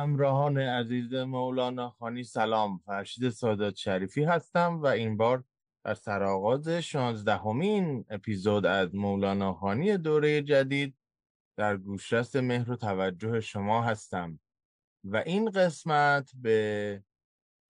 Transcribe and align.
همراهان 0.00 0.58
عزیز 0.58 1.14
مولانا 1.14 1.90
خانی 1.90 2.24
سلام. 2.24 2.78
فرشید 2.78 3.28
سادات 3.28 3.74
شریفی 3.76 4.24
هستم 4.24 4.82
و 4.82 4.86
این 4.86 5.16
بار 5.16 5.44
در 5.84 5.94
سرآغاز 5.94 6.68
شانزدهمین 6.68 8.04
اپیزود 8.10 8.66
از 8.66 8.94
مولانا 8.94 9.54
خانی 9.54 9.96
دوره 9.96 10.42
جدید 10.42 10.96
در 11.56 11.76
گوشرس 11.76 12.36
مهر 12.36 12.70
و 12.70 12.76
توجه 12.76 13.40
شما 13.40 13.82
هستم. 13.82 14.40
و 15.04 15.16
این 15.16 15.50
قسمت 15.50 16.30
به 16.34 17.02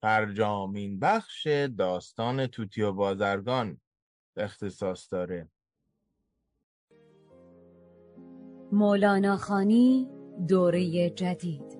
فرجامین 0.02 0.99
بخش 0.99 1.47
داستان 1.79 2.47
توتی 2.47 2.83
و 2.83 2.93
بازرگان 2.93 3.80
اختصاص 4.37 5.12
داره. 5.12 5.49
مولانا 8.73 9.37
خانی 9.37 10.09
دوره 10.49 11.10
جدید 11.10 11.80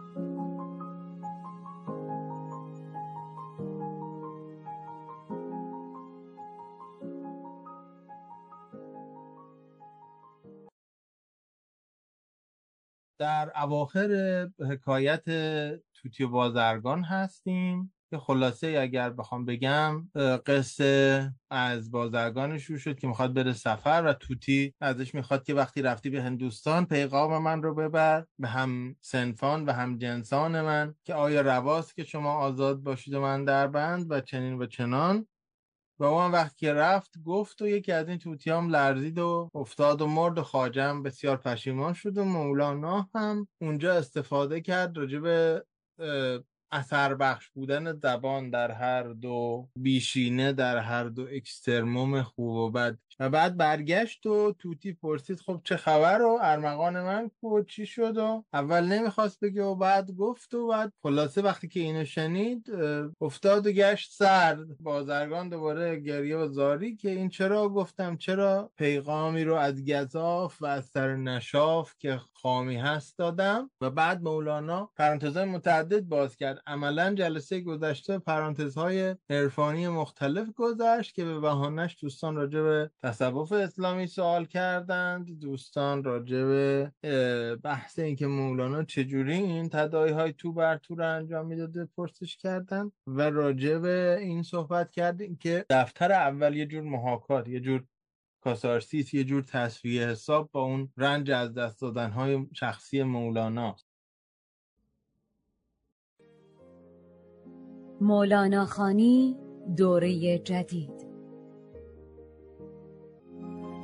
در 13.21 13.51
اواخر 13.55 14.47
حکایت 14.59 15.23
توتی 15.93 16.25
بازرگان 16.25 17.03
هستیم 17.03 17.93
که 18.09 18.17
خلاصه 18.17 18.77
اگر 18.81 19.09
بخوام 19.09 19.45
بگم 19.45 20.09
قصه 20.45 21.33
از 21.49 21.91
بازرگان 21.91 22.57
شروع 22.57 22.79
شد 22.79 22.99
که 22.99 23.07
می‌خواد 23.07 23.33
بره 23.33 23.53
سفر 23.53 24.03
و 24.05 24.13
توتی 24.13 24.73
ازش 24.81 25.15
می‌خواد 25.15 25.43
که 25.43 25.53
وقتی 25.53 25.81
رفتی 25.81 26.09
به 26.09 26.23
هندوستان 26.23 26.85
پیغام 26.85 27.43
من 27.43 27.63
رو 27.63 27.75
ببر 27.75 28.25
به 28.39 28.47
هم 28.47 28.95
سنفان 29.01 29.65
و 29.65 29.71
هم 29.71 29.97
جنسان 29.97 30.61
من 30.61 30.95
که 31.03 31.13
آیا 31.13 31.41
رواست 31.41 31.95
که 31.95 32.03
شما 32.03 32.33
آزاد 32.33 32.77
باشید 32.83 33.13
و 33.13 33.21
من 33.21 33.45
در 33.45 33.67
بند 33.67 34.11
و 34.11 34.21
چنین 34.21 34.53
و 34.53 34.65
چنان. 34.65 35.27
و 36.01 36.03
اون 36.03 36.31
وقتی 36.31 36.55
که 36.59 36.73
رفت 36.73 37.21
گفت 37.25 37.61
و 37.61 37.67
یکی 37.67 37.91
از 37.91 38.09
این 38.09 38.17
توتیام 38.17 38.69
لرزید 38.69 39.19
و 39.19 39.49
افتاد 39.55 40.01
و 40.01 40.07
مرد 40.07 40.37
و 40.37 40.43
خاجم 40.43 41.03
بسیار 41.03 41.37
پشیمان 41.37 41.93
شد 41.93 42.17
و 42.17 42.23
مولانا 42.25 43.09
هم 43.15 43.47
اونجا 43.61 43.93
استفاده 43.93 44.61
کرد 44.61 44.97
راجب 44.97 45.25
اثر 46.71 47.15
بخش 47.15 47.49
بودن 47.49 47.93
زبان 47.93 48.49
در 48.49 48.71
هر 48.71 49.03
دو 49.03 49.69
بیشینه 49.75 50.53
در 50.53 50.77
هر 50.77 51.03
دو 51.03 51.27
اکسترموم 51.31 52.21
خوب 52.21 52.55
و 52.55 52.71
بد. 52.71 52.97
و 53.21 53.29
بعد 53.29 53.57
برگشت 53.57 54.25
و 54.25 54.53
توتی 54.59 54.93
پرسید 54.93 55.39
خب 55.39 55.61
چه 55.63 55.77
خبر 55.77 56.21
و 56.21 56.39
ارمغان 56.41 57.01
من 57.01 57.31
کو 57.41 57.63
چی 57.63 57.85
شد 57.85 58.17
و 58.17 58.43
اول 58.53 58.85
نمی‌خواست 58.85 59.39
بگه 59.39 59.63
و 59.63 59.75
بعد 59.75 60.11
گفت 60.11 60.53
و 60.53 60.67
بعد 60.67 60.93
خلاصه 61.03 61.41
وقتی 61.41 61.67
که 61.67 61.79
اینو 61.79 62.05
شنید 62.05 62.71
افتاد 63.21 63.67
و 63.67 63.71
گشت 63.71 64.11
سرد 64.11 64.77
بازرگان 64.79 65.49
دوباره 65.49 65.99
گریه 65.99 66.37
و 66.37 66.47
زاری 66.47 66.95
که 66.95 67.09
این 67.09 67.29
چرا؟ 67.29 67.69
گفتم 67.69 68.17
چرا 68.17 68.71
پیغامی 68.77 69.43
رو 69.43 69.55
از 69.55 69.85
گذاف 69.85 70.61
و 70.61 70.65
از 70.65 70.85
سر 70.85 71.15
نشاف 71.15 71.93
که 71.99 72.19
خامی 72.41 72.75
هست 72.75 73.17
دادم 73.17 73.69
و 73.81 73.89
بعد 73.89 74.21
مولانا 74.21 74.91
پرانتزهای 74.95 75.45
متعدد 75.45 76.01
باز 76.01 76.35
کرد. 76.35 76.61
عملا 76.67 77.13
جلسه 77.13 77.61
گذشته 77.61 78.19
پرانتزهای 78.19 79.15
عرفانی 79.29 79.87
مختلف 79.87 80.47
گذشت 80.55 81.15
که 81.15 81.25
به 81.25 81.39
بهانش 81.39 81.97
دوستان 82.01 82.35
راجع 82.35 82.61
به 82.61 82.91
تصوف 83.03 83.51
اسلامی 83.51 84.07
سوال 84.07 84.45
کردند 84.45 85.39
دوستان 85.39 86.03
راجع 86.03 86.43
به 86.43 86.91
بحث 87.63 87.99
اینکه 87.99 88.27
مولانا 88.27 88.83
چجوری 88.83 89.33
این 89.33 89.69
تدایی 89.69 90.13
های 90.13 90.33
تو 90.33 90.53
بر 90.53 90.77
تو 90.77 90.95
رو 90.95 91.15
انجام 91.15 91.45
می‌داده 91.45 91.89
پرسش 91.97 92.37
کردند 92.37 92.91
و 93.07 93.21
راجع 93.21 93.77
به 93.77 94.17
این 94.19 94.43
صحبت 94.43 94.91
کردیم 94.91 95.35
که 95.35 95.65
دفتر 95.69 96.11
اول 96.11 96.55
یه 96.55 96.65
جور 96.65 96.81
محاکات 96.81 97.47
یه 97.47 97.59
جور 97.59 97.83
کاسارسیس 98.41 99.13
یه 99.13 99.23
جور 99.23 99.43
تصویه 99.43 100.07
حساب 100.07 100.49
با 100.51 100.61
اون 100.61 100.89
رنج 100.97 101.31
از 101.31 101.53
دست 101.53 101.81
دادن 101.81 102.09
های 102.09 102.47
شخصی 102.53 103.03
مولانا. 103.03 103.75
مولانا 108.01 108.65
خانی 108.65 109.37
دوره 109.77 110.37
جدید. 110.37 111.11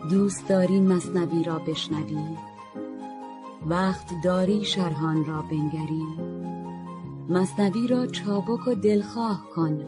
دوست 0.09 0.49
داری 0.49 0.79
مصنوی 0.79 1.43
را 1.43 1.59
بشنوی؟ 1.59 2.37
وقت 3.65 4.13
داری 4.23 4.65
شرحان 4.65 5.25
را 5.25 5.41
بنگری؟ 5.41 6.03
مصنوی 7.29 7.87
را 7.87 8.07
چابک 8.07 8.67
و 8.67 8.75
دلخواه 8.75 9.49
کن 9.55 9.85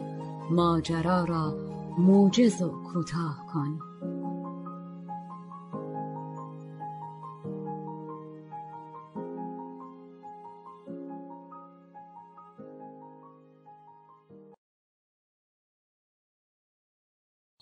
ماجرا 0.52 1.24
را 1.24 1.58
موجز 1.98 2.62
و 2.62 2.70
کوتاه 2.70 3.46
کن. 3.54 3.89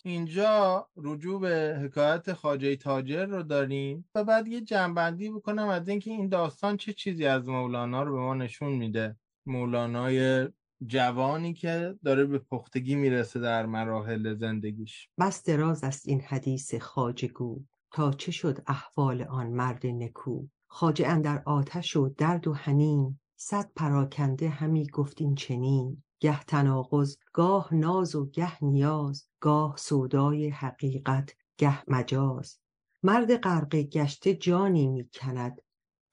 اینجا 0.07 0.87
رجوع 0.97 1.41
به 1.41 1.79
حکایت 1.83 2.33
خاجه 2.33 2.75
تاجر 2.75 3.25
رو 3.25 3.43
داریم 3.43 4.09
و 4.15 4.23
بعد 4.23 4.47
یه 4.47 4.61
جنبندی 4.61 5.29
بکنم 5.29 5.67
از 5.67 5.89
اینکه 5.89 6.11
این 6.11 6.29
داستان 6.29 6.77
چه 6.77 6.93
چیزی 6.93 7.25
از 7.25 7.49
مولانا 7.49 8.03
رو 8.03 8.13
به 8.13 8.19
ما 8.19 8.33
نشون 8.33 8.71
میده. 8.71 9.15
مولانای 9.45 10.47
جوانی 10.85 11.53
که 11.53 11.95
داره 12.05 12.25
به 12.25 12.39
پختگی 12.39 12.95
می‌رسه 12.95 13.39
در 13.39 13.65
مراحل 13.65 14.35
زندگیش. 14.35 15.09
بس 15.19 15.43
دراز 15.43 15.83
است 15.83 16.07
این 16.07 16.21
حدیث 16.21 16.75
خاجگو 16.75 17.59
تا 17.91 18.11
چه 18.11 18.31
شد 18.31 18.57
احوال 18.67 19.21
آن 19.21 19.47
مرد 19.47 19.85
نکو؟ 19.85 20.47
خاجه 20.67 21.07
اندر 21.07 21.43
آتش 21.45 21.95
و 21.95 22.09
درد 22.17 22.47
و 22.47 22.53
حنین 22.53 23.19
صد 23.35 23.71
پراکنده 23.75 24.49
همی 24.49 24.87
گفت 24.87 25.21
این 25.21 25.35
چنین. 25.35 26.03
گه 26.19 26.43
تناقض 26.43 27.17
گاه 27.33 27.73
ناز 27.73 28.15
و 28.15 28.25
گه 28.25 28.63
نیاز 28.63 29.27
گاه 29.39 29.77
سودای 29.77 30.49
حقیقت 30.49 31.35
گه 31.57 31.89
مجاز. 31.89 32.59
مرد 33.03 33.37
غرق 33.37 33.75
گشته 33.75 34.35
جانی 34.35 34.87
می 34.87 35.09
کند 35.13 35.61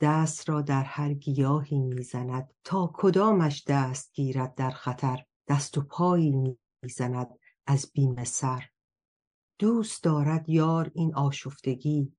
دست 0.01 0.49
را 0.49 0.63
در 0.63 0.83
هر 0.83 1.15
گیاهی 1.15 1.81
می 1.81 2.03
زند 2.03 2.55
تا 2.65 2.91
کدامش 2.95 3.65
دست 3.67 4.13
گیرد 4.15 4.55
در 4.55 4.71
خطر 4.71 5.25
دست 5.49 5.79
و 5.79 5.81
پایی 5.81 6.31
می 6.31 6.59
زند 6.91 7.39
از 7.67 7.91
بیم 7.95 8.25
سر. 8.25 8.69
دوست 9.59 10.05
دارد 10.05 10.49
یار 10.49 10.91
این 10.95 11.15
آشفتگی 11.15 12.17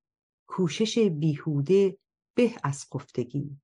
کوشش 0.47 0.99
بیهوده 0.99 1.97
به 2.35 2.51
از 2.63 2.85
خفتگی. 2.93 3.59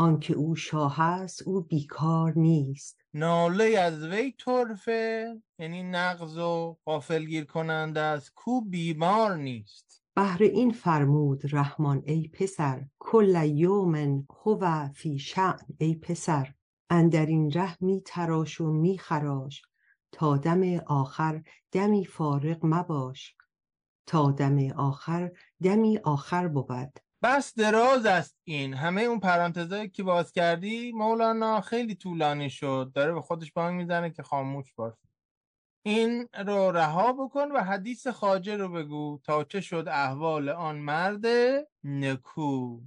آنکه 0.00 0.34
او 0.34 0.56
شاه 0.56 1.00
است 1.00 1.42
او 1.42 1.60
بیکار 1.60 2.32
نیست. 2.36 3.00
ناله 3.14 3.78
از 3.78 4.04
وی 4.04 4.34
طرفه 4.44 5.34
یعنی 5.58 5.82
نغز 5.82 6.38
و 6.38 6.76
غافلگیر 6.86 7.44
کننده 7.44 8.00
است 8.00 8.32
کو 8.34 8.60
بیمار 8.60 9.36
نیست. 9.36 10.02
بهر 10.14 10.42
این 10.42 10.70
فرمود 10.70 11.54
رحمان 11.54 12.02
ای 12.06 12.28
پسر 12.28 12.86
کل 12.98 13.44
یوم 13.44 14.26
هو 14.42 14.88
فی 14.88 15.18
شأن 15.18 15.66
ای 15.78 15.94
پسر. 15.94 16.54
اندر 16.90 17.26
این 17.26 17.50
ره 17.50 17.76
می 17.80 18.02
تراش 18.04 18.60
و 18.60 18.72
می 18.72 18.98
خراش 18.98 19.62
تا 20.12 20.36
دم 20.36 20.78
آخر 20.86 21.42
دمی 21.72 22.04
فارغ 22.04 22.58
مباش. 22.62 23.34
تا 24.06 24.30
دم 24.30 24.70
آخر 24.70 25.30
دمی 25.62 25.98
آخر 25.98 26.48
بود. 26.48 27.00
بس 27.22 27.54
دراز 27.54 28.06
است 28.06 28.38
این. 28.44 28.74
همه 28.74 29.02
اون 29.02 29.20
پرانتزایی 29.20 29.88
که 29.88 30.02
باز 30.02 30.32
کردی 30.32 30.92
مولانا 30.92 31.60
خیلی 31.60 31.94
طولانی 31.94 32.50
شد. 32.50 32.92
داره 32.94 33.12
به 33.12 33.20
خودش 33.20 33.52
بانگ 33.52 33.76
می‌زنه 33.76 34.10
که 34.10 34.22
خاموش 34.22 34.74
باش. 34.74 34.94
این 35.86 36.28
رو 36.46 36.70
رها 36.70 37.12
بکن 37.12 37.52
و 37.52 37.58
حدیث 37.58 38.06
خاجه 38.06 38.56
رو 38.56 38.68
بگو. 38.68 39.20
تا 39.24 39.44
چه 39.44 39.60
شد 39.60 39.84
احوال 39.88 40.48
آن 40.48 40.76
مرد 40.76 41.24
نکو. 41.84 42.80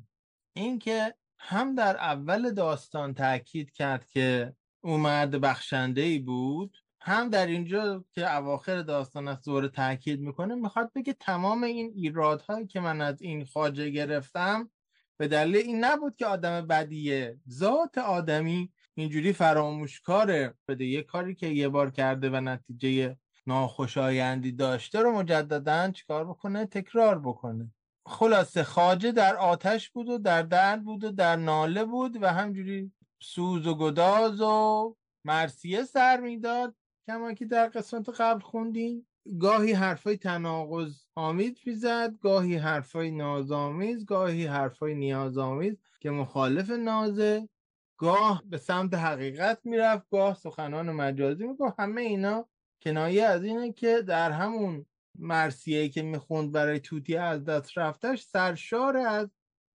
این 0.54 0.80
که 0.80 1.16
هم 1.40 1.76
در 1.76 1.98
اول 1.98 2.52
داستان 2.52 3.14
تاکید 3.14 3.72
کرد 3.72 4.06
که 4.06 4.56
او 4.84 4.98
مرد 4.98 5.42
بخشنده 5.42 6.02
ای 6.02 6.20
بود 6.20 6.83
هم 7.06 7.30
در 7.30 7.48
اینجا 7.48 8.06
که 8.14 8.36
اواخر 8.36 8.82
داستان 8.82 9.28
از 9.28 9.42
دوره 9.42 9.68
تاکید 9.68 10.20
می‌کنه 10.20 10.56
می‌خواد 10.56 10.92
بگه 10.96 11.14
تمام 11.14 11.64
این 11.64 11.92
ایرادهایی 11.96 12.68
که 12.68 12.80
من 12.80 13.02
از 13.02 13.22
این 13.22 13.46
خاجه 13.46 13.90
گرفتم 13.90 14.70
به 15.18 15.28
دلیل 15.28 15.56
این 15.56 15.84
نبود 15.84 16.16
که 16.16 16.26
آدم 16.26 16.68
بدیه. 16.68 17.40
ذات 17.50 17.98
آدمی 17.98 18.72
اینجوری 18.96 19.34
فراموشکاره 19.34 20.54
بده 20.68 20.86
یه 20.86 21.02
کاری 21.02 21.36
که 21.36 21.48
یه 21.48 21.70
بار 21.70 21.92
کرده 21.92 22.30
و 22.30 22.36
نتیجه 22.36 23.18
ناخوشایندی 23.48 24.52
داشته 24.52 25.02
رو 25.02 25.12
مجددا 25.12 25.92
چیکار 25.92 26.26
بکنه؟ 26.26 26.66
تکرار 26.66 27.20
بکنه. 27.20 27.72
خلاصه 28.06 28.64
خاجه 28.64 29.12
در 29.12 29.36
آتش 29.36 29.90
بود 29.90 30.10
و 30.10 30.18
در 30.18 30.42
درد 30.42 30.84
بود 30.84 31.04
و 31.04 31.12
در 31.12 31.36
ناله 31.36 31.86
بود 31.86 32.24
و 32.24 32.28
همجوری 32.28 32.92
سوز 33.22 33.68
و 33.68 33.76
گداز 33.76 34.42
و 34.42 34.96
مرسیه 35.26 35.84
سر 35.84 36.20
می‌داد. 36.20 36.76
کما 37.08 37.34
که 37.34 37.46
در 37.46 37.68
قسمت 37.68 38.10
قبل 38.10 38.40
خوندیم. 38.40 39.08
گاهی 39.40 39.74
حرفای 39.74 40.18
تناقض 40.18 41.06
آمیز 41.16 41.54
می‌زد 41.66 42.18
گاهی 42.20 42.56
حرفای 42.56 43.12
نازآمیز 43.12 44.06
گاهی 44.06 44.46
حرفای 44.46 44.96
نیازآمیز 44.96 45.78
که 46.00 46.10
مخالف 46.12 46.70
نازه. 46.70 47.50
گاه 47.98 48.44
به 48.46 48.58
سمت 48.58 48.94
حقیقت 48.94 49.60
می‌رفت 49.64 50.10
گاه 50.12 50.36
سخنان 50.36 50.92
مجازی 50.92 51.48
می‌گفت 51.48 51.80
همه 51.80 52.02
اینا 52.02 52.50
کنایه 52.82 53.24
از 53.26 53.44
اینه 53.44 53.72
که 53.72 54.02
در 54.02 54.32
همون 54.32 54.86
مرسیه 55.20 55.90
که 55.90 56.02
می‌خوند 56.02 56.52
برای 56.52 56.80
توتی 56.80 57.16
از 57.18 57.44
دست 57.44 57.78
رفتش 57.78 58.22
سرشار 58.22 58.98
از 58.98 59.30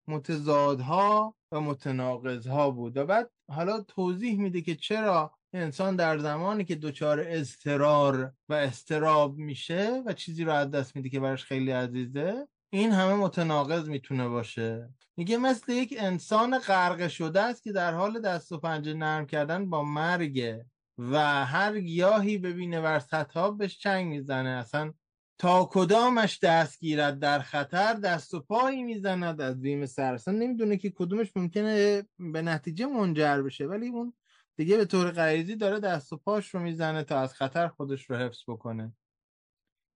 متضادها 0.09 1.37
و 1.53 1.61
متناقضها 1.61 2.71
بود. 2.71 2.97
و 2.97 3.07
بعد 3.07 3.31
حالا 3.51 3.81
توضیح 3.81 4.41
میده 4.41 4.61
که 4.61 4.75
چرا 4.75 5.38
انسان 5.53 5.97
در 5.97 6.19
زمانی 6.19 6.65
که 6.65 6.75
دچار 6.75 7.25
اضطرار 7.27 8.33
و 8.49 8.55
استراب 8.55 9.37
میشه 9.37 10.03
و 10.07 10.13
چیزی 10.13 10.45
رو 10.45 10.53
از 10.53 10.71
دست 10.71 10.97
میده 10.97 11.09
که 11.09 11.21
براش 11.21 11.45
خیلی 11.45 11.71
عزیزه 11.71 12.49
این 12.71 12.93
همه 12.93 13.15
متناقض 13.15 13.89
می‌تونه 13.89 14.29
باشه. 14.29 14.89
میگه 15.17 15.37
مثل 15.37 15.73
یک 15.73 15.95
انسان 15.99 16.59
غرق 16.59 17.09
شده 17.09 17.41
است 17.41 17.63
که 17.63 17.73
در 17.73 17.95
حال 17.95 18.21
دست 18.21 18.53
و 18.53 18.59
پنجه 18.59 18.95
نرم 18.95 19.27
کردن 19.27 19.71
با 19.71 19.83
مرگه 19.83 20.67
و 20.99 21.45
هر 21.45 21.81
گیاهی 21.81 22.39
ببینه 22.39 22.81
بر 22.81 22.99
سطح 22.99 23.51
بهش 23.51 23.79
چنگ 23.79 24.07
می‌زنه. 24.07 24.49
اصلا 24.49 24.93
تا 25.39 25.69
کدامش 25.73 26.39
دست 26.43 26.81
گیرد 26.81 27.19
در 27.19 27.39
خطر 27.39 27.95
دست 27.95 28.35
و 28.35 28.41
پایی 28.41 28.83
می‌زند 28.83 29.41
از 29.41 29.61
بیم 29.61 29.87
سر. 29.87 30.15
اصلا 30.15 30.35
نمی‌دونه 30.35 30.77
که 30.77 30.91
کدومش 30.91 31.33
ممکنه 31.37 32.03
به 32.19 32.43
نتیجه 32.43 32.87
منجر 32.87 33.43
بشه 33.43 33.67
ولی 33.67 33.89
اون 33.89 34.13
دیگه 34.59 34.77
به 34.77 34.85
طور 34.85 35.11
غریزی 35.11 35.57
داره 35.57 35.81
دست 35.81 36.13
و 36.13 36.17
پاش 36.17 36.55
رو 36.55 36.61
می‌زنه 36.61 37.05
تا 37.05 37.21
از 37.21 37.35
خطر 37.35 37.69
خودش 37.69 38.11
رو 38.11 38.17
حفظ 38.17 38.43
بکنه. 38.49 38.93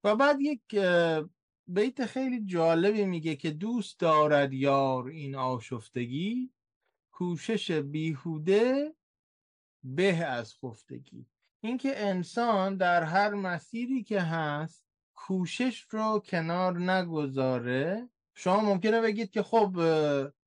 و 0.04 0.16
بعد 0.16 0.40
یک 0.40 0.62
بیت 1.66 2.06
خیلی 2.06 2.44
جالبی 2.44 3.04
میگه 3.04 3.36
که 3.36 3.50
دوست 3.50 4.00
دارد 4.00 4.52
یار 4.52 5.06
این 5.06 5.34
آشفتگی 5.34 6.52
کوشش 7.12 7.70
بیهوده 7.70 8.94
به 9.84 10.16
از 10.16 10.54
خفتگی. 10.54 11.26
اینکه 11.60 12.06
انسان 12.06 12.76
در 12.76 13.02
هر 13.02 13.34
مسیری 13.34 14.02
که 14.02 14.20
هست 14.20 14.84
کوشش 15.14 15.86
رو 15.90 16.22
کنار 16.26 16.78
نگذاره. 16.78 18.08
شما 18.34 18.60
ممکنه 18.60 19.00
بگید 19.00 19.30
که 19.30 19.42
خب 19.42 19.72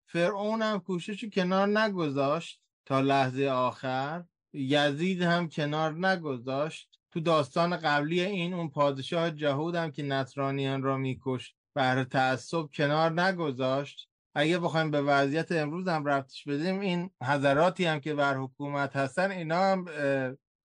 فرعون 0.06 0.62
هم 0.62 0.80
کوشش 0.80 1.24
رو 1.24 1.30
کنار 1.30 1.80
نگذاشت. 1.80 2.65
تا 2.86 3.02
لحظه 3.02 3.46
آخر. 3.46 4.24
یزید 4.54 5.22
هم 5.22 5.50
کنار 5.50 6.08
نگذاشت. 6.08 7.00
تو 7.12 7.20
داستان 7.20 7.78
قبلی 7.78 8.22
این 8.22 8.54
اون 8.54 8.70
پادشاه 8.70 9.32
جهود 9.32 9.76
هم 9.76 9.92
که 9.92 10.04
نصرانیان 10.04 10.84
را 10.84 10.98
میکشت 10.98 11.56
بر 11.74 12.04
تعصب 12.04 12.66
کنار 12.74 13.22
نگذاشت. 13.22 14.10
اگه 14.36 14.60
بخوایم 14.60 14.92
به 14.92 15.02
وضعیت 15.02 15.52
امروز 15.52 15.88
هم 15.88 16.06
رفتش 16.06 16.48
بدیم 16.48 16.80
این 16.80 17.10
حضراتی 17.24 17.86
هم 17.86 18.00
که 18.00 18.14
بر 18.14 18.38
حکومت 18.38 18.96
هستن 18.96 19.32
اینا 19.32 19.60
هم 19.60 19.86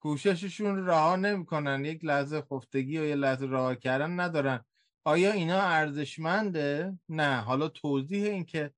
کوشششون 0.00 0.86
رها 0.86 1.16
نمی‌کنن. 1.16 1.84
یک 1.84 2.04
لحظه 2.04 2.42
خفتگی 2.42 2.98
و 2.98 3.04
یک 3.04 3.16
لحظه 3.16 3.46
رها 3.46 3.74
کردن 3.74 4.20
ندارن. 4.20 4.64
آیا 5.04 5.32
اینا 5.32 5.60
ارزشمنده؟ 5.60 6.98
نه. 7.08 7.36
حالا 7.36 7.68
توضیح 7.68 8.24
این 8.24 8.44
که 8.44 8.70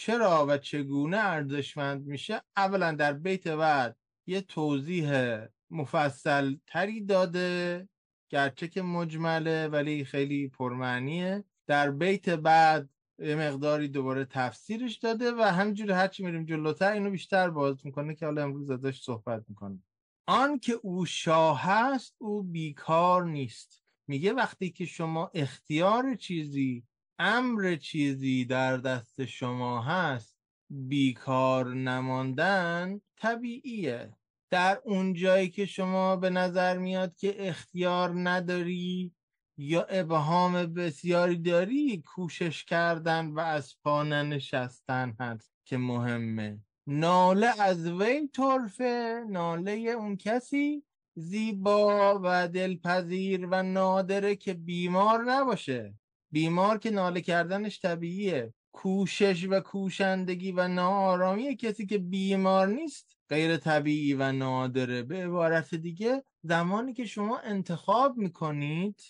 چرا 0.00 0.46
و 0.48 0.58
چگونه 0.58 1.16
ارزشمند 1.16 2.06
میشه؟ 2.06 2.42
اولا 2.56 2.92
در 2.92 3.12
بیت 3.12 3.48
بعد 3.48 3.96
یه 4.26 4.40
توضیح 4.40 5.38
مفصل 5.70 6.56
تری 6.66 7.00
داده 7.00 7.88
گرچه 8.28 8.68
که 8.68 8.82
مجمله 8.82 9.68
ولی 9.68 10.04
خیلی 10.04 10.48
پرمعنیه. 10.48 11.44
در 11.66 11.90
بیت 11.90 12.28
بعد 12.28 12.88
یه 13.18 13.34
مقداری 13.34 13.88
دوباره 13.88 14.24
تفسیرش 14.24 14.96
داده 14.96 15.32
و 15.32 15.42
همینجوری 15.42 15.92
هرچی 15.92 16.24
میریم 16.24 16.44
جلوتر 16.44 16.92
اینو 16.92 17.10
بیشتر 17.10 17.50
باز 17.50 17.86
می‌کنه 17.86 18.14
که 18.14 18.26
حالا 18.26 18.42
امروز 18.42 18.70
ازش 18.70 19.02
صحبت 19.02 19.44
می‌کنه 19.48 19.82
آن 20.26 20.58
که 20.58 20.72
او 20.72 21.06
شاه 21.06 21.62
هست 21.62 22.14
او 22.18 22.42
بیکار 22.42 23.24
نیست. 23.24 23.82
میگه 24.06 24.32
وقتی 24.32 24.70
که 24.70 24.84
شما 24.84 25.30
اختیار 25.34 26.14
چیزی 26.14 26.84
امر 27.22 27.76
چیزی 27.76 28.44
در 28.44 28.76
دست 28.76 29.24
شما 29.24 29.82
هست 29.82 30.36
بیکار 30.70 31.74
نماندن 31.74 33.00
طبیعیه. 33.16 34.16
در 34.50 34.80
اون 34.84 35.14
جایی 35.14 35.48
که 35.48 35.66
شما 35.66 36.16
به 36.16 36.30
نظر 36.30 36.78
میاد 36.78 37.16
که 37.16 37.48
اختیار 37.48 38.12
نداری 38.28 39.12
یا 39.58 39.82
ابهام 39.82 40.74
بسیاری 40.74 41.36
داری 41.36 42.02
کوشش 42.06 42.64
کردن 42.64 43.26
و 43.26 43.40
از 43.40 43.74
پا 43.84 44.02
نشستن 44.02 45.16
هست 45.20 45.52
که 45.64 45.76
مهمه. 45.76 46.58
ناله 46.86 47.60
از 47.60 47.86
وی 47.86 48.28
طرفه 48.28 49.24
ناله 49.28 49.72
اون 49.72 50.16
کسی 50.16 50.84
زیبا 51.14 52.20
و 52.24 52.48
دلپذیر 52.48 53.46
و 53.46 53.62
نادره 53.62 54.36
که 54.36 54.54
بیمار 54.54 55.24
نباشه. 55.24 55.99
بیمار 56.32 56.78
که 56.78 56.90
ناله 56.90 57.20
کردنش 57.20 57.80
طبیعیه. 57.80 58.54
کوشش 58.72 59.46
و 59.50 59.60
کوشندگی 59.60 60.52
و 60.52 60.68
ناآرامی 60.68 61.56
کسی 61.56 61.86
که 61.86 61.98
بیمار 61.98 62.66
نیست 62.66 63.16
غیر 63.28 63.56
طبیعی 63.56 64.14
و 64.14 64.32
نادره. 64.32 65.02
به 65.02 65.24
عبارت 65.24 65.74
دیگه 65.74 66.24
زمانی 66.42 66.92
که 66.92 67.04
شما 67.04 67.38
انتخاب 67.38 68.16
می‌کنید 68.16 69.00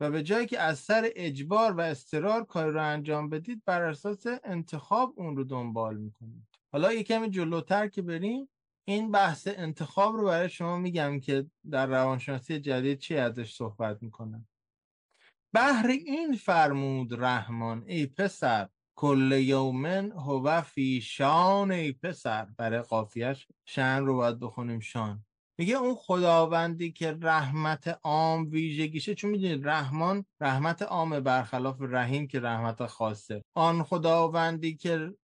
و 0.00 0.10
به 0.10 0.22
جایی 0.22 0.46
که 0.46 0.60
از 0.60 0.78
سر 0.78 1.10
اجبار 1.16 1.72
و 1.72 1.80
استرار 1.80 2.44
کار 2.44 2.70
رو 2.70 2.82
انجام 2.82 3.28
بدید 3.28 3.62
بر 3.66 3.82
اساس 3.82 4.26
انتخاب 4.44 5.14
اون 5.16 5.36
رو 5.36 5.44
دنبال 5.44 5.96
می‌کنید. 5.96 6.48
حالا 6.72 6.92
یه 6.92 7.02
کمی 7.02 7.30
جلوتر 7.30 7.88
که 7.88 8.02
بریم 8.02 8.48
این 8.84 9.10
بحث 9.10 9.48
انتخاب 9.56 10.16
رو 10.16 10.24
برای 10.24 10.48
شما 10.48 10.78
میگم 10.78 11.20
که 11.20 11.46
در 11.70 11.86
روانشناسی 11.86 12.60
جدید 12.60 12.98
چی 12.98 13.16
ازش 13.16 13.54
صحبت 13.54 14.02
می‌کنم. 14.02 14.46
بهر 15.54 15.86
این 15.86 16.32
فرمود 16.32 17.22
رحمان 17.22 17.84
ای 17.86 18.06
پسر 18.06 18.68
کل 18.94 19.32
یومن 19.32 20.12
هو 20.12 20.60
فی 20.60 21.00
شان 21.00 21.70
ای 21.70 21.92
پسر. 21.92 22.44
برای 22.44 22.82
قافیش 22.82 23.46
شن 23.64 24.04
رو 24.04 24.16
باید 24.16 24.40
بخونیم 24.40 24.80
شان. 24.80 25.24
میگه 25.58 25.74
اون 25.74 25.94
خداوندی 25.94 26.92
که 26.92 27.18
رحمت 27.20 27.98
عام 28.02 28.50
ویژگیشه 28.50 29.14
چون 29.14 29.30
می‌دونید 29.30 29.68
رحمان 29.68 30.24
رحمت 30.40 30.82
عام 30.82 31.20
برخلاف 31.20 31.76
رحیم 31.80 32.26
که 32.26 32.40
رحمت 32.40 32.86
خاصه. 32.86 33.44
آن 33.54 33.82
خداوندی 33.82 34.76
که 34.76 35.14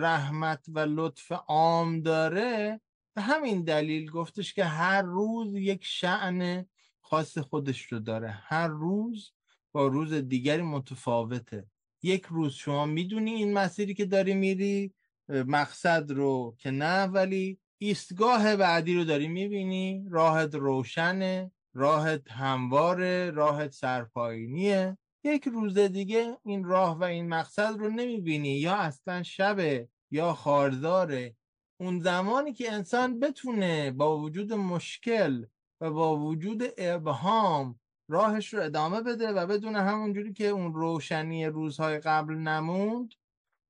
رحمت 0.00 0.64
و 0.68 0.78
لطف 0.78 1.32
عام 1.32 2.00
داره 2.00 2.80
به 3.16 3.22
همین 3.22 3.62
دلیل 3.62 4.10
گفتش 4.10 4.54
که 4.54 4.64
هر 4.64 5.02
روز 5.02 5.54
یک 5.54 5.84
شعن 5.84 6.66
خاص 7.00 7.38
خودش 7.38 7.82
رو 7.82 7.98
داره. 7.98 8.30
هر 8.30 8.68
روز 8.68 9.32
با 9.72 9.86
روز 9.86 10.14
دیگری 10.14 10.62
متفاوته. 10.62 11.66
یک 12.02 12.24
روز 12.24 12.54
شما 12.54 12.86
می‌دونی 12.86 13.30
این 13.30 13.52
مسیری 13.52 13.94
که 13.94 14.04
داری 14.04 14.34
میری 14.34 14.94
مقصد 15.28 16.10
رو 16.12 16.54
که 16.58 16.70
نه 16.70 17.04
ولی 17.04 17.58
ایستگاه 17.78 18.56
بعدی 18.56 18.94
رو 18.94 19.04
داری 19.04 19.28
می‌بینی. 19.28 20.04
راحت 20.10 20.54
روشنه 20.54 21.52
راحت 21.74 22.30
همواره 22.30 23.30
راحت 23.30 23.72
سرپایینیه. 23.72 24.98
یک 25.24 25.48
روز 25.48 25.78
دیگه 25.78 26.38
این 26.44 26.64
راه 26.64 26.98
و 26.98 27.04
این 27.04 27.28
مقصد 27.28 27.74
رو 27.78 27.88
نمی‌بینی. 27.88 28.58
یا 28.58 28.74
اصلا 28.74 29.22
شبه 29.22 29.88
یا 30.10 30.32
خارداره. 30.32 31.36
اون 31.80 32.00
زمانی 32.00 32.52
که 32.52 32.72
انسان 32.72 33.20
بتونه 33.20 33.90
با 33.90 34.18
وجود 34.18 34.52
مشکل 34.52 35.44
و 35.80 35.90
با 35.90 36.16
وجود 36.16 36.62
ابهام 36.78 37.80
راهش 38.12 38.54
رو 38.54 38.62
ادامه 38.62 39.00
بده 39.00 39.32
و 39.32 39.46
بدون 39.46 39.76
همونجوری 39.76 40.32
که 40.32 40.46
اون 40.46 40.74
روشنی 40.74 41.46
روزهای 41.46 41.98
قبل 41.98 42.34
نموند 42.34 43.14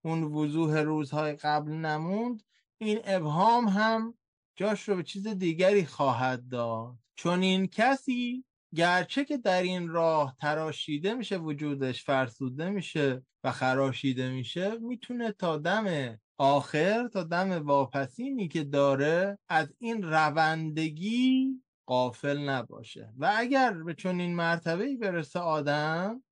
اون 0.05 0.23
وضوح 0.23 0.79
روزهای 0.79 1.33
قبل 1.33 1.73
نموند 1.73 2.43
این 2.79 3.01
ابهام 3.05 3.69
هم 3.69 4.15
جاش 4.57 4.89
رو 4.89 4.97
به 4.97 5.03
چیز 5.03 5.27
دیگری 5.27 5.85
خواهد 5.85 6.49
داد. 6.49 6.95
چون 7.15 7.43
این 7.43 7.67
کسی 7.67 8.45
گرچه 8.75 9.25
که 9.25 9.37
در 9.37 9.63
این 9.63 9.89
راه 9.89 10.37
تراشیده 10.41 11.15
میشه 11.15 11.37
وجودش 11.37 12.05
فرسوده 12.05 12.71
میشه 12.71 13.23
و 13.45 13.53
خراشیده 13.53 14.31
میشه 14.31 14.79
می‌تونه 14.79 15.33
تا 15.33 15.57
دم 15.57 16.19
آخر 16.39 17.09
تا 17.09 17.23
دم 17.23 17.67
واپسینی 17.67 18.49
که 18.49 18.65
داره 18.65 19.39
از 19.49 19.75
این 19.79 20.03
روندگی 20.03 21.63
قافل 21.93 22.39
نباشه. 22.39 23.13
و 23.19 23.33
اگر 23.37 23.73
به 23.73 23.95
چون 23.95 24.21
این 24.21 24.37
مرتبه 24.37 24.97
برسه 24.97 25.41
آدم 25.41 26.23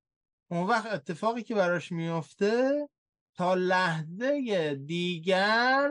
اون 0.50 0.66
وقت 0.66 0.86
اتفاقی 0.92 1.42
که 1.42 1.54
براش 1.54 1.92
میفته 1.92 2.88
تا 3.34 3.54
لحظه 3.54 4.74
دیگر 4.74 5.90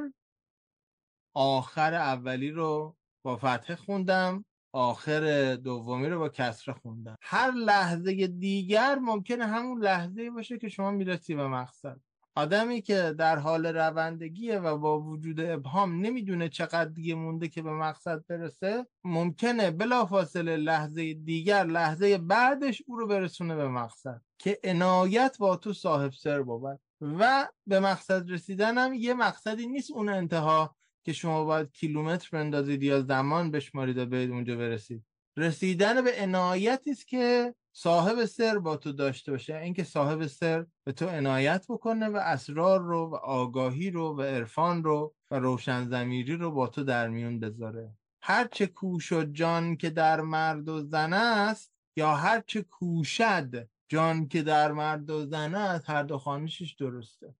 آخر 1.34 1.94
اولی 1.94 2.52
رو 2.52 2.98
با 3.24 3.38
فتحه 3.38 3.76
خوندم 3.76 4.46
آخر 4.74 5.56
دومی 5.56 6.08
رو 6.08 6.20
با 6.20 6.30
کسره 6.30 6.74
خوندم. 6.74 7.16
هر 7.22 7.52
لحظه 7.52 8.28
دیگر 8.28 8.96
ممکنه 8.96 9.46
همون 9.46 9.84
لحظه 9.84 10.30
باشه 10.30 10.58
که 10.58 10.70
شما 10.70 10.92
می‌رسی 10.92 11.36
به 11.36 11.48
مقصد. 11.48 12.02
آدمی 12.36 12.82
که 12.82 13.16
در 13.18 13.40
حال 13.40 13.66
روندگیه 13.66 14.60
و 14.60 14.78
با 14.78 15.02
وجود 15.02 15.40
ابهام 15.40 16.02
نمی‌دونه 16.02 16.50
چقدر 16.50 16.86
دیگه 16.86 17.16
مونده 17.16 17.48
که 17.48 17.62
به 17.62 17.72
مقصد 17.72 18.26
برسه 18.28 18.88
ممکنه 19.04 19.72
بلافاصله 19.72 20.58
لحظه 20.58 21.14
دیگر 21.14 21.64
لحظه 21.64 22.18
بعدش 22.18 22.82
او 22.88 22.96
رو 22.96 23.08
برسونه 23.08 23.56
به 23.56 23.68
مقصد 23.68 24.22
که 24.38 24.60
عنایت 24.64 25.38
با 25.40 25.56
تو 25.56 25.74
صاحب 25.74 26.12
سر 26.12 26.42
بود. 26.42 26.80
و 27.02 27.48
به 27.68 27.80
مقصد 27.80 28.32
رسیدن 28.32 28.78
هم 28.78 28.94
یه 28.94 29.14
مقصدی 29.14 29.68
نیست 29.68 29.92
اون 29.92 30.10
انتها 30.10 30.76
که 31.06 31.14
شما 31.14 31.46
باید 31.46 31.72
کیلومتر 31.72 32.30
بندازید 32.32 32.84
یا 32.84 33.02
زمان 33.02 33.52
بشمارید 33.52 33.98
و 33.98 34.06
به 34.06 34.24
اونجا 34.24 34.56
برسید. 34.56 35.04
رسیدن 35.38 36.04
به 36.04 36.12
عنایتی 36.22 36.92
است 36.92 37.08
که 37.08 37.56
صاحب 37.74 38.26
سر 38.26 38.60
با 38.60 38.78
تو 38.78 38.92
داشته 38.92 39.32
باشه 39.32 39.56
اینکه 39.56 39.84
صاحب 39.84 40.28
سر 40.28 40.66
به 40.84 40.92
تو 40.92 41.08
عنایت 41.08 41.66
بکنه 41.70 42.08
و 42.08 42.16
اسرار 42.16 42.80
رو 42.80 43.10
و 43.10 43.16
آگاهی 43.16 43.92
رو 43.92 44.18
و 44.18 44.22
عرفان 44.22 44.84
رو 44.84 45.16
و 45.32 45.40
روشن 45.40 45.90
زمیری 45.90 46.36
رو 46.36 46.52
با 46.52 46.68
تو 46.68 46.84
در 46.84 47.08
میون 47.08 47.40
بذاره. 47.40 47.94
هرچه 48.22 48.68
کوش 48.68 49.12
و 49.12 49.24
جان 49.24 49.76
که 49.76 49.90
در 49.90 50.22
مرد 50.22 50.70
و 50.70 50.82
زن 50.82 51.14
است 51.14 51.74
یا 51.96 52.16
هرچه 52.16 52.62
کوشد 52.62 53.68
جان 53.88 54.28
که 54.28 54.42
در 54.42 54.72
مرد 54.72 55.10
و 55.10 55.26
زن 55.26 55.56
است 55.56 55.90
هر 55.90 56.04
دو 56.04 56.18
خانشش 56.18 56.74
درسته. 56.74 57.36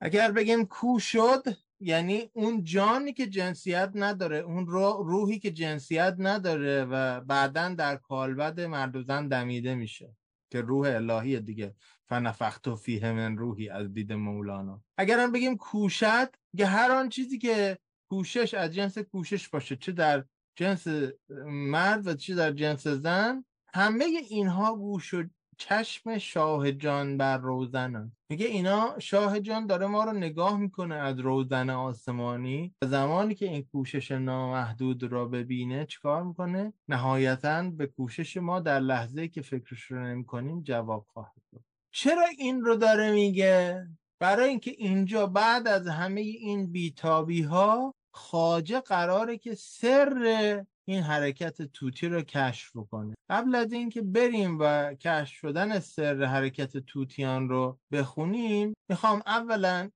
اگر 0.00 0.32
بگیم 0.32 0.66
کو 0.66 0.98
شد 0.98 1.44
یعنی 1.80 2.30
اون 2.32 2.64
جانی 2.64 3.12
که 3.12 3.26
جنسیت 3.26 3.90
نداره 3.94 4.36
اون 4.36 4.66
روحی 4.66 5.38
که 5.38 5.50
جنسیت 5.50 6.14
نداره 6.18 6.84
و 6.84 7.20
بعدا 7.20 7.68
در 7.68 7.96
کالبد 7.96 8.60
مرد 8.60 8.96
و 8.96 9.02
زن 9.02 9.28
دمیده 9.28 9.74
میشه 9.74 10.16
که 10.50 10.60
روح 10.60 10.88
الهی 10.88 11.40
دیگه. 11.40 11.74
فنفخت 12.08 12.68
و 12.68 12.76
فیه 12.76 13.12
من 13.12 13.36
روحی 13.36 13.68
از 13.68 13.92
دید 13.92 14.12
مولانا. 14.12 14.82
اگر 14.98 15.20
هم 15.20 15.32
بگیم 15.32 15.56
کوشد 15.56 16.34
که 16.56 16.66
هر 16.66 16.90
آن 16.90 17.08
چیزی 17.08 17.38
که 17.38 17.78
کوشش 18.10 18.54
از 18.54 18.70
جنس 18.70 18.98
کوشش 18.98 19.48
باشه 19.48 19.76
چه 19.76 19.92
در 19.92 20.24
جنس 20.56 20.86
مرد 21.46 22.06
و 22.06 22.14
چه 22.14 22.34
در 22.34 22.52
جنس 22.52 22.86
زن 22.86 23.44
همه 23.74 24.04
اینها 24.04 24.74
گوش 24.76 25.14
و 25.14 25.24
چشم 25.58 26.18
شاه 26.18 26.72
جان 26.72 27.16
بر 27.16 27.38
روزن 27.38 28.12
میگه 28.30 28.46
اینا 28.46 28.94
شاه 28.98 29.40
جان 29.40 29.66
داره 29.66 29.86
ما 29.86 30.04
رو 30.04 30.12
نگاه 30.12 30.58
می‌کنه 30.58 30.94
از 30.94 31.18
روزن 31.18 31.70
آسمانی. 31.70 32.74
و 32.82 32.86
زمانی 32.86 33.34
که 33.34 33.46
این 33.46 33.62
کوشش 33.62 34.10
نامحدود 34.10 35.02
را 35.02 35.24
ببینه 35.24 35.86
چیکار 35.86 36.22
می‌کنه؟ 36.22 36.72
نهایتا 36.88 37.70
به 37.70 37.86
کوشش 37.86 38.36
ما 38.36 38.60
در 38.60 38.80
لحظه 38.80 39.28
که 39.28 39.42
فکرش 39.42 39.82
رو 39.82 40.06
نمی‌کنیم 40.06 40.62
جواب 40.62 41.06
خواهد 41.12 41.42
داد. 41.52 41.64
چرا 41.90 42.26
این 42.38 42.60
رو 42.60 42.76
داره 42.76 43.12
میگه؟ 43.12 43.86
برای 44.20 44.48
اینکه 44.48 44.70
اینجا 44.70 45.26
بعد 45.26 45.68
از 45.68 45.88
همه 45.88 46.20
این 46.20 46.72
بیتابی 46.72 47.42
ها 47.42 47.94
خاجه 48.10 48.80
قراره 48.80 49.38
که 49.38 49.54
سر 49.54 50.64
این 50.88 51.02
حرکت 51.02 51.62
توتی 51.62 52.08
رو 52.08 52.22
کشف 52.22 52.76
کنه 52.90 53.14
قبل 53.30 53.54
از 53.54 53.72
اینکه 53.72 54.02
بریم 54.02 54.58
و 54.60 54.94
کشف 54.94 55.34
شدن 55.34 55.78
سر 55.78 56.24
حرکت 56.24 56.76
توتیان 56.76 57.48
رو 57.48 57.78
بخونیم 57.92 58.74
می‌خوام 58.90 59.22
اولا 59.26 59.90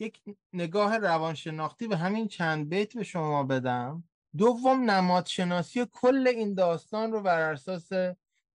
یک 0.00 0.20
نگاه 0.52 0.98
روانشناختی 0.98 1.88
به 1.88 1.96
همین 1.96 2.28
چند 2.28 2.68
بیت 2.68 2.94
به 2.94 3.02
شما 3.02 3.44
بدم. 3.44 4.04
دوم 4.36 4.90
نمادشناسی 4.90 5.86
کل 5.92 6.28
این 6.28 6.54
داستان 6.54 7.12
رو 7.12 7.22
بر 7.22 7.52
اساس 7.52 7.88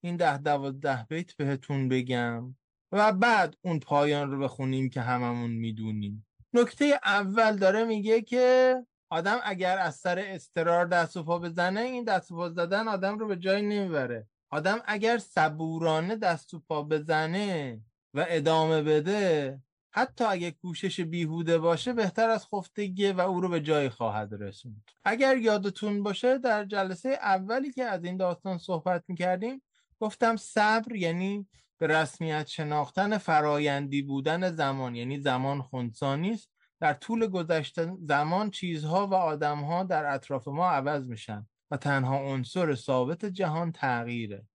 این 0.03 0.17
ده 0.17 0.37
دوازده 0.37 1.05
بیت 1.09 1.35
بهتون 1.35 1.89
بگم. 1.89 2.55
و 2.91 3.13
بعد 3.13 3.57
اون 3.61 3.79
پایان 3.79 4.31
رو 4.31 4.39
بخونیم 4.39 4.89
که 4.89 5.01
هممون 5.01 5.51
می‌دونیم. 5.51 6.27
نکته 6.53 6.99
اول 7.05 7.55
داره 7.55 7.83
میگه 7.83 8.21
که 8.21 8.75
آدم 9.11 9.39
اگر 9.43 9.77
از 9.77 9.95
سر 9.95 10.19
استرار 10.19 10.85
دست 10.85 11.17
و 11.17 11.23
پا 11.23 11.39
بزنه 11.39 11.79
این 11.79 12.03
دست 12.03 12.31
و 12.31 12.35
پا 12.35 12.49
زدن 12.49 12.87
آدم 12.87 13.19
رو 13.19 13.27
به 13.27 13.35
جای 13.35 13.61
نمی‌بره. 13.61 14.27
آدم 14.49 14.79
اگر 14.85 15.17
صبورانه 15.17 16.15
دست 16.15 16.53
و 16.53 16.59
پا 16.59 16.83
بزنه 16.83 17.81
و 18.13 18.25
ادامه 18.29 18.81
بده 18.81 19.59
حتی 19.93 20.23
اگه 20.23 20.51
کوشش 20.51 20.99
بیهوده 20.99 21.57
باشه 21.57 21.93
بهتر 21.93 22.29
از 22.29 22.45
خفتگیه 22.45 23.13
و 23.13 23.19
او 23.19 23.41
رو 23.41 23.49
به 23.49 23.61
جای 23.61 23.89
خواهد 23.89 24.29
رسوند. 24.39 24.83
اگر 25.03 25.37
یادتون 25.37 26.03
باشه 26.03 26.37
در 26.37 26.65
جلسه 26.65 27.09
اولی 27.09 27.71
که 27.71 27.83
از 27.83 28.03
این 28.03 28.17
داستان 28.17 28.57
صحبت 28.57 29.03
می‌کردیم 29.07 29.61
گفتم 29.99 30.35
صبر 30.35 30.95
یعنی 30.95 31.47
به 31.77 31.87
رسمیت 31.87 32.47
شناختن 32.47 33.17
فرایندی 33.17 34.01
بودن 34.01 34.51
زمان 34.51 34.95
یعنی 34.95 35.19
زمان 35.19 35.61
خونسانی 35.61 36.31
است 36.31 36.50
در 36.81 36.93
طول 36.93 37.27
گذشته 37.27 37.93
زمان 38.07 38.49
چیزها 38.49 39.07
و 39.07 39.13
آدمها 39.13 39.83
در 39.83 40.13
اطراف 40.13 40.47
ما 40.47 40.69
عوض 40.69 41.07
میشن 41.07 41.47
و 41.71 41.77
تنها 41.77 42.17
عنصر 42.17 42.75
ثابت 42.75 43.25
جهان 43.25 43.71
تغییره. 43.71 44.47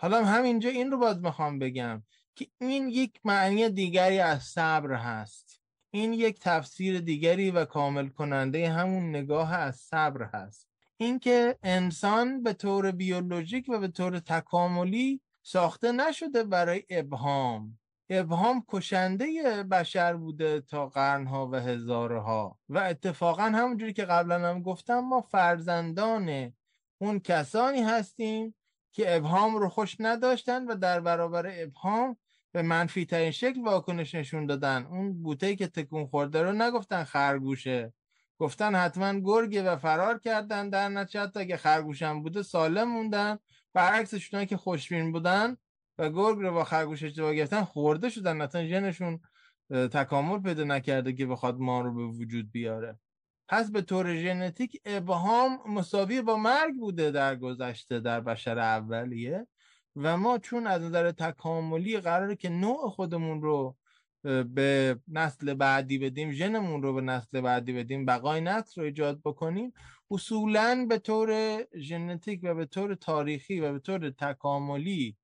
حالا 0.00 0.24
همینجا 0.24 0.70
این 0.70 0.90
رو 0.90 0.98
باز 0.98 1.22
می‌خوام 1.22 1.58
بگم 1.58 2.02
که 2.34 2.46
این 2.60 2.88
یک 2.88 3.20
معنی 3.24 3.68
دیگری 3.68 4.18
از 4.18 4.42
صبر 4.42 4.94
هست. 4.94 5.60
این 5.90 6.12
یک 6.12 6.40
تفسیر 6.40 7.00
دیگری 7.00 7.50
و 7.50 7.64
کامل 7.64 8.08
کننده 8.08 8.70
همون 8.70 9.08
نگاه 9.10 9.54
از 9.54 9.76
صبر 9.76 10.30
هست. 10.34 10.68
اینکه 10.96 11.58
انسان 11.62 12.42
به 12.42 12.52
طور 12.52 12.90
بیولوژیک 12.90 13.66
و 13.68 13.78
به 13.78 13.88
طور 13.88 14.18
تکاملی 14.18 15.20
ساخته 15.42 15.92
نشده 15.92 16.44
برای 16.44 16.84
ابهام. 16.90 17.78
ابهام 18.10 18.64
کشنده 18.68 19.26
بشر 19.62 20.16
بوده 20.16 20.60
تا 20.60 20.86
قرنها 20.86 21.48
و 21.48 21.54
هزارها 21.54 22.58
و 22.68 22.78
اتفاقا 22.78 23.42
همونجوری 23.42 23.92
که 23.92 24.04
قبلا 24.04 24.48
هم 24.48 24.62
گفتم 24.62 24.98
ما 25.00 25.20
فرزندان 25.20 26.52
اون 26.98 27.20
کسانی 27.20 27.82
هستیم 27.82 28.54
که 28.92 29.16
ابهام 29.16 29.56
رو 29.56 29.68
خوش 29.68 29.96
نداشتن 30.00 30.64
و 30.64 30.74
در 30.74 31.00
برابر 31.00 31.52
ابهام 31.54 32.16
به 32.52 32.62
منفی 32.62 33.06
ترین 33.06 33.30
شکل 33.30 33.62
واکنش 33.62 34.14
نشون 34.14 34.46
دادن. 34.46 34.86
اون 34.90 35.22
بوته 35.22 35.56
که 35.56 35.66
تکون 35.66 36.06
خورده 36.06 36.42
رو 36.42 36.52
نگفتن 36.52 37.04
خرگوشه. 37.04 37.92
گفتن 38.38 38.74
حتما 38.74 39.20
گرگه 39.20 39.62
و 39.62 39.76
فرار 39.76 40.18
کردن 40.18 40.70
در 40.70 40.88
نتیجه 40.88 41.20
حتی 41.20 41.40
اگه 41.40 41.56
خرگوشم 41.56 42.22
بوده 42.22 42.42
سالم 42.42 42.88
موندن. 42.88 43.38
برعکسشون 43.74 44.44
که 44.44 44.56
خوشبین 44.56 45.12
بودن 45.12 45.56
و 46.02 46.10
گرگ 46.10 46.38
رو 46.38 46.52
با 46.52 46.64
خرگوش 46.64 47.02
اشتباه 47.02 47.34
گرفتن 47.34 47.62
خورده 47.62 48.08
شدن. 48.08 48.36
مثلا 48.36 48.66
ژنشون 48.66 49.20
تکامل 49.70 50.42
پیدا 50.42 50.64
نکرده 50.64 51.12
که 51.12 51.26
بخواد 51.26 51.58
ما 51.58 51.80
رو 51.80 51.94
به 51.94 52.04
وجود 52.04 52.50
بیاره. 52.52 52.98
پس 53.48 53.70
به 53.70 53.82
طور 53.82 54.16
ژنتیک 54.16 54.80
ابهام 54.84 55.58
مساوی 55.66 56.22
با 56.22 56.36
مرگ 56.36 56.74
بوده 56.80 57.10
در 57.10 57.36
گذشته 57.36 58.00
در 58.00 58.20
بشر 58.20 58.58
اولیه. 58.58 59.46
و 59.96 60.16
ما 60.16 60.38
چون 60.38 60.66
از 60.66 60.82
نظر 60.82 61.10
تکاملی 61.10 62.00
قراره 62.00 62.36
که 62.36 62.48
نوع 62.48 62.90
خودمون 62.90 63.42
رو 63.42 63.76
به 64.54 64.98
نسل 65.08 65.54
بعدی 65.54 65.98
بدیم 65.98 66.32
ژنمون 66.32 66.82
رو 66.82 66.92
به 66.92 67.00
نسل 67.00 67.40
بعدی 67.40 67.72
بدیم 67.72 68.06
بقای 68.06 68.40
نسل 68.40 68.80
رو 68.80 68.86
ایجاد 68.86 69.20
بکنیم 69.24 69.72
اصولا 70.10 70.86
به 70.88 70.98
طور 70.98 71.58
ژنتیک 71.78 72.40
و 72.42 72.54
به 72.54 72.66
طور 72.66 72.94
تاریخی 72.94 73.60
و 73.60 73.72
به 73.72 73.78
طور 73.78 74.10
تکاملی 74.10 75.16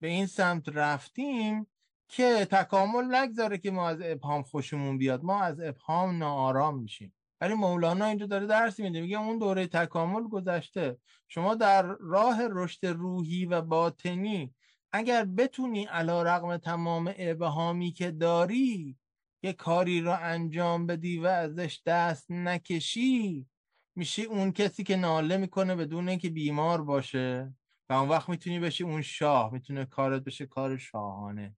به 0.00 0.08
این 0.08 0.26
سمت 0.26 0.68
رفتیم 0.68 1.66
که 2.08 2.44
تکامل 2.50 3.14
نگذاره 3.14 3.58
که 3.58 3.70
ما 3.70 3.88
از 3.88 3.98
ابهام 4.02 4.42
خوشمون 4.42 4.98
بیاد. 4.98 5.24
ما 5.24 5.42
از 5.42 5.60
ابهام 5.60 6.18
ناآرام 6.18 6.78
میشیم. 6.78 7.14
ولی 7.40 7.54
مولانا 7.54 8.04
اینجا 8.04 8.26
داره 8.26 8.46
درس 8.46 8.80
میده 8.80 9.00
میگه 9.00 9.20
اون 9.20 9.38
دوره 9.38 9.66
تکامل 9.66 10.28
گذشته 10.28 10.98
شما 11.28 11.54
در 11.54 11.82
راه 11.82 12.38
رشد 12.50 12.86
روحی 12.86 13.46
و 13.46 13.62
باطنی 13.62 14.54
اگر 14.92 15.24
بتونی 15.24 15.84
علا 15.84 16.22
رقم 16.22 16.56
تمام 16.56 17.14
ابهامی 17.18 17.92
که 17.92 18.10
داری 18.10 18.98
یه 19.42 19.52
کاری 19.52 20.00
رو 20.00 20.16
انجام 20.20 20.86
بدی 20.86 21.18
و 21.18 21.26
ازش 21.26 21.82
دست 21.86 22.30
نکشی 22.30 23.46
میشی 23.96 24.24
اون 24.24 24.52
کسی 24.52 24.84
که 24.84 24.96
ناله 24.96 25.36
می‌کنه 25.36 25.74
بدون 25.74 26.08
اینکه 26.08 26.30
بیمار 26.30 26.82
باشه. 26.82 27.54
و 27.90 27.92
اون 27.92 28.08
وقت 28.08 28.28
می‌تونی 28.28 28.58
بشی 28.60 28.84
اون 28.84 29.02
شاه 29.02 29.52
می‌تونه 29.52 29.84
کارت 29.84 30.24
بشه 30.24 30.46
کار 30.46 30.76
شاهانه. 30.78 31.56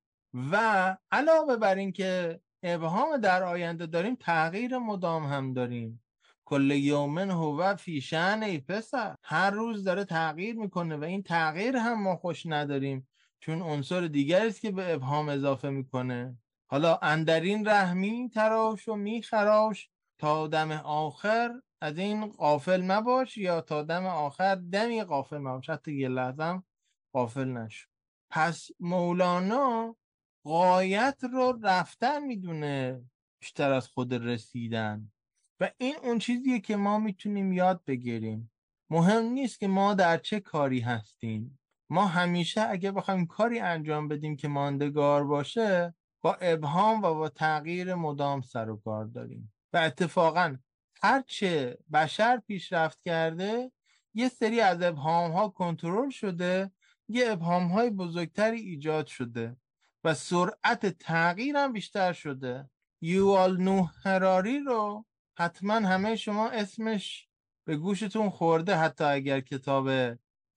و 0.52 0.96
علاوه 1.10 1.56
بر 1.56 1.74
اینکه 1.74 2.40
ابهام 2.62 3.16
در 3.16 3.42
آینده 3.42 3.86
داریم 3.86 4.14
تغییر 4.14 4.78
مدام 4.78 5.24
هم 5.26 5.52
داریم. 5.52 6.04
کل 6.44 6.70
یومن 6.70 7.30
هو 7.30 7.76
فی 7.76 8.00
شأن 8.00 8.42
ای 8.42 8.58
پسر. 8.58 9.14
هر 9.24 9.50
روز 9.50 9.84
داره 9.84 10.04
تغییر 10.04 10.56
می‌کنه 10.56 10.96
و 10.96 11.04
این 11.04 11.22
تغییر 11.22 11.76
هم 11.76 12.02
ما 12.02 12.16
خوش 12.16 12.46
نداریم. 12.46 13.08
چون 13.40 13.62
عنصر 13.62 14.00
دیگری 14.00 14.48
است 14.48 14.60
که 14.60 14.70
به 14.70 14.94
ابهام 14.94 15.28
اضافه 15.28 15.70
می‌کنه. 15.70 16.38
حالا 16.70 16.98
اندرین 17.02 17.68
رحمی 17.68 18.30
تراش 18.34 18.88
و 18.88 18.94
میخراش 18.94 19.90
تا 20.18 20.46
دم 20.46 20.72
آخر 20.72 21.50
از 21.82 21.98
این 21.98 22.26
قافل 22.26 22.92
مباش 22.92 23.36
یا 23.36 23.60
تا 23.60 23.82
دم 23.82 24.06
آخر 24.06 24.54
دمی 24.54 25.02
قافل 25.02 25.38
مباش. 25.38 25.70
حتی 25.70 25.94
یه 25.94 26.08
لحظم 26.08 26.64
قافل 27.12 27.44
نشو. 27.44 27.88
پس 28.30 28.68
مولانا 28.80 29.96
قایت 30.44 31.20
رو 31.32 31.58
رفتن 31.62 32.22
می‌دونه 32.22 33.02
بیشتر 33.40 33.72
از 33.72 33.88
خود 33.88 34.14
رسیدن. 34.14 35.12
و 35.60 35.70
این 35.78 35.96
اون 36.02 36.18
چیزیه 36.18 36.60
که 36.60 36.76
ما 36.76 36.98
می‌تونیم 36.98 37.52
یاد 37.52 37.84
بگیریم. 37.86 38.52
مهم 38.90 39.24
نیست 39.24 39.60
که 39.60 39.68
ما 39.68 39.94
در 39.94 40.18
چه 40.18 40.40
کاری 40.40 40.80
هستیم. 40.80 41.58
ما 41.90 42.06
همیشه 42.06 42.60
اگه 42.60 42.92
بخوایم 42.92 43.26
کاری 43.26 43.58
انجام 43.58 44.08
بدیم 44.08 44.36
که 44.36 44.48
ماندگار 44.48 45.24
باشه 45.24 45.94
با 46.20 46.34
ابهام 46.34 47.02
و 47.02 47.14
با 47.14 47.28
تغییر 47.28 47.94
مدام 47.94 48.40
سر 48.40 48.70
و 48.70 48.76
کار 48.76 49.04
داریم. 49.04 49.54
و 49.72 49.76
اتفاقا 49.76 50.56
هرچه 51.02 51.78
بشر 51.92 52.36
پیشرفت 52.46 53.00
کرده 53.00 53.72
یه 54.14 54.28
سری 54.28 54.60
از 54.60 54.82
ابهام 54.82 55.30
ها 55.32 55.48
کنترل 55.48 56.10
شده 56.10 56.70
یه 57.08 57.32
ابهام 57.32 57.66
های 57.68 57.90
بزرگتری 57.90 58.60
ایجاد 58.60 59.06
شده 59.06 59.56
و 60.04 60.14
سرعت 60.14 60.86
تغییر 60.86 61.56
هم 61.56 61.72
بیشتر 61.72 62.12
شده. 62.12 62.70
یوال 63.00 63.56
نو 63.62 63.86
هراری 64.04 64.60
رو 64.60 65.04
حتما 65.38 65.74
همه 65.74 66.16
شما 66.16 66.48
اسمش 66.48 67.28
به 67.64 67.76
گوشتون 67.76 68.30
خورده 68.30 68.76
حتی 68.76 69.04
اگر 69.04 69.40
کتاب 69.40 69.88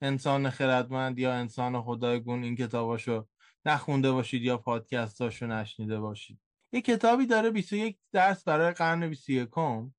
انسان 0.02 0.50
خردمند 0.50 1.20
یا 1.20 1.34
انسان 1.34 1.82
خدایگون 1.82 2.44
این 2.44 2.56
کتاباشو 2.56 3.28
نخونده 3.66 4.12
باشید 4.12 4.42
یا 4.42 4.58
پادکستاشو 4.58 5.48
نشنیده 5.48 6.00
باشید. 6.00 6.45
یه 6.72 6.82
کتابی 6.82 7.26
داره 7.26 7.50
21 7.50 7.98
درس 8.12 8.44
برای 8.44 8.74
قرن 8.74 9.10
21 9.10 9.50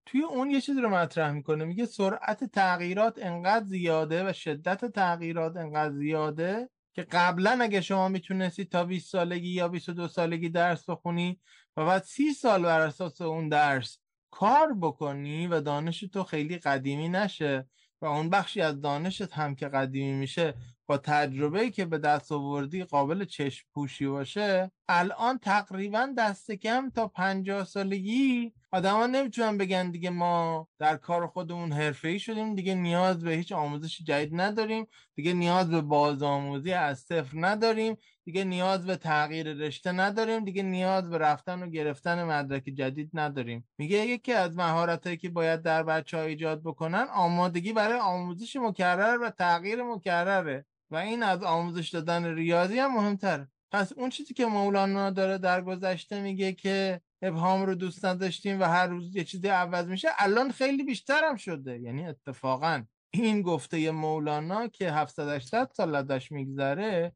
توی 0.07 0.23
اون 0.23 0.51
یه 0.51 0.61
چیزی 0.61 0.81
رو 0.81 0.89
مطرح 0.89 1.31
می‌کنه 1.31 1.65
میگه 1.65 1.87
سرعت 1.87 2.45
تغییرات 2.45 3.19
انقدر 3.23 3.67
زیاده 3.67 4.31
و 4.31 4.33
شدت 4.33 4.85
تغییرات 4.85 5.57
انقدر 5.57 5.95
زیاده 5.95 6.69
که 6.93 7.03
قبلا 7.03 7.59
اگه 7.61 7.81
شما 7.81 8.09
می‌تونستید 8.09 8.71
تا 8.71 8.85
20 8.85 9.11
سالگی 9.11 9.49
یا 9.49 9.69
22 9.69 10.09
سالگی 10.09 10.49
درس 10.49 10.91
بخونی 10.91 11.41
و 11.77 11.87
بعد 11.87 12.03
30 12.03 12.33
سال 12.33 12.63
بر 12.63 12.81
اساس 12.81 13.21
اون 13.21 13.49
درس 13.49 13.99
کار 14.31 14.75
بکنی 14.81 15.47
و 15.47 15.61
دانش 15.61 16.01
تو 16.01 16.25
خیلی 16.25 16.59
قدیمی 16.59 17.09
نشه 17.09 17.69
و 18.01 18.07
اون 18.07 18.31
بخشی 18.31 18.61
از 18.61 18.81
دانشت 18.81 19.33
هم 19.33 19.55
که 19.55 19.69
قدیمی 19.69 20.13
میشه 20.13 20.55
با 20.87 20.99
تجربه 20.99 21.71
که 21.71 21.85
به 21.85 21.99
دست 21.99 22.33
آوردی 22.33 22.85
قابل 22.85 23.25
چشم 23.25 23.67
پوشی 23.75 24.07
باشه 24.07 24.71
الان 24.89 25.39
تقریبا 25.39 26.09
دست 26.19 26.53
کم 26.53 26.91
تا 26.91 27.09
پنجاه 27.09 27.65
سالگی 27.65 28.53
آدما 28.73 29.07
نمی‌تونن 29.07 29.59
بگن 29.59 29.91
دیگه 29.91 30.11
ما 30.11 30.69
در 30.79 30.97
کار 30.97 31.27
خودمون 31.27 31.73
حرفه‌ای 31.73 32.19
شدیم 32.19 32.55
دیگه 32.55 32.75
نیاز 32.75 33.25
به 33.25 33.31
هیچ 33.31 33.53
آموزش 33.53 33.99
جدید 34.03 34.41
نداریم 34.41 34.87
دیگه 35.15 35.33
نیاز 35.33 35.71
به 35.71 35.81
بازآموزی 35.81 36.73
از 36.73 36.99
صفر 36.99 37.33
نداریم 37.35 37.97
دیگه 38.25 38.45
نیاز 38.45 38.87
به 38.87 38.97
تغییر 38.97 39.53
رشته 39.53 39.93
نداریم 39.93 40.45
دیگه 40.45 40.63
نیاز 40.63 41.11
به 41.11 41.19
رفتن 41.19 41.63
و 41.63 41.71
گرفتن 41.71 42.25
مدرک 42.25 42.65
جدید 42.65 43.11
نداریم. 43.15 43.69
میگه 43.79 43.99
یکی 43.99 44.33
از 44.33 44.57
مهارتایی 44.57 45.17
که 45.17 45.29
باید 45.29 45.63
در 45.63 45.83
بچه 45.83 46.17
ها 46.17 46.23
ایجاد 46.23 46.63
بکنن 46.63 47.07
آمادگی 47.15 47.73
برای 47.73 47.99
آموزش 48.01 48.57
مکرر 48.57 49.19
و 49.23 49.31
تغییر 49.31 49.83
مکرره. 49.83 50.67
و 50.91 50.97
این 50.97 51.23
از 51.23 51.43
آموزش 51.43 51.89
دادن 51.89 52.35
ریاضی 52.35 52.79
هم 52.79 52.95
مهمتر. 52.95 53.47
پس 53.73 53.93
اون 53.93 54.11
چیزی 54.11 54.35
که 54.35 54.47
مولانا 54.47 55.11
داره 55.11 55.39
در 55.39 55.63
گذشته 55.63 56.21
میگه 56.21 56.53
که 56.53 57.01
ابهام 57.23 57.63
رو 57.63 57.75
دوست 57.75 58.05
نداشتیم 58.05 58.61
و 58.61 58.65
هر 58.65 58.87
روز 58.87 59.17
یه 59.17 59.25
چیزی 59.25 59.49
عوض 59.49 59.87
میشه 59.87 60.09
الان 60.19 60.51
خیلی 60.51 60.85
بیشتر 60.85 61.25
هم 61.25 61.37
شده. 61.37 61.81
یعنی 61.81 62.07
اتفاقا 62.07 62.83
این 63.11 63.43
گفته 63.43 63.91
مولانا 63.91 64.69
که 64.69 64.93
700 64.93 65.29
800 65.29 65.71
سال 65.73 65.95
ازش 65.95 66.33
میگذره 66.33 67.13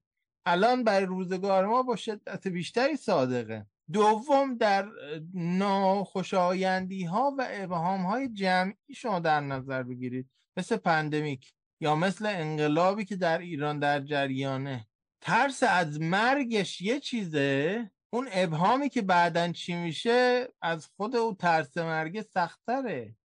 الان 0.46 0.84
برای 0.84 1.06
روزگار 1.06 1.66
ما 1.66 1.82
با 1.82 1.96
شدت 1.96 2.48
بیشتری 2.48 2.96
صادقه. 2.96 3.66
دوم 3.92 4.54
در 4.54 4.88
ناخوشایندی 5.34 7.04
ها 7.04 7.34
و 7.38 7.46
ابهام 7.50 8.02
های 8.02 8.28
جمعی 8.28 8.94
شما 8.96 9.18
در 9.18 9.40
نظر 9.40 9.82
بگیرید. 9.82 10.30
مثل 10.56 10.76
پندمیک. 10.76 11.52
یا 11.80 11.94
مثل 11.94 12.26
انقلابی 12.26 13.04
که 13.04 13.16
در 13.16 13.38
ایران 13.38 13.78
در 13.78 14.00
جریانه. 14.00 14.86
ترس 15.20 15.62
از 15.62 16.00
مرگش 16.00 16.80
یه 16.80 17.00
چیزه؟ 17.00 17.90
اون 18.10 18.28
ابهامی 18.32 18.88
که 18.88 19.02
بعدا 19.02 19.52
چی 19.52 19.74
میشه؟ 19.74 20.48
از 20.62 20.88
خود 20.96 21.16
او 21.16 21.34
ترس 21.34 21.76
مرگ 21.76 22.22
سختره. 22.22 23.16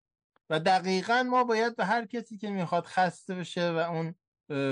و 0.50 0.60
دقیقا 0.60 1.24
ما 1.24 1.44
باید 1.44 1.76
به 1.76 1.86
هر 1.86 2.06
کسی 2.06 2.38
که 2.38 2.50
می‌خواد 2.50 2.86
خسته 2.86 3.36
بشه 3.36 3.72
و 3.72 3.78
اون 3.78 4.16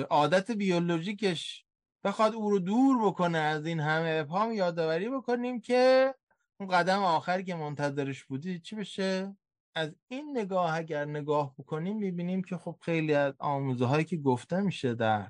عادت 0.10 0.52
بیولوژیکش 0.52 1.66
بخواد 2.04 2.34
او 2.34 2.50
رو 2.50 2.60
دور 2.60 3.06
بکنه 3.06 3.38
از 3.38 3.66
این 3.66 3.80
همه 3.80 4.18
ابهام 4.22 4.52
یادآوری 4.52 5.10
بکنیم 5.10 5.62
که 5.62 6.14
اون 6.60 6.70
قدم 6.70 7.04
آخری 7.04 7.44
که 7.44 7.56
منتظرش 7.56 8.24
بودی 8.24 8.60
چی 8.60 8.76
بشه؟ 8.76 9.36
از 9.76 9.96
این 10.08 10.38
نگاه 10.38 10.76
اگر 10.78 11.06
نگاه 11.06 11.56
بکنیم 11.60 11.98
می‌بینیم 11.98 12.42
که 12.44 12.58
خب 12.58 12.76
خیلی 12.82 13.14
از 13.14 13.34
آموزه 13.40 13.86
هایی 13.86 14.06
که 14.06 14.18
گفته 14.18 14.62
میشه 14.62 14.94
در 14.96 15.30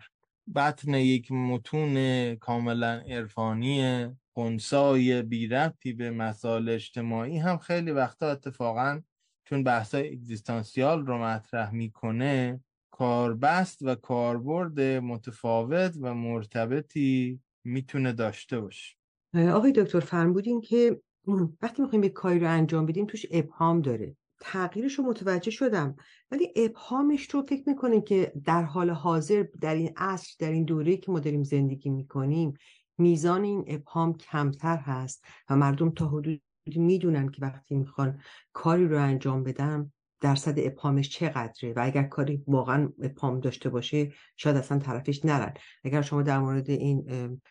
بطن 0.55 0.93
یک 0.93 1.31
متون 1.31 2.35
کاملا 2.35 3.03
عرفانی 3.07 4.07
خونسای 4.33 5.21
بی 5.21 5.47
ربطی 5.47 5.93
به 5.93 6.11
مسائل 6.11 6.69
اجتماعی 6.69 7.37
هم 7.37 7.57
خیلی 7.57 7.91
وقتا 7.91 8.31
اتفاقا 8.31 9.01
چون 9.45 9.63
بحثای 9.63 10.13
اگزیستانسیال 10.13 11.05
رو 11.05 11.17
مطرح 11.17 11.71
می‌کنه 11.71 12.63
کاربست 12.91 13.81
و 13.81 13.95
کاربرد 13.95 14.79
متفاوت 14.81 15.95
و 16.01 16.13
مرتبطی 16.13 17.41
می‌تونه 17.63 18.13
داشته 18.13 18.59
باشه. 18.61 18.95
آقای 19.35 19.71
دکتر 19.71 19.99
فرمودین 19.99 20.61
که 20.61 21.01
وقتی 21.61 21.81
می‌خوایم 21.81 22.03
یک 22.03 22.13
کاری 22.13 22.39
رو 22.39 22.49
انجام 22.49 22.85
بدیم 22.85 23.05
توش 23.05 23.25
ابهام 23.31 23.81
داره. 23.81 24.15
تغییرش 24.45 24.93
رو 24.93 25.03
متوجه 25.03 25.51
شدم. 25.51 25.95
ولی 26.31 26.53
ابهامش 26.55 27.29
رو 27.29 27.41
فکر 27.41 27.69
می‌کنه 27.69 28.01
که 28.01 28.33
در 28.45 28.63
حال 28.63 28.89
حاضر 28.89 29.45
در 29.61 29.75
این 29.75 29.93
عصر 29.97 30.35
در 30.39 30.51
این 30.51 30.63
دوره 30.63 30.97
که 30.97 31.11
ما 31.11 31.19
داریم 31.19 31.43
زندگی 31.43 31.89
می‌کنیم 31.89 32.53
میزان 32.97 33.43
این 33.43 33.65
ابهام 33.67 34.17
کمتر 34.17 34.77
هست 34.77 35.25
و 35.49 35.55
مردم 35.55 35.89
تا 35.89 36.07
حدودی 36.07 36.41
می‌دونن 36.65 37.29
که 37.29 37.41
وقتی 37.41 37.75
می‌خوان 37.75 38.19
کاری 38.53 38.87
رو 38.87 39.01
انجام 39.01 39.43
بدم 39.43 39.91
درصد 40.21 40.53
ابهامش 40.57 41.09
چقدره 41.09 41.73
و 41.73 41.79
اگر 41.83 42.03
کاری 42.03 42.43
واقعا 42.47 42.89
ابهام 43.01 43.39
داشته 43.39 43.69
باشه 43.69 44.11
شاید 44.37 44.55
اصلا 44.55 44.79
طرفش 44.79 45.25
نرن. 45.25 45.53
اگر 45.83 46.01
شما 46.01 46.21
در 46.21 46.39
مورد 46.39 46.69
این 46.69 47.05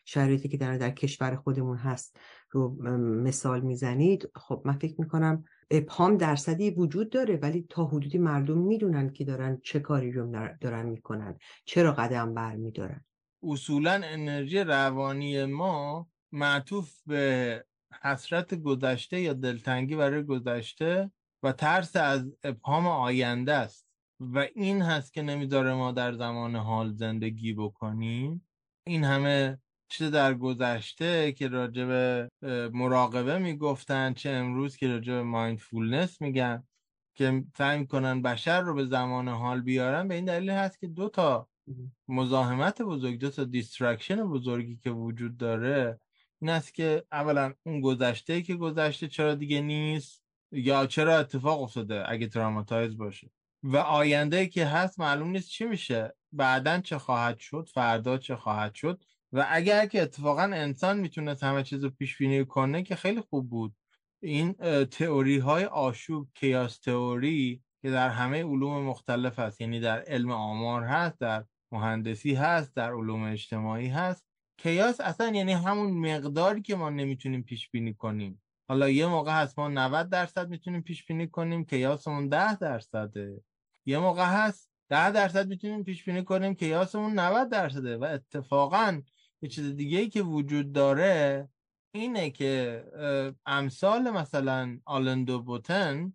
شرایطی 0.04 0.48
که 0.48 0.56
در, 0.56 0.76
در 0.78 0.90
کشور 0.90 1.36
خودمون 1.36 1.76
هست 1.76 2.16
رو 2.50 2.82
مثال 3.22 3.60
می‌زنید 3.60 4.30
خب 4.34 4.62
من 4.64 4.72
فکر 4.72 4.94
می‌کنم 4.98 5.44
ابهام 5.74 6.16
درصدی 6.16 6.70
وجود 6.70 7.10
داره 7.10 7.36
ولی 7.36 7.66
تا 7.68 7.84
حدودی 7.84 8.18
مردم 8.18 8.58
می‌دونن 8.58 9.12
که 9.12 9.24
دارن 9.24 9.60
چه 9.64 9.80
کاری 9.80 10.12
رو 10.12 10.48
دارن 10.60 10.86
می‌کنن 10.86 11.38
چرا 11.64 11.92
قدم 11.92 12.34
بر 12.34 12.56
میدارن 12.56 13.04
اصولا 13.42 14.00
انرژی 14.04 14.58
روانی 14.58 15.44
ما 15.44 16.08
معطوف 16.32 17.02
به 17.06 17.64
حسرت 18.02 18.54
گذشته 18.54 19.20
یا 19.20 19.32
دلتنگی 19.32 19.96
برای 19.96 20.22
گذشته 20.22 21.10
و 21.42 21.52
ترس 21.52 21.96
از 21.96 22.32
ابهام 22.44 22.86
آینده 22.86 23.52
است. 23.52 23.86
و 24.20 24.46
این 24.54 24.82
هست 24.82 25.12
که 25.12 25.22
نمیداره 25.22 25.74
ما 25.74 25.92
در 25.92 26.12
زمان 26.12 26.56
حال 26.56 26.92
زندگی 26.92 27.52
بکنیم. 27.52 28.48
این 28.86 29.04
همه 29.04 29.58
چه 29.92 30.10
در 30.10 30.34
گذشته 30.34 31.32
که 31.32 31.48
راجع 31.48 31.84
به 31.84 32.30
مراقبه 32.72 33.38
می‌گفتن 33.38 34.12
چه 34.12 34.30
امروز 34.30 34.76
که 34.76 34.88
راجع 34.88 35.12
به 35.12 35.22
mindfulness 35.22 36.20
میگن 36.20 36.64
که 37.14 37.44
سعی 37.56 37.78
می‌کنن 37.78 38.22
بشر 38.22 38.60
رو 38.60 38.74
به 38.74 38.86
زمان 38.86 39.28
حال 39.28 39.60
بیارن 39.60 40.08
به 40.08 40.14
این 40.14 40.24
دلیل 40.24 40.50
هست 40.50 40.80
که 40.80 40.86
دو 40.86 41.08
تا 41.08 41.48
مزاحمت 42.08 42.82
بزرگ 42.82 43.18
دو 43.18 43.30
تا 43.30 43.44
distraction 43.44 44.16
بزرگی 44.16 44.76
که 44.76 44.90
وجود 44.90 45.36
داره 45.36 46.00
این 46.40 46.50
است 46.50 46.74
که 46.74 47.04
اولا 47.12 47.54
اون 47.66 47.80
گذشته 47.80 48.42
که 48.42 48.54
گذشته 48.54 49.08
چرا 49.08 49.34
دیگه 49.34 49.60
نیست؟ 49.60 50.22
یا 50.52 50.86
چرا 50.86 51.18
اتفاق 51.18 51.62
افتاده 51.62 52.04
اگه 52.10 52.26
تراماتایز 52.26 52.96
باشه؟ 52.96 53.30
و 53.62 53.76
آینده 53.76 54.46
که 54.46 54.66
هست 54.66 55.00
معلوم 55.00 55.30
نیست 55.30 55.48
چی 55.48 55.64
میشه. 55.64 56.14
بعدا 56.32 56.80
چه 56.80 56.98
خواهد 56.98 57.38
شد؟ 57.38 57.68
فردا 57.74 58.18
چه 58.18 58.36
خواهد 58.36 58.74
شد؟ 58.74 59.04
و 59.32 59.46
اگر 59.50 59.86
که 59.86 60.02
اتفاقا 60.02 60.42
انسان 60.42 60.98
می‌تونست 60.98 61.42
همه 61.42 61.62
چیز 61.62 61.84
رو 61.84 61.90
پیش 61.90 62.18
بینی 62.18 62.44
کنه 62.44 62.82
که 62.82 62.96
خیلی 62.96 63.20
خوب 63.20 63.50
بود. 63.50 63.74
این 64.22 64.52
تئوری 64.84 65.38
های 65.38 65.64
آشوب 65.64 66.28
کیاس 66.34 66.78
تئوری 66.78 67.62
که 67.82 67.90
در 67.90 68.08
همه 68.08 68.44
علوم 68.44 68.82
مختلف 68.82 69.38
هست 69.38 69.60
یعنی 69.60 69.80
در 69.80 70.00
علم 70.00 70.30
آمار 70.30 70.82
هست 70.82 71.20
در 71.20 71.44
مهندسی 71.72 72.34
هست 72.34 72.74
در 72.74 72.92
علوم 72.92 73.22
اجتماعی 73.22 73.88
هست. 73.88 74.26
کیاس 74.58 75.00
اصلا 75.00 75.28
یعنی 75.28 75.52
همون 75.52 75.90
مقداری 75.92 76.62
که 76.62 76.76
ما 76.76 76.90
نمی‌تونیم 76.90 77.42
پیش 77.42 77.70
بینی 77.70 77.94
کنیم. 77.94 78.42
حالا 78.68 78.88
یه 78.88 79.06
موقع 79.06 79.42
هست 79.42 79.58
ما 79.58 79.68
90 79.68 80.08
درصد 80.08 80.48
می‌تونیم 80.48 80.82
پیش 80.82 81.04
بینی 81.04 81.28
کنیم 81.28 81.64
کیاسمون 81.64 82.28
10 82.28 82.56
درصده. 82.56 83.40
یه 83.86 83.98
موقع 83.98 84.24
هست 84.24 84.70
10 84.88 85.10
درصد 85.10 85.48
می‌تونیم 85.48 85.84
پیش 85.84 86.04
بینی 86.04 86.24
کنیم 86.24 86.54
کیاسمون 86.54 87.18
90 87.18 87.48
درصده. 87.48 87.96
و 87.96 88.04
اتفاقا 88.04 89.00
یه 89.42 89.48
چیز 89.48 89.76
دیگه 89.76 89.98
ای 89.98 90.08
که 90.08 90.22
وجود 90.22 90.72
داره 90.72 91.48
اینه 91.94 92.30
که 92.30 92.84
امثال 93.46 94.10
مثلا 94.10 94.78
آلندو 94.84 95.42
بوتن 95.42 96.12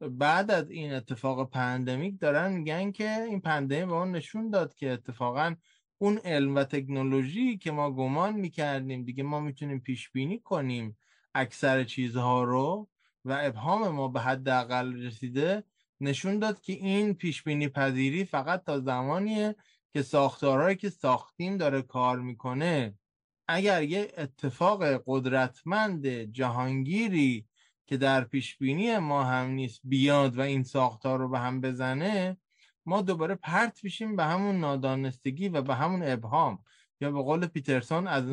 بعد 0.00 0.50
از 0.50 0.70
این 0.70 0.92
اتفاق 0.92 1.50
pandemic 1.50 2.20
دارن 2.20 2.52
میگن 2.52 2.92
که 2.92 3.22
این 3.22 3.40
pandemic 3.40 3.84
بهمون 3.84 4.12
نشون 4.12 4.50
داد 4.50 4.74
که 4.74 4.90
اتفاقا 4.90 5.54
اون 5.98 6.18
علم 6.18 6.54
و 6.54 6.64
تکنولوژی 6.64 7.58
که 7.58 7.70
ما 7.70 7.90
گمان 7.90 8.34
می‌کردیم 8.34 9.04
دیگه 9.04 9.22
ما 9.22 9.40
می‌تونیم 9.40 9.80
پیش 9.80 10.10
بینی 10.10 10.38
کنیم 10.38 10.98
اکثر 11.34 11.84
چیزها 11.84 12.44
رو 12.44 12.88
و 13.24 13.38
ابهام 13.40 13.88
ما 13.88 14.08
به 14.08 14.20
حداقل 14.20 15.02
رسیده 15.02 15.64
نشون 16.00 16.38
داد 16.38 16.60
که 16.60 16.72
این 16.72 17.14
پیش 17.14 17.42
بینی 17.42 17.68
پذیری 17.68 18.24
فقط 18.24 18.64
تا 18.64 18.80
زمانیه 18.80 19.56
که 19.92 20.02
ساختارهایی 20.02 20.76
که 20.76 20.90
ساختیم 20.90 21.56
داره 21.56 21.82
کار 21.82 22.20
می‌کنه 22.20 22.94
اگر 23.48 23.82
یه 23.82 24.12
اتفاق 24.16 25.02
قدرتمند 25.06 26.06
جهانگیری 26.08 27.46
که 27.86 27.96
در 27.96 28.24
پیش 28.24 28.56
بینی 28.56 28.98
ما 28.98 29.24
هم 29.24 29.50
نیست 29.50 29.80
بیاد 29.84 30.38
و 30.38 30.40
این 30.40 30.62
ساختار 30.62 31.18
رو 31.18 31.28
به 31.28 31.38
هم 31.38 31.60
بزنه 31.60 32.36
ما 32.86 33.02
دوباره 33.02 33.34
پرت 33.34 33.84
میشیم 33.84 34.16
به 34.16 34.24
همون 34.24 34.60
نادانستگی 34.60 35.48
و 35.48 35.62
به 35.62 35.74
همون 35.74 36.02
ابهام. 36.02 36.58
یا 37.00 37.10
به 37.10 37.22
قول 37.22 37.46
پیترسون 37.46 38.06
از 38.06 38.24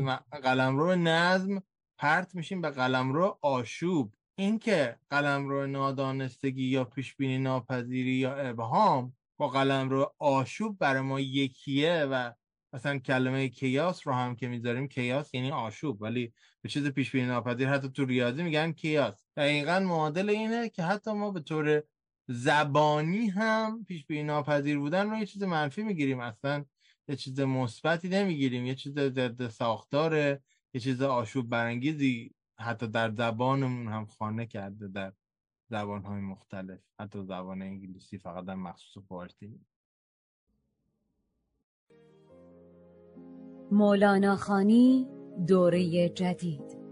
قلمرو 0.44 0.96
نظم 0.96 1.63
پرت 1.98 2.36
میشیم 2.36 2.62
به 2.62 2.70
قلمرو 2.70 3.38
آشوب. 3.41 4.13
اینکه 4.36 5.00
قلمرو 5.10 5.68
نادانستگی 5.68 6.63
یا 6.63 6.84
پیش 6.84 7.15
بینی 7.15 7.38
ناپذیری 7.38 8.12
یا 8.12 8.36
ابهام 8.36 9.14
با 9.38 9.48
قلمرو 9.48 10.13
آشوب 10.19 10.78
برای 10.80 11.02
ما 11.02 11.19
یکیه 11.19 12.08
و 12.12 12.34
مثلا 12.74 12.98
کلمه 13.00 13.50
کیاس 13.50 14.08
رو 14.08 14.13
هم 14.13 14.36
که 14.36 14.48
می‌ذاریم 14.48 14.88
کیاس 14.88 15.34
یعنی 15.34 15.52
آشوب 15.52 16.02
ولی 16.02 16.34
به 16.62 16.69
چیز 16.69 16.88
پیش 16.88 17.12
بینی 17.12 17.28
ناپذیر 17.28 17.69
حتی 17.69 17.89
تو 17.89 18.06
ریاضی 18.06 18.43
میگن 18.43 18.71
کیاس. 18.71 19.26
دقیقا 19.38 19.80
معادل 19.80 20.30
اینه 20.30 20.69
که 20.69 20.84
حتی 20.84 21.12
ما 21.12 21.32
به 21.32 21.39
طور 21.39 21.84
زبانی 22.28 23.28
هم 23.28 23.86
پیش 23.88 24.06
بینی 24.06 24.24
ناپذیر 24.24 24.80
بودن 24.80 25.10
رو 25.10 25.17
یه 25.17 25.26
چیز 25.26 25.43
منفی 25.43 25.84
می‌گیریم. 25.84 26.19
اصلا 26.19 26.65
یه 27.08 27.15
چیز 27.15 27.39
مثبتی 27.39 28.10
نمی‌گیریم. 28.10 28.65
یه 28.65 28.76
چیز 28.76 28.93
ضد 29.00 29.48
ساختاره 29.48 30.43
یه 30.74 30.82
چیز 30.82 31.02
آشوب 31.02 31.50
برانگیزی 31.50 32.36
حتی 32.60 32.88
در 32.88 33.12
زبانمون 33.12 33.88
هم 33.88 34.06
خانه 34.06 34.45
کرده 34.45 34.88
در 34.88 35.13
زبانهای 35.69 36.21
مختلف 36.21 36.80
حتی 36.99 37.23
زبان 37.23 37.62
انگلیسی 37.62 38.17
فقط 38.17 38.45
در 38.45 38.56
مخصوص 38.56 39.04
فارسی. 39.04 39.60
مولانا 43.71 44.36
خانی 44.36 45.08
دوره 45.47 46.10
جدید. 46.10 46.86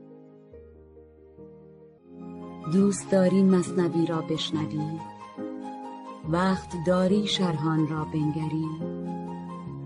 دوست 2.73 3.11
داری 3.11 3.43
مصنوی 3.43 4.05
را 4.05 4.21
بشنوی؟ 4.21 4.99
وقت 6.29 6.75
داری 6.87 7.27
شرحان 7.27 7.87
را 7.87 8.05
بنگری؟ 8.05 8.67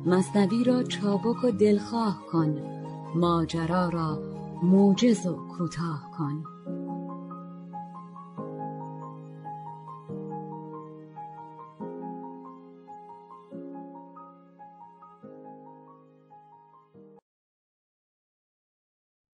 مصنوی 0.05 0.63
را 0.63 0.83
چابک 0.83 1.43
و 1.43 1.51
دلخواه 1.51 2.25
کن 2.31 2.61
ماجرا 3.15 3.89
را 3.89 4.19
موجز 4.63 5.25
و 5.25 5.47
کوتاه 5.47 6.11
کن. 6.17 6.56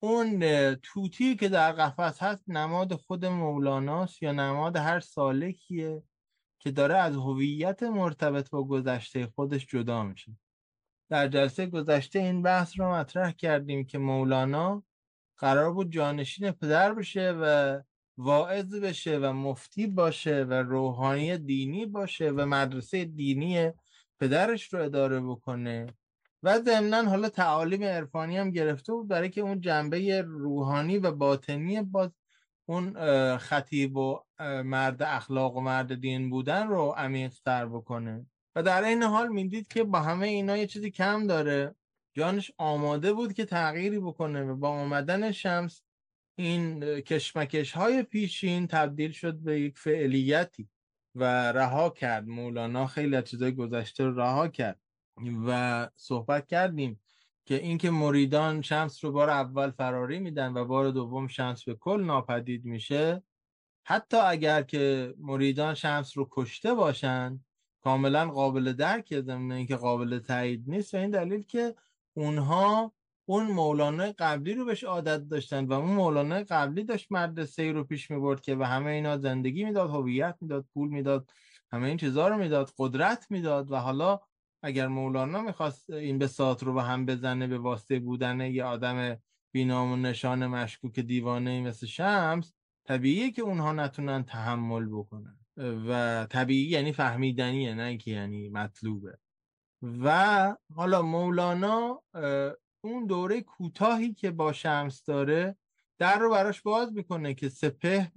اون 0.03 0.39
توتی 0.75 1.35
که 1.35 1.49
در 1.49 1.71
قفس 1.71 2.23
هست 2.23 2.49
نماد 2.49 2.93
خود 2.93 3.25
مولاناست 3.25 4.23
یا 4.23 4.31
نماد 4.31 4.75
هر 4.75 4.99
سالکیه 4.99 6.03
که 6.59 6.71
داره 6.71 6.97
از 6.97 7.15
هویت 7.15 7.83
مرتبط 7.83 8.49
با 8.49 8.63
گذشته 8.63 9.27
خودش 9.27 9.65
جدا 9.65 10.03
میشه. 10.03 10.37
در 11.09 11.27
جلسه 11.27 11.65
گذشته 11.65 12.19
این 12.19 12.41
بحث 12.41 12.79
رو 12.79 12.93
مطرح 12.93 13.31
کردیم 13.31 13.85
که 13.85 13.97
مولانا 13.97 14.83
قرار 15.37 15.73
بود 15.73 15.91
جانشین 15.91 16.51
پدر 16.51 16.93
بشه 16.93 17.31
و 17.41 17.79
واعظ 18.17 18.75
بشه 18.75 19.17
و 19.17 19.33
مفتی 19.33 19.87
باشه 19.87 20.43
و 20.43 20.53
روحانی 20.53 21.37
دینی 21.37 21.85
باشه 21.85 22.29
و 22.29 22.45
مدرسه 22.45 23.05
دینی 23.05 23.71
پدرش 24.19 24.73
رو 24.73 24.83
اداره 24.83 25.19
بکنه. 25.19 25.93
و 26.43 26.59
ضمنا 26.59 27.03
حالا 27.03 27.29
تعالیم 27.29 27.83
عرفانی 27.83 28.37
هم 28.37 28.51
گرفته 28.51 28.93
بود 28.93 29.07
برای 29.07 29.29
که 29.29 29.41
اون 29.41 29.61
جنبه 29.61 30.21
روحانی 30.21 30.97
و 30.97 31.11
باطنی 31.11 31.81
باز 31.81 32.09
اون 32.65 32.93
خطیب 33.37 33.97
و 33.97 34.19
مرد 34.63 35.03
اخلاق 35.03 35.55
و 35.55 35.61
مرد 35.61 35.95
دین 35.95 36.29
بودن 36.29 36.67
رو 36.67 36.93
عمیق 36.97 37.33
تر 37.45 37.65
بکنه. 37.65 38.25
و 38.55 38.63
در 38.63 38.83
این 38.83 39.03
حال 39.03 39.27
می‌دید 39.27 39.67
که 39.67 39.83
با 39.83 39.99
همه 39.99 40.27
اینا 40.27 40.57
یه 40.57 40.67
چیزی 40.67 40.91
کم 40.91 41.27
داره. 41.27 41.75
جانش 42.15 42.51
آماده 42.57 43.13
بود 43.13 43.33
که 43.33 43.45
تغییری 43.45 43.99
بکنه 43.99 44.43
و 44.43 44.55
با 44.55 44.69
آمدن 44.69 45.31
شمس 45.31 45.81
این 46.35 46.79
کشمکش 47.01 47.71
های 47.71 48.03
پیشین 48.03 48.67
تبدیل 48.67 49.11
شد 49.11 49.35
به 49.35 49.59
یک 49.59 49.77
فعلیتی 49.77 50.69
و 51.15 51.51
رها 51.51 51.89
کرد. 51.89 52.27
مولانا 52.27 52.87
خیلی 52.87 53.15
از 53.15 53.23
چیزای 53.23 53.51
گذشته 53.55 54.03
رو 54.03 54.19
رها 54.19 54.47
کرد. 54.47 54.79
و 55.47 55.89
صحبت 55.95 56.47
کردیم 56.47 56.99
که 57.45 57.55
اینکه 57.55 57.89
مریدان 57.89 58.61
شمس 58.61 59.05
رو 59.05 59.11
بار 59.11 59.29
اول 59.29 59.71
فراری 59.71 60.19
میدن 60.19 60.53
و 60.53 60.65
بار 60.65 60.91
دوم 60.91 61.27
شمس 61.27 61.63
به 61.63 61.75
کل 61.75 62.03
ناپدید 62.03 62.65
میشه 62.65 63.23
حتی 63.85 64.17
اگر 64.17 64.61
که 64.61 65.13
مریدان 65.17 65.73
شمس 65.73 66.17
رو 66.17 66.27
کشته 66.31 66.73
باشن 66.73 67.45
کاملا 67.81 68.29
قابل 68.29 68.73
درک 68.73 69.19
ضمن 69.21 69.51
اینکه 69.51 69.75
قابل 69.75 70.19
تایید 70.19 70.63
نیست. 70.67 70.93
و 70.93 70.97
این 70.97 71.09
دلیل 71.09 71.41
که 71.41 71.75
اونها 72.13 72.93
اون 73.25 73.51
مولانا 73.51 74.13
قبلی 74.19 74.53
رو 74.53 74.65
بهش 74.65 74.83
عادت 74.83 75.29
داشتن 75.29 75.65
و 75.65 75.73
اون 75.73 75.91
مولانا 75.91 76.43
قبلی 76.49 76.83
داشت 76.83 77.07
مدرسه 77.11 77.71
رو 77.71 77.83
پیش 77.83 78.11
می‌برد 78.11 78.41
که 78.41 78.55
به 78.55 78.67
همه 78.67 78.91
اینا 78.91 79.17
زندگی 79.17 79.63
می‌داد 79.63 79.89
هویت 79.89 80.37
می‌داد 80.41 80.65
پول 80.73 80.89
می‌داد 80.89 81.29
همه 81.71 81.87
این 81.87 81.97
چیزها 81.97 82.27
رو 82.27 82.37
می‌داد 82.37 82.71
قدرت 82.77 83.27
می‌داد 83.29 83.71
و 83.71 83.75
حالا 83.75 84.19
اگر 84.63 84.87
مولانا 84.87 85.41
می‌خواست 85.41 85.89
این 85.89 86.17
به 86.17 86.27
سات 86.27 86.63
رو 86.63 86.73
به 86.73 86.83
هم 86.83 87.05
بزنه 87.05 87.47
به 87.47 87.57
واسطه 87.57 87.99
بودن 87.99 88.41
یه 88.41 88.63
آدم 88.63 89.17
بینام 89.51 89.91
و 89.91 89.95
نشان 89.95 90.47
مشکوک 90.47 90.99
دیوانه 90.99 91.61
مثل 91.61 91.87
شمس 91.87 92.53
طبیعیه 92.85 93.31
که 93.31 93.41
اونها 93.41 93.71
نتونن 93.71 94.23
تحمل 94.23 94.85
بکنن. 94.85 95.37
و 95.57 96.25
طبیعی 96.29 96.69
یعنی 96.69 96.91
فهمیدنیه 96.91 97.73
نه 97.73 97.97
که 97.97 98.11
یعنی 98.11 98.49
مطلوبه. 98.49 99.17
و 99.81 100.55
حالا 100.75 101.01
مولانا 101.01 102.03
اون 102.81 103.05
دوره 103.07 103.41
کوتاهی 103.41 104.13
که 104.13 104.31
با 104.31 104.53
شمس 104.53 105.03
داره 105.05 105.57
در 105.97 106.19
رو 106.19 106.29
براش 106.29 106.61
باز 106.61 106.93
می‌کنه 106.93 107.33
که 107.33 107.49
سپهر 107.49 108.11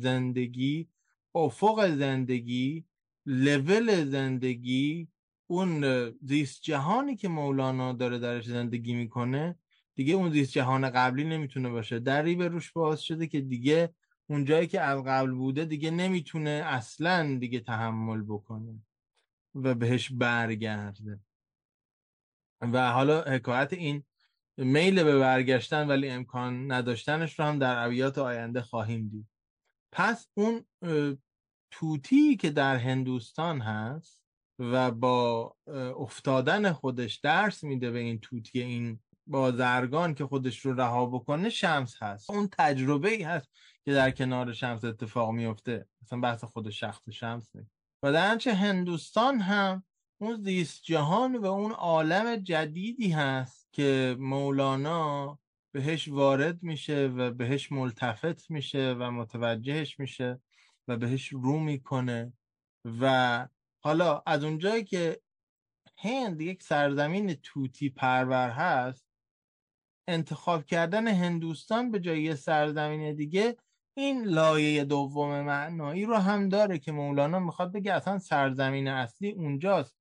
زندگی 0.00 0.88
افق 1.34 1.88
زندگی 1.88 2.84
لول 3.26 4.04
زندگی 4.04 5.08
اون 5.50 6.10
زیست 6.22 6.62
جهانی 6.62 7.16
که 7.16 7.28
مولانا 7.28 7.92
داره 7.92 8.18
درش 8.18 8.44
زندگی 8.44 8.94
می‌کنه 8.94 9.58
دیگه 9.94 10.14
اون 10.14 10.30
زیست 10.30 10.52
جهان 10.52 10.90
قبلی 10.90 11.24
نمی‌تونه 11.24 11.68
باشه. 11.68 11.98
دری 11.98 12.34
به 12.34 12.48
روش 12.48 12.72
باز 12.72 13.02
شده 13.02 13.26
که 13.26 13.40
دیگه 13.40 13.94
اون 14.26 14.44
جایی 14.44 14.66
که 14.66 14.80
از 14.80 15.04
قبل 15.04 15.30
بوده 15.30 15.64
دیگه 15.64 15.90
نمی‌تونه 15.90 16.50
اصلا 16.50 17.38
دیگه 17.38 17.60
تحمل 17.60 18.22
بکنه 18.22 18.82
و 19.54 19.74
بهش 19.74 20.12
برگرده. 20.12 21.20
و 22.60 22.92
حالا 22.92 23.22
حکایت 23.22 23.72
این 23.72 24.04
میل 24.56 25.02
به 25.02 25.18
برگشتن 25.18 25.88
ولی 25.88 26.08
امکان 26.08 26.72
نداشتنش 26.72 27.38
رو 27.38 27.44
هم 27.44 27.58
در 27.58 27.84
ابیات 27.84 28.18
آینده 28.18 28.62
خواهیم 28.62 29.08
دید. 29.08 29.26
پس 29.92 30.28
اون 30.34 30.64
توتی 31.70 32.36
که 32.36 32.50
در 32.50 32.76
هندوستان 32.76 33.60
هست 33.60 34.19
و 34.60 34.90
با 34.90 35.56
افتادن 35.98 36.72
خودش 36.72 37.16
درس 37.16 37.64
میده 37.64 37.90
به 37.90 37.98
این 37.98 38.20
توتی 38.20 38.60
این 38.60 39.00
بازرگان 39.26 40.14
که 40.14 40.26
خودش 40.26 40.60
رو 40.60 40.72
رها 40.72 41.06
بکنه 41.06 41.50
شمس 41.50 42.02
هست. 42.02 42.30
اون 42.30 42.48
تجربه 42.52 43.08
ای 43.08 43.22
هست 43.22 43.48
که 43.84 43.92
در 43.92 44.10
کنار 44.10 44.52
شمس 44.52 44.84
اتفاق 44.84 45.30
میفته 45.30 45.86
مثلا 46.02 46.20
بحث 46.20 46.44
خود 46.44 46.70
شخص 46.70 47.10
شمس 47.10 47.56
نیست. 47.56 47.70
و 48.02 48.12
در 48.12 48.38
هندوستان 48.46 49.40
هم 49.40 49.84
اون 50.20 50.42
زیست 50.42 50.82
جهان 50.82 51.36
و 51.36 51.46
اون 51.46 51.72
عالم 51.72 52.36
جدیدی 52.36 53.10
هست 53.10 53.68
که 53.72 54.16
مولانا 54.18 55.38
بهش 55.74 56.08
وارد 56.08 56.62
میشه 56.62 57.06
و 57.06 57.30
بهش 57.30 57.72
ملتفت 57.72 58.50
میشه 58.50 58.96
و 58.98 59.10
متوجهش 59.10 60.00
میشه 60.00 60.40
و 60.88 60.96
بهش 60.96 61.28
رو 61.28 61.58
می‌کنه 61.58 62.32
و 63.00 63.48
حالا 63.80 64.22
از 64.26 64.44
اونجایی 64.44 64.84
که 64.84 65.20
هند 65.96 66.40
یک 66.40 66.62
سرزمین 66.62 67.34
توتی 67.34 67.88
پرور 67.88 68.50
هست 68.50 69.06
انتخاب 70.08 70.64
کردن 70.64 71.08
هندوستان 71.08 71.90
به 71.90 72.00
جای 72.00 72.36
سرزمین 72.36 73.14
دیگه 73.14 73.56
این 73.96 74.24
لایه 74.24 74.84
دوم 74.84 75.40
معنایی 75.40 76.04
رو 76.04 76.16
هم 76.16 76.48
داره 76.48 76.78
که 76.78 76.92
مولانا 76.92 77.38
می‌خواد 77.38 77.72
بگه 77.72 77.92
اصلا 77.92 78.18
سرزمین 78.18 78.88
اصلی 78.88 79.30
اونجاست. 79.30 79.96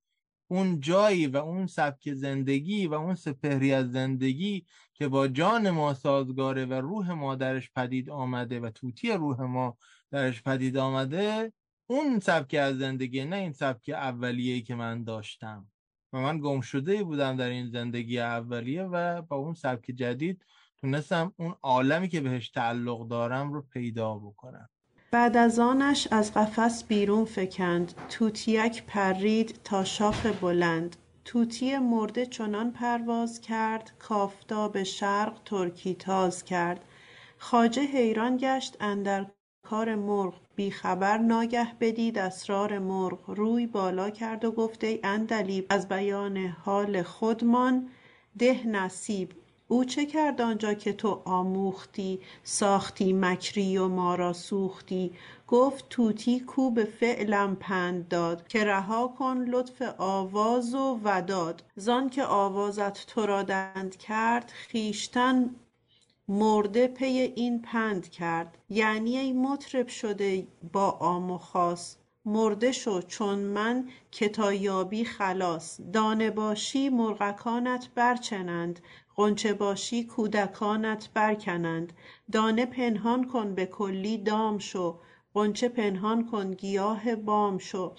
اون 0.52 0.80
جایی 0.80 1.28
و 1.28 1.38
اون 1.38 1.68
سبک 1.68 2.14
زندگی 2.14 2.88
و 2.88 2.94
اون 2.94 3.16
سپهری 3.16 3.74
از 3.74 3.92
زندگی 3.92 4.66
که 4.94 5.08
با 5.08 5.28
جان 5.28 5.70
ما 5.70 5.94
سازگاره 5.94 6.66
و 6.66 6.74
روح 6.74 7.12
ما 7.12 7.36
درش 7.36 7.72
پدید 7.72 8.10
آمده 8.10 8.60
و 8.60 8.70
توتی 8.70 9.12
روح 9.12 9.42
ما 9.42 9.78
درش 10.12 10.44
پدید 10.44 10.78
آمده 10.78 11.54
اون 11.92 12.20
سبک 12.20 12.54
از 12.54 12.78
زندگی 12.78 13.26
نه 13.26 13.36
این 13.36 13.52
سبک 13.52 13.90
اولیه 13.90 14.62
که 14.62 14.76
من 14.76 15.04
داشتم. 15.04 15.68
و 16.14 16.20
من 16.20 16.40
گم 16.40 16.62
شده 16.62 17.04
بودم 17.04 17.36
در 17.36 17.50
این 17.50 17.70
زندگی 17.70 18.20
اولیه 18.20 18.84
و 18.84 19.22
با 19.22 19.36
اون 19.36 19.54
سبک 19.54 19.86
جدید 19.86 20.46
تونستم 20.78 21.34
اون 21.38 21.56
عالمی 21.62 22.08
که 22.08 22.22
بهش 22.22 22.50
تعلق 22.50 23.08
دارم 23.08 23.54
رو 23.54 23.62
پیدا 23.62 24.16
بکنم. 24.16 24.70
بعد 25.12 25.38
از 25.38 25.60
آنش 25.60 26.08
از 26.12 26.34
قفس 26.34 26.84
بیرون 26.84 27.26
فکند. 27.26 27.94
توتیک 28.10 28.84
پرید 28.84 29.60
تا 29.64 29.84
شاخ 29.84 30.26
بلند. 30.26 30.96
توتی 31.26 31.78
مرده 31.78 32.26
چنان 32.26 32.72
پرواز 32.72 33.42
کرد. 33.42 33.92
کافتاب 34.00 34.84
شرق 34.84 35.42
ترکی 35.46 35.94
تاز 35.94 36.46
کرد. 36.46 36.86
خواجه 37.38 37.82
حیران 37.82 38.38
گشت 38.38 38.78
اندر 38.80 39.26
کار 39.64 39.96
مرغ. 39.96 40.49
بیخبر 40.60 41.18
ناگه 41.18 41.68
بدید 41.80 42.18
اسرار 42.18 42.80
مرغ. 42.80 43.20
روی 43.28 43.68
بالا 43.68 44.10
کرد 44.10 44.46
و 44.46 44.52
گفت 44.52 44.84
ای 44.84 44.96
عندلیب 44.96 45.66
از 45.70 45.88
بیان 45.88 46.38
حال 46.38 47.04
خودمان 47.04 47.90
ده 48.40 48.68
نصیب. 48.68 49.32
او 49.68 49.86
چه 49.86 50.06
کرد 50.06 50.42
آنجا 50.42 50.74
که 50.74 50.94
تو 50.94 51.22
آموختی 51.26 52.20
ساختی 52.44 53.14
مکری 53.14 53.78
و 53.78 53.88
ما 53.88 54.16
را 54.16 54.34
سوختی؟ 54.34 55.12
گفت 55.48 55.86
توتی 55.90 56.40
کو 56.40 56.72
به 56.72 56.84
فعلم 56.84 57.56
پند 57.56 58.08
داد 58.08 58.48
که 58.48 58.66
رها 58.66 59.08
کن 59.08 59.38
لطف 59.38 59.82
آواز 59.98 60.76
و 60.76 61.00
وداد. 61.04 61.64
زان 61.76 62.10
که 62.10 62.24
آوازت 62.24 63.08
تو 63.08 63.26
را 63.26 63.44
دند 63.44 63.98
کرد 63.98 64.54
خویشتن 64.72 65.56
مرده 66.32 66.88
پی 66.88 67.06
این 67.06 67.62
پند 67.62 68.10
کرد. 68.10 68.58
یعنی 68.70 69.18
ای 69.18 69.34
مطرب 69.34 69.88
شده 69.88 70.48
با 70.74 70.90
عام 70.90 71.32
و 71.32 71.38
خاص. 71.38 71.96
مرده 72.26 72.72
شو 72.72 73.02
چون 73.02 73.40
من 73.40 73.90
که 74.12 74.32
خلاص. 75.18 75.80
دانه 75.94 76.30
باشی 76.30 76.90
مرغکانت 76.90 77.90
برچنند. 77.96 78.80
غنچه 79.16 79.54
باشی 79.54 80.04
کودکانت 80.04 81.10
برکنند. 81.14 81.94
دانه 82.32 82.66
پنهان 82.66 83.28
کن 83.28 83.56
به 83.56 83.66
کلی 83.66 84.18
دام 84.18 84.58
شو. 84.58 85.00
غنچه 85.34 85.70
پنهان 85.70 86.26
کن 86.26 86.52
گیاه 86.52 87.16
بام 87.16 87.58
شو. 87.58 87.96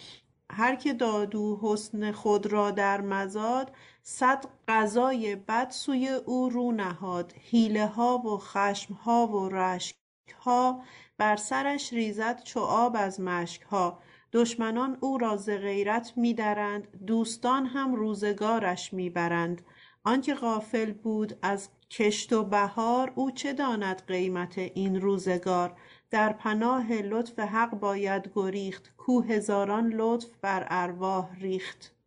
هر 0.50 0.74
که 0.74 0.92
داد 0.92 1.36
او 1.36 1.58
حسن 1.62 2.12
خود 2.12 2.46
را 2.46 2.70
در 2.70 3.00
مزاد 3.00 3.72
صد 4.02 4.44
قضای 4.68 5.36
بد 5.36 5.70
سوی 5.70 6.08
او 6.08 6.48
رو 6.48 6.72
نهاد. 6.72 7.34
حیله 7.50 7.86
ها 7.86 8.18
و 8.18 8.38
خشم 8.38 8.94
ها 8.94 9.26
و 9.26 9.48
رشک 9.48 9.96
ها 10.40 10.82
بر 11.18 11.36
سرش 11.36 11.92
ریزد 11.92 12.42
چو 12.42 12.60
آب 12.60 12.96
از 12.98 13.20
مشک 13.20 13.62
ها 13.62 14.02
دشمنان 14.32 14.98
او 15.00 15.18
را 15.18 15.36
ز 15.36 15.50
غیرت 15.50 16.12
می 16.16 16.34
درند 16.34 17.04
دوستان 17.06 17.66
هم 17.66 17.94
روزگارش 17.94 18.92
می 18.92 19.10
برند 19.10 19.62
آنکه 20.04 20.34
غافل 20.34 20.92
بود 20.92 21.38
از 21.42 21.68
کشت 21.90 22.32
و 22.32 22.44
بهار 22.44 23.12
او 23.14 23.30
چه 23.30 23.52
داند 23.52 24.02
قیمت 24.06 24.58
این 24.58 25.00
روزگار؟ 25.00 25.76
در 26.10 26.32
پناه 26.32 26.92
لطف 26.92 27.38
حق 27.38 27.70
باید 27.70 28.30
گریخت 28.34 28.92
کو 28.96 29.20
هزاران 29.20 29.92
لطف 29.92 30.28
بر 30.42 30.66
ارواح 30.70 31.34
ریخت. 31.40 31.99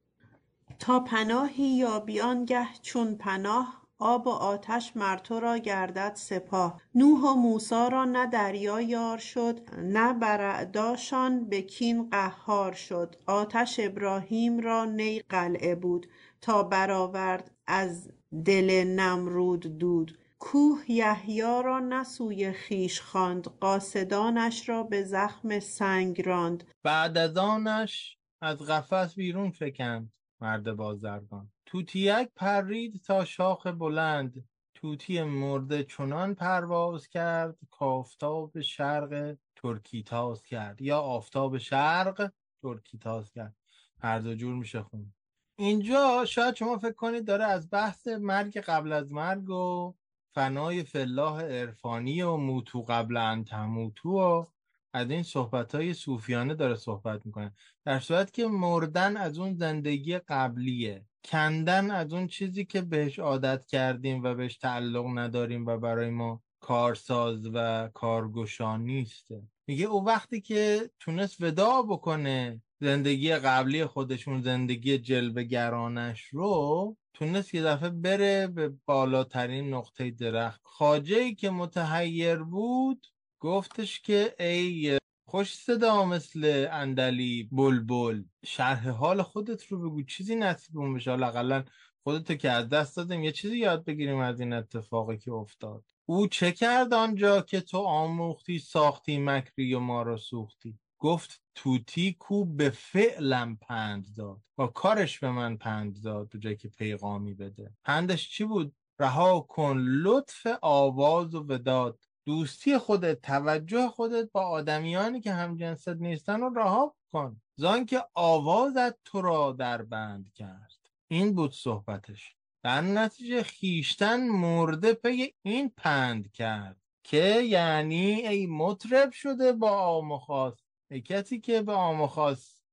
تا 0.83 0.99
پناهی 0.99 1.67
یابی 1.67 2.21
آنگه 2.21 2.67
چون 2.81 3.15
پناه 3.15 3.81
آب 3.99 4.27
و 4.27 4.29
آتش 4.29 4.91
مر 4.95 5.17
تو 5.17 5.39
را 5.39 5.57
گردد 5.57 6.11
سپاه. 6.15 6.81
نوح 6.95 7.21
و 7.21 7.33
موسی 7.33 7.87
را 7.91 8.05
نه 8.05 8.25
دریا 8.25 8.81
یار 8.81 9.17
شد 9.17 9.59
نه 9.77 10.13
بر 10.13 10.41
اعداشان 10.41 11.49
به 11.49 11.61
کین 11.61 12.09
قهار 12.09 12.73
شد. 12.73 13.15
آتش 13.25 13.79
ابراهیم 13.83 14.59
را 14.59 14.85
نی 14.85 15.19
قلعه 15.19 15.75
بود 15.75 16.07
تا 16.41 16.63
برآورد 16.63 17.51
از 17.67 18.11
دل 18.45 18.83
نمرود 18.83 19.77
دود. 19.77 20.17
کوه 20.39 20.91
یحیی 20.91 21.41
را 21.41 21.79
نه 21.79 22.03
سوی 22.03 22.53
خویش 22.53 23.01
خواند 23.01 23.47
قاصدانش 23.47 24.69
را 24.69 24.83
به 24.83 25.03
زخم 25.03 25.59
سنگ 25.59 26.21
راند. 26.27 26.63
بعد 26.83 27.17
از 27.17 27.37
آنش 27.37 28.17
از 28.41 28.57
قفس 28.57 29.15
بیرون 29.15 29.51
فکند. 29.51 30.13
مرد 30.43 30.73
بازرگان. 30.75 31.51
توتیک 31.65 32.29
پرید 32.35 33.01
تا 33.01 33.25
شاخ 33.25 33.67
بلند. 33.67 34.49
توتی 34.73 35.23
مرده 35.23 35.83
چنان 35.83 36.35
پرواز 36.35 37.07
کرد 37.07 37.57
کافتاب 37.71 38.61
شرق 38.61 39.35
ترکی 39.55 40.03
تاز 40.03 40.43
کرد. 40.43 40.81
یا 40.81 40.99
آفتاب 40.99 41.57
شرق 41.57 42.31
ترکی 42.61 42.97
تاز 42.97 43.31
کرد. 43.31 43.55
هر 43.99 44.19
دو 44.19 44.35
جور 44.35 44.55
میشه 44.55 44.81
خون 44.81 45.13
اینجا 45.55 46.25
شاید 46.25 46.55
شما 46.55 46.77
فکر 46.77 46.93
کنید 46.93 47.25
داره 47.25 47.45
از 47.45 47.69
بحث 47.69 48.07
مرگ 48.07 48.57
قبل 48.57 48.91
از 48.91 49.11
مرگ 49.11 49.49
و 49.49 49.93
فنای 50.35 50.83
فلاح 50.83 51.41
عرفانی 51.41 52.21
و 52.21 52.35
موتو 52.35 52.81
قبل 52.81 53.17
ان 53.17 53.43
تموتو 53.43 54.09
و 54.09 54.45
از 54.93 55.11
این 55.11 55.23
صحبت 55.23 55.75
های 55.75 55.93
صوفیانه 55.93 56.55
داره 56.55 56.75
صحبت 56.75 57.25
می‌کنه. 57.25 57.53
در 57.85 57.99
صورت 57.99 58.33
که 58.33 58.47
مردن 58.47 59.17
از 59.17 59.37
اون 59.39 59.55
زندگی 59.55 60.17
قبلیه. 60.17 61.05
کندن 61.25 61.91
از 61.91 62.13
اون 62.13 62.27
چیزی 62.27 62.65
که 62.65 62.81
بهش 62.81 63.19
عادت 63.19 63.65
کردیم 63.67 64.23
و 64.23 64.33
بهش 64.33 64.57
تعلق 64.57 65.17
نداریم 65.17 65.65
و 65.65 65.77
برای 65.77 66.09
ما 66.09 66.41
کارساز 66.59 67.49
و 67.53 67.89
کارگشا 67.93 68.77
نیسته. 68.77 69.41
میگه 69.67 69.85
او 69.85 70.05
وقتی 70.05 70.41
که 70.41 70.89
تونست 70.99 71.41
ودا 71.41 71.81
بکنه 71.81 72.61
زندگی 72.81 73.35
قبلی 73.35 73.85
خودشون 73.85 74.41
زندگی 74.41 74.97
جلوگرانش 74.97 76.23
رو 76.23 76.97
تونست 77.13 77.55
یه 77.55 77.63
دفعه 77.63 77.89
بره 77.89 78.47
به 78.47 78.73
بالاترین 78.85 79.73
نقطه 79.73 80.11
درخت. 80.11 80.61
خاجه 80.63 81.17
ای 81.17 81.35
که 81.35 81.49
متحیر 81.49 82.35
بود 82.35 83.07
گفتش 83.43 84.01
که 84.01 84.35
ای 84.39 84.97
خوش 85.25 85.55
صدا 85.55 86.05
مثل 86.05 86.67
اندلی 86.71 87.49
بلبل. 87.51 88.23
شرح 88.45 88.89
حال 88.89 89.21
خودت 89.21 89.65
رو 89.65 89.79
بگو. 89.79 90.03
چیزی 90.03 90.35
نصیبمون 90.35 90.93
بشه. 90.93 91.11
حالا 91.11 91.63
خودتو 92.03 92.35
که 92.35 92.51
از 92.51 92.69
دست 92.69 92.97
دادیم 92.97 93.23
یه 93.23 93.31
چیزی 93.31 93.57
یاد 93.57 93.85
بگیریم 93.85 94.17
از 94.17 94.39
این 94.39 94.53
اتفاقی 94.53 95.17
که 95.17 95.31
افتاد. 95.31 95.83
او 96.05 96.27
چه 96.27 96.51
کرد 96.51 96.93
آنجا 96.93 97.41
که 97.41 97.61
تو 97.61 97.77
آموختی 97.77 98.59
ساختی 98.59 99.17
مکری 99.17 99.73
و 99.73 99.79
ما 99.79 100.01
رو 100.01 100.17
سوختی؟ 100.17 100.79
گفت 100.99 101.41
توتی 101.55 102.15
کو 102.19 102.45
به 102.45 102.69
فعلم 102.69 103.55
پند 103.55 104.07
داد. 104.17 104.41
با 104.55 104.67
کارش 104.67 105.19
به 105.19 105.31
من 105.31 105.57
پند 105.57 106.03
داد 106.03 106.29
به 106.29 106.39
جایی 106.39 106.55
که 106.55 106.69
پیغامی 106.69 107.33
بده. 107.33 107.71
پندش 107.83 108.29
چی 108.29 108.43
بود؟ 108.43 108.75
رها 108.99 109.39
کن 109.39 109.77
لطف 109.77 110.47
آواز 110.61 111.35
و 111.35 111.39
وداد. 111.39 111.99
دوستی 112.25 112.77
خودت 112.77 113.21
توجه 113.21 113.87
خودت 113.87 114.31
با 114.31 114.41
آدمیانی 114.41 115.21
که 115.21 115.33
هم 115.33 115.57
جنست 115.57 115.89
نیستن 115.89 116.39
رو 116.39 116.59
رها 116.59 116.95
کن. 117.11 117.41
زان 117.55 117.85
که 117.85 118.03
آوازت 118.13 119.03
تو 119.03 119.21
را 119.21 119.51
در 119.51 119.81
بند 119.81 120.33
کرد. 120.33 120.77
این 121.07 121.35
بود 121.35 121.53
صحبتش. 121.53 122.35
در 122.63 122.81
نتیجه 122.81 123.43
خیشتن 123.43 124.27
مرده 124.27 124.93
پی 124.93 125.33
این 125.41 125.71
پند 125.77 126.31
کرد 126.31 126.81
که 127.03 127.41
یعنی 127.41 128.27
ای 128.27 128.45
مطرب 128.45 129.11
شده 129.11 129.53
با 129.53 129.71
آمخواست 129.71 130.63
ای 130.91 131.01
کسی 131.01 131.39
که 131.39 131.61
به 131.61 131.73
آمخواست 131.73 132.63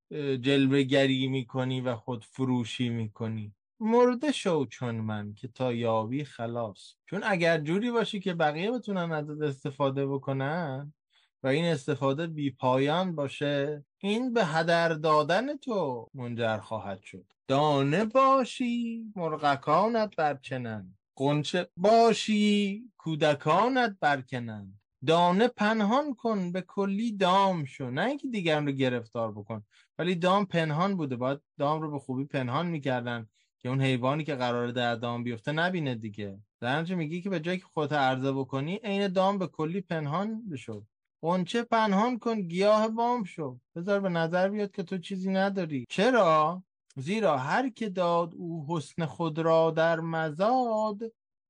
جلوه 0.41 0.83
گری 0.83 1.29
می‌کنی 1.29 1.81
و 1.81 1.97
خود 1.97 2.25
فروشی 2.25 2.89
می‌کنی. 2.89 3.55
مرده 3.81 4.33
شو 4.33 4.67
چون 4.67 4.95
من 4.95 5.35
که 5.35 5.49
تا 5.49 5.73
یابی 5.73 6.25
خلاص. 6.25 6.95
چون 7.07 7.21
اگر 7.25 7.59
جوری 7.59 7.91
باشی 7.91 8.21
که 8.21 8.35
بقیه 8.35 8.71
بتونن 8.71 9.13
ازت 9.13 9.43
استفاده 9.43 10.07
بکنن 10.07 10.95
و 11.43 11.47
این 11.47 11.65
استفاده 11.65 12.27
بی 12.27 12.51
پایان 12.51 13.15
باشه 13.15 13.85
این 13.99 14.33
به 14.33 14.45
هدر 14.45 14.89
دادن 14.89 15.57
تو 15.57 16.09
منجر 16.15 16.59
خواهد 16.59 17.03
شد. 17.03 17.25
دانه 17.49 18.05
باشی 18.05 19.05
مرغکانت 19.17 20.17
برکنن 20.17 20.95
قنچه 21.17 21.69
باشی 21.77 22.83
کودکانت 22.99 23.97
برکنن 24.01 24.73
دانه 25.07 25.49
پنهان 25.49 26.15
کن 26.15 26.53
به 26.53 26.61
کلی 26.61 27.13
دام 27.13 27.65
شو. 27.65 27.91
نه 27.91 28.05
اینکه 28.05 28.29
دیگران 28.29 28.67
رو 28.67 28.73
گرفتار 28.73 29.33
بکن 29.33 29.65
ولی 29.99 30.15
دام 30.15 30.47
پنهان 30.47 30.97
بوده. 30.97 31.17
باید 31.17 31.41
دام 31.59 31.83
رو 31.83 31.91
به 31.91 31.99
خوبی 31.99 32.25
پنهان 32.25 32.67
می‌کردن. 32.67 33.29
که 33.63 33.69
اون 33.69 33.83
حیوانی 33.83 34.25
که 34.25 34.35
قراره 34.35 34.73
در 34.73 34.95
دام 34.95 35.25
بیفته 35.25 35.53
نبینه 35.53 35.95
دیگه. 35.95 36.39
در 36.61 36.95
میگی 36.95 37.23
که 37.23 37.31
به 37.31 37.41
جایی 37.41 37.59
که 37.59 37.65
خودت 37.65 37.93
عرضه 37.93 38.33
بکنی 38.33 38.81
عین 38.85 39.09
دام 39.09 39.39
به 39.39 39.47
کلی 39.47 39.81
پنهان 39.81 40.49
بشو 40.49 40.85
قنچه 41.23 41.63
پنهان 41.63 42.19
کن 42.19 42.43
گیاه 42.43 42.89
بام 42.89 43.25
شو. 43.25 43.61
بذار 43.77 44.01
به 44.01 44.09
نظر 44.09 44.49
بیاد 44.49 44.71
که 44.71 44.83
تو 44.83 44.99
چیزی 44.99 45.31
نداری. 45.31 45.87
چرا؟ 45.89 46.63
زیرا 46.97 47.39
هر 47.39 47.69
که 47.69 47.89
داد 47.89 48.35
او 48.35 48.67
حسن 48.69 49.07
خود 49.07 49.39
را 49.39 49.71
در 49.71 50.01
مزاد 50.01 51.01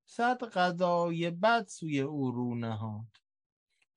صد 0.05 0.44
قضای 0.44 1.31
بد 1.31 1.66
سوی 1.66 2.01
او 2.01 2.31
رو 2.31 2.55
نهاد. 2.55 3.07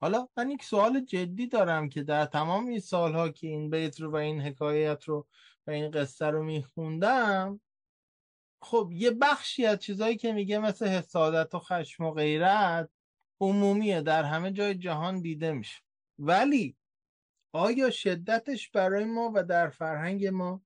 حالا 0.01 0.27
من 0.37 0.51
یک 0.51 0.63
سوال 0.63 0.99
جدی 0.99 1.47
دارم 1.47 1.89
که 1.89 2.03
در 2.03 2.25
تمام 2.25 2.67
این 2.67 2.79
سالها 2.79 3.29
که 3.29 3.47
این 3.47 3.69
بیت 3.69 4.01
رو 4.01 4.11
و 4.11 4.15
این 4.15 4.41
حکایت 4.41 5.03
رو 5.03 5.27
و 5.67 5.71
این 5.71 5.91
قصه 5.91 6.25
رو 6.25 6.43
میخوندم 6.43 7.59
خب 8.63 8.89
یه 8.91 9.11
بخشی 9.11 9.65
از 9.65 9.79
چیزایی 9.79 10.17
که 10.17 10.33
میگه 10.33 10.59
مثل 10.59 10.87
حسادت 10.87 11.55
و 11.55 11.59
خشم 11.59 12.03
و 12.03 12.11
غیرت 12.11 12.89
عمومیه 13.41 14.01
در 14.01 14.23
همه 14.23 14.51
جای 14.51 14.75
جهان 14.75 15.21
دیده 15.21 15.51
میشه. 15.51 15.81
ولی 16.19 16.77
آیا 17.53 17.89
شدتش 17.89 18.69
برای 18.69 19.05
ما 19.05 19.31
و 19.35 19.43
در 19.43 19.69
فرهنگ 19.69 20.27
ما 20.27 20.63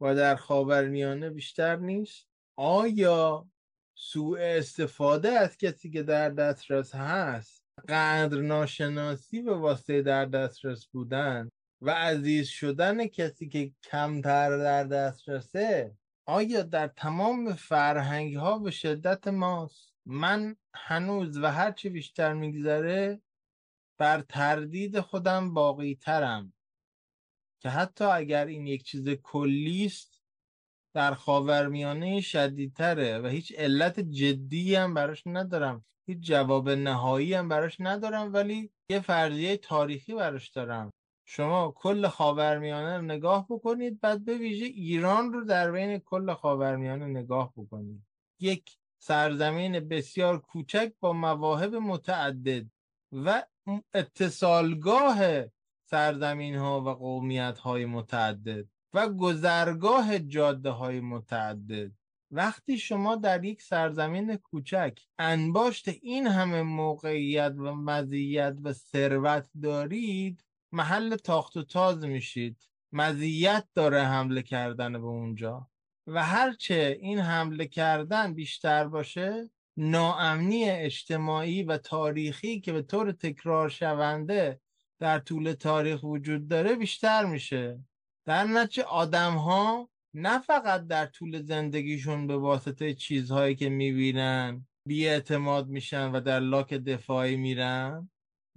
و 0.00 0.14
در 0.14 0.36
خاورمیانه 0.36 1.30
بیشتر 1.30 1.76
نیست؟ 1.76 2.26
آیا 2.56 3.48
سوء 3.94 4.38
استفاده 4.40 5.28
از 5.28 5.56
کسی 5.56 5.90
که 5.90 6.02
در 6.02 6.30
دسترس 6.30 6.94
هست 6.94 7.64
قدر 7.88 8.40
ناشناسی 8.40 9.42
به 9.42 9.54
واسطه 9.54 10.02
در 10.02 10.24
دسترس 10.24 10.86
بودن 10.86 11.50
و 11.82 11.90
عزیز 11.90 12.48
شدن 12.48 13.06
کسی 13.06 13.48
که 13.48 13.72
کمتر 13.82 14.58
در 14.58 14.84
دسترسه 14.84 15.96
آیا 16.28 16.62
در 16.62 16.88
تمام 16.88 17.52
فرهنگ 17.52 18.36
ها 18.36 18.58
به 18.58 18.70
شدت 18.70 19.28
ماست؟ 19.28 19.94
من 20.06 20.56
هنوز 20.74 21.38
و 21.38 21.52
هرچی 21.52 21.88
بیشتر 21.88 22.32
میگذره 22.34 23.22
بر 23.98 24.20
تردید 24.20 25.00
خودم 25.00 25.54
باقی 25.54 25.94
ترم 25.94 26.52
که 27.60 27.68
حتی 27.68 28.04
اگر 28.04 28.46
این 28.46 28.66
یک 28.66 28.82
چیز 28.82 29.08
کلی 29.08 29.86
است 29.86 30.22
در 30.94 31.14
خاورمیانه 31.14 32.20
شدیدتره 32.20 33.18
و 33.18 33.26
هیچ 33.26 33.52
علت 33.58 34.00
جدی 34.00 34.74
هم 34.74 34.94
براش 34.94 35.22
ندارم. 35.26 35.84
هیچ 36.06 36.18
جواب 36.18 36.70
نهایی 36.70 37.34
هم 37.34 37.48
براش 37.48 37.76
ندارم 37.80 38.32
ولی 38.32 38.70
یه 38.90 39.00
فرضیه 39.00 39.56
تاریخی 39.56 40.14
براش 40.14 40.48
دارم. 40.48 40.90
شما 41.30 41.72
کل 41.76 42.08
خاورمیانه 42.08 42.96
رو 42.96 43.02
نگاه 43.02 43.46
بکنید 43.50 44.00
بعد 44.00 44.24
به 44.24 44.38
ویژه 44.38 44.64
ایران 44.64 45.32
رو 45.32 45.44
در 45.44 45.70
بین 45.70 45.98
کل 45.98 46.34
خاورمیانه 46.34 47.06
نگاه 47.06 47.52
بکنید. 47.56 48.02
یک 48.40 48.78
سرزمین 48.98 49.88
بسیار 49.88 50.38
کوچک 50.38 50.92
با 51.00 51.12
مواهب 51.12 51.74
متعدد 51.74 52.66
و 53.12 53.44
اتصالگاه 53.94 55.18
سرزمین 55.84 56.56
ها 56.56 56.80
و 56.80 56.88
قومیت 56.88 57.58
های 57.58 57.84
متعدد 57.84 58.66
و 58.94 59.08
گذرگاه 59.08 60.18
جاده 60.18 60.70
های 60.70 61.00
متعدد. 61.00 61.92
وقتی 62.30 62.78
شما 62.78 63.16
در 63.16 63.44
یک 63.44 63.62
سرزمین 63.62 64.36
کوچک 64.36 64.98
انباشت 65.18 65.88
این 65.88 66.26
همه 66.26 66.62
موقعیت 66.62 67.54
و 67.58 67.74
مزیت 67.74 68.56
و 68.62 68.72
ثروت 68.72 69.48
دارید 69.62 70.47
محل 70.72 71.16
تاخت 71.16 71.56
و 71.56 71.62
تاز 71.62 72.04
میشید. 72.04 72.68
مزیت 72.92 73.68
داره 73.74 74.02
حمله 74.02 74.42
کردن 74.42 74.92
به 74.92 75.06
اونجا. 75.06 75.68
و 76.06 76.24
هرچه 76.24 76.98
این 77.00 77.18
حمله 77.18 77.66
کردن 77.66 78.34
بیشتر 78.34 78.88
باشه 78.88 79.50
ناامنی 79.76 80.70
اجتماعی 80.70 81.62
و 81.62 81.78
تاریخی 81.78 82.60
که 82.60 82.72
به 82.72 82.82
طور 82.82 83.12
تکرار 83.12 83.68
شونده 83.68 84.60
در 84.98 85.18
طول 85.18 85.52
تاریخ 85.52 86.02
وجود 86.02 86.48
داره 86.48 86.74
بیشتر 86.74 87.24
میشه. 87.24 87.84
در 88.26 88.44
نتیجه 88.44 88.82
آدم 88.82 89.34
ها 89.34 89.90
نه 90.14 90.38
فقط 90.38 90.86
در 90.86 91.06
طول 91.06 91.42
زندگیشون 91.42 92.26
به 92.26 92.36
واسطه 92.36 92.94
چیزهایی 92.94 93.54
که 93.54 93.68
می‌بینن 93.68 94.66
بیاعتماد 94.86 95.68
میشن 95.68 96.12
و 96.12 96.20
در 96.20 96.40
لاک 96.40 96.74
دفاعی 96.74 97.36
میرن 97.36 98.10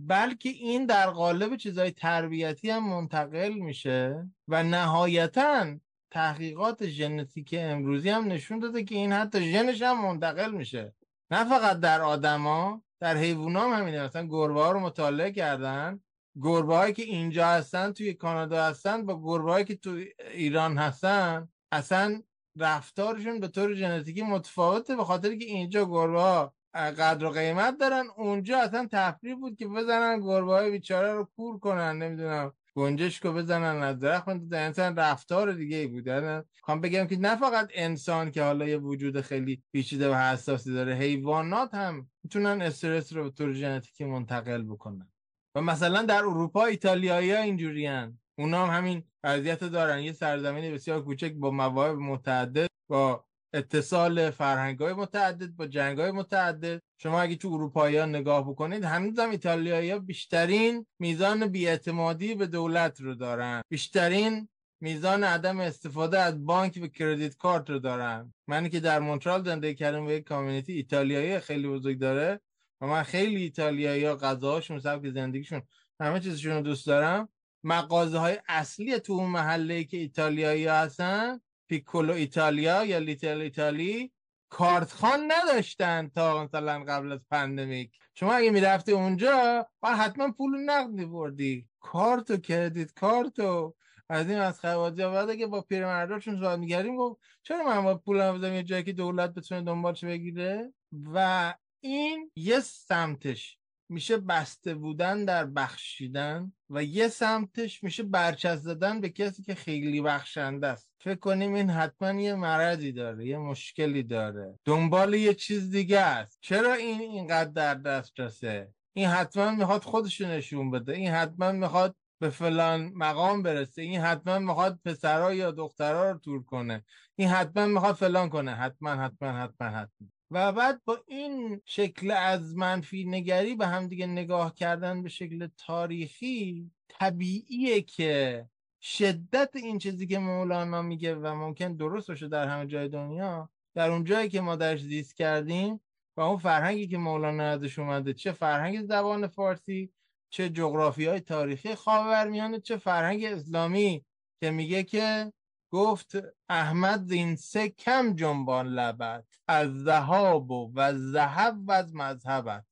بلکه 0.08 0.50
این 0.50 0.86
در 0.86 1.10
قالب 1.10 1.56
چیزهای 1.56 1.92
تربیتی 1.92 2.70
هم 2.70 2.90
منتقل 2.90 3.54
میشه 3.54 4.30
و 4.48 4.64
نهایتا 4.64 5.66
تحقیقات 6.12 6.88
ژنتیک 6.88 7.56
امروزی 7.58 8.10
هم 8.10 8.28
نشون 8.28 8.60
داده 8.60 8.84
که 8.84 8.96
این 8.96 9.14
حتی 9.14 9.52
ژنش 9.52 9.82
هم 9.82 10.02
منتقل 10.02 10.52
میشه. 10.52 10.96
نه 11.32 11.44
فقط 11.50 11.80
در 11.80 12.02
آدما 12.02 12.84
در 13.00 13.18
حیوونا 13.18 13.62
هم 13.62 13.80
همینه. 13.80 14.04
مثلا 14.04 14.28
گربه 14.28 14.62
ها 14.62 14.72
رو 14.72 14.80
مطالعه 14.80 15.32
کردن. 15.32 16.02
گربه 16.42 16.76
هایی 16.76 16.94
که 16.94 17.04
اینجا 17.04 17.48
هستن 17.48 17.92
توی 17.92 18.14
کانادا 18.14 18.64
هستن 18.64 19.06
با 19.06 19.22
گربه 19.24 19.52
هایی 19.52 19.66
که 19.66 19.76
تو 19.76 20.00
ایران 20.34 20.78
هستن 20.78 21.50
اصلا 21.72 22.22
رفتارشون 22.58 23.40
به 23.40 23.48
طور 23.48 23.74
ژنتیکی 23.74 24.22
متفاوته 24.22 24.96
به 24.96 25.04
خاطر 25.04 25.36
که 25.36 25.46
اینجا 25.46 25.86
گربه 25.86 26.22
ها 26.22 26.54
قدر 26.74 27.26
و 27.26 27.30
قیمت 27.30 27.78
دارن. 27.78 28.06
اونجا 28.18 28.60
اصلا 28.60 28.88
تفریح 28.92 29.36
بود 29.36 29.58
که 29.58 29.68
بزنن 29.68 30.20
گربه 30.20 30.52
های 30.52 30.72
بیچاره 30.72 31.14
رو 31.14 31.28
کور 31.36 31.60
کنن 31.60 31.98
نمی‌دونم 31.98 32.54
گنجشکو 32.76 33.32
بزنن 33.32 33.84
از 33.84 34.00
درخت 34.00 34.50
در 34.50 34.66
انسان 34.66 34.96
رفتار 34.96 35.52
دیگه 35.52 35.78
ای 35.78 35.88
بود. 35.88 36.08
یعنی 36.08 36.44
خوام 36.62 36.82
بگم 36.82 37.08
که 37.08 37.18
نه 37.18 37.36
فقط 37.36 37.70
انسان 37.74 38.32
که 38.32 38.44
حالا 38.44 38.68
یه 38.68 38.78
وجود 38.78 39.22
خیلی 39.22 39.64
پیچیده 39.72 40.10
و 40.10 40.14
حساسی 40.14 40.74
داره 40.74 40.94
حیوانات 40.94 41.74
هم 41.74 42.10
می‌تونن 42.24 42.62
استرس 42.62 43.14
رو 43.14 43.24
به 43.24 43.30
طور 43.30 43.54
ژنتیکی 43.54 44.06
منتقل 44.06 44.64
بکنن. 44.64 45.08
و 45.56 45.62
مثلا 45.62 46.02
در 46.02 46.18
اروپا 46.18 46.66
ایتالیایی 46.66 47.32
ها 47.32 47.42
اینجوریان 47.42 48.20
اونا 48.38 48.66
هم 48.66 48.78
همین 48.78 49.04
وضعیت 49.24 49.64
دارن. 49.64 50.00
یه 50.00 50.12
سرزمین 50.12 50.74
بسیار 50.74 51.02
کوچک 51.02 51.34
با 51.34 51.52
مواهب 51.52 51.98
متعدد 51.98 52.68
با 52.90 53.26
اتصال 53.54 54.30
فرهنگ 54.32 54.80
های 54.80 54.94
متعدد 54.94 55.50
با 55.50 55.67
جنگ 55.67 56.00
های 56.00 56.12
متعدد. 56.12 56.82
شما 56.98 57.21
اگه 57.21 57.36
تو 57.36 57.48
اروپایی 57.54 57.98
ها 57.98 58.06
نگاه 58.06 58.50
بکنید 58.50 58.84
هنوز 58.84 59.19
هم 59.19 59.30
ایتالیایی 59.30 59.92
ها 59.92 60.00
بیشترین 60.00 60.86
میزان 61.00 61.48
بیاعتمادی 61.48 62.36
به 62.36 62.48
دولت 62.48 63.02
رو 63.02 63.15
دارن. 63.15 63.62
بیشترین 63.69 64.50
میزان 64.82 65.23
عدم 65.23 65.60
استفاده 65.60 66.19
از 66.19 66.46
بانک 66.46 66.80
و 66.84 66.88
کردیت 66.88 67.38
کارت 67.38 67.69
رو 67.69 67.80
دارن. 67.80 68.34
منی 68.48 68.69
که 68.69 68.80
در 68.80 69.00
مونترال 69.00 69.46
زندگی 69.46 69.75
کردم 69.75 70.06
و 70.06 70.12
یک 70.12 70.23
کامیونیتی 70.23 70.73
ایتالیایی 70.73 71.40
خیلی 71.40 71.67
بزرگ 71.67 72.00
داره 72.00 72.40
و 72.82 72.88
من 72.88 73.04
خیلی 73.04 73.42
ایتالیایی 73.42 74.06
ها 74.06 74.15
غذاهاشون 74.15 74.80
سبک 74.80 75.10
زندگیشون 75.10 75.62
همه 76.00 76.19
چیزشون 76.19 76.52
رو 76.52 76.62
دوست 76.62 76.88
دارم. 76.88 77.30
مغازه 77.63 78.17
های 78.17 78.38
اصلی 78.48 79.00
تو 79.00 79.13
اون 79.13 79.30
محله 79.30 79.84
که 79.84 79.98
ایتالیایی 79.98 80.65
هستن 80.67 81.40
پیکولو 81.72 82.13
ایتالیا 82.13 82.86
یا 82.86 82.98
لیتل 82.98 83.42
ایتالی 83.42 84.12
کارتخان 84.50 85.32
نداشتن 85.32 86.12
تا 86.15 86.44
مثلا 86.44 86.84
قبل 86.84 87.12
از 87.12 87.19
پندمیک. 87.32 87.92
شما 88.13 88.34
اگه 88.34 88.50
می‌رفتی 88.50 88.92
اونجا 88.92 89.67
باید 89.80 89.98
حتما 89.98 90.32
پول 90.32 90.60
نقد 90.65 90.90
میبردی. 90.90 91.67
کارت 91.80 92.32
و 92.32 92.38
کردیت 92.38 92.94
کارت 92.94 93.40
و 93.40 93.76
از 94.10 94.30
این 94.30 94.38
از 94.38 94.60
خوادی 94.60 95.04
بعد 95.04 95.36
که 95.36 95.48
با 95.48 95.62
پیرمرداشون 95.62 96.40
صحبت 96.40 96.60
میگردیم 96.60 96.96
گفت 96.96 97.22
چرا 97.44 97.63
من 97.63 97.84
با 97.84 97.98
پولم 97.98 98.38
بزنم 98.38 98.54
یه 98.54 98.63
جایی 98.63 98.84
که 98.84 98.94
دولت 98.94 99.34
بتونه 99.34 99.62
دنبالش 99.62 100.04
بگیره؟ 100.04 100.74
و 101.13 101.54
این 101.80 102.32
یه 102.36 102.60
سمتش 102.60 103.58
میشه 103.90 104.17
بسته 104.17 104.76
بودن 104.76 105.26
در 105.26 105.46
بخشیدن 105.46 106.54
و 106.74 106.84
یه 106.84 107.08
سمتش 107.08 107.84
میشه 107.84 108.04
برچست 108.04 108.62
زدن 108.62 109.02
به 109.02 109.10
کسی 109.10 109.44
که 109.44 109.56
خیلی 109.56 110.02
بخشنده 110.02 110.67
است. 110.67 110.92
فکر 111.00 111.19
کنیم 111.19 111.54
این 111.54 111.69
حتما 111.69 112.22
یه 112.22 112.36
مرضی 112.36 112.92
داره 112.92 113.26
یه 113.26 113.38
مشکلی 113.38 114.04
داره. 114.04 114.60
دنبال 114.65 115.13
یه 115.13 115.34
چیز 115.34 115.72
دیگه 115.72 116.00
است. 116.00 116.38
چرا 116.42 116.74
این 116.74 117.02
اینقدر 117.02 117.50
در 117.50 117.76
دسترسه؟ 117.76 118.74
این 118.94 119.08
حتما 119.08 119.52
می‌خواد 119.52 119.84
خودشو 119.84 120.28
نشون 120.28 120.72
بده. 120.72 120.94
این 120.94 121.12
حتما 121.12 121.52
می‌خواد 121.52 121.96
به 122.19 122.30
فلان 122.30 122.92
مقام 122.96 123.44
برسه. 123.44 123.82
این 123.82 124.02
حتما 124.02 124.40
می‌خواد 124.40 124.80
پسرها 124.86 125.34
یا 125.34 125.52
دخترها 125.52 126.12
رو 126.12 126.17
تور 126.17 126.44
کنه. 126.44 126.84
این 127.15 127.30
حتما 127.30 127.65
می‌خواد 127.65 127.96
فلان 127.96 128.30
کنه. 128.30 128.56
حتما 128.56 128.90
حتما 128.90 129.32
حتما 129.32 129.67
حتما. 129.67 130.08
و 130.32 130.52
بعد 130.52 130.82
با 130.86 131.04
این 131.08 131.62
شکل 131.65 132.12
از 132.12 132.56
منفی 132.56 133.06
نگری 133.06 133.56
به 133.56 133.67
هم 133.67 133.88
دیگه 133.88 134.08
نگاه 134.08 134.56
کردن 134.56 135.04
به 135.04 135.10
شکل 135.10 135.48
تاریخی 135.58 136.71
طبیعیه 136.88 137.82
که 137.82 138.46
شدت 138.82 139.56
این 139.56 139.77
چیزی 139.77 140.08
که 140.08 140.19
مولانا 140.19 140.82
میگه 140.82 141.15
و 141.15 141.36
ممکن 141.36 141.75
درست 141.75 142.08
باشه 142.08 142.27
در 142.27 142.48
همه 142.48 142.67
جای 142.67 142.90
دنیا 142.90 143.50
در 143.73 143.92
اون 143.92 144.04
جایی 144.04 144.29
که 144.29 144.42
ما 144.42 144.56
درش 144.56 144.82
زیست 144.82 145.15
کردیم 145.15 145.82
و 146.17 146.21
اون 146.21 146.38
فرهنگی 146.38 146.88
که 146.88 146.98
مولانا 146.98 147.44
ازش 147.44 147.79
اومده 147.79 148.13
چه 148.13 148.32
فرهنگ 148.32 148.82
زبان 148.82 149.27
فارسی 149.27 149.94
چه 150.29 150.50
جغرافی 150.50 151.06
های 151.06 151.19
تاریخی 151.19 151.75
خاورمیانه 151.75 152.60
چه 152.60 152.77
فرهنگ 152.77 153.23
اسلامی 153.23 154.06
که 154.40 154.52
میگه 154.52 154.84
که 154.84 155.34
گفت 155.72 156.15
احمد 156.50 157.08
زین 157.08 157.36
سه 157.36 157.69
کم 157.69 158.15
جنبان 158.15 158.67
لبت 158.67 159.26
از 159.48 159.84
ذهاب 159.84 160.52
و 160.52 160.72
و 160.76 160.94
ذهب 160.94 161.58
و 161.67 161.72
از 161.72 161.96
مذهبت. 161.96 162.65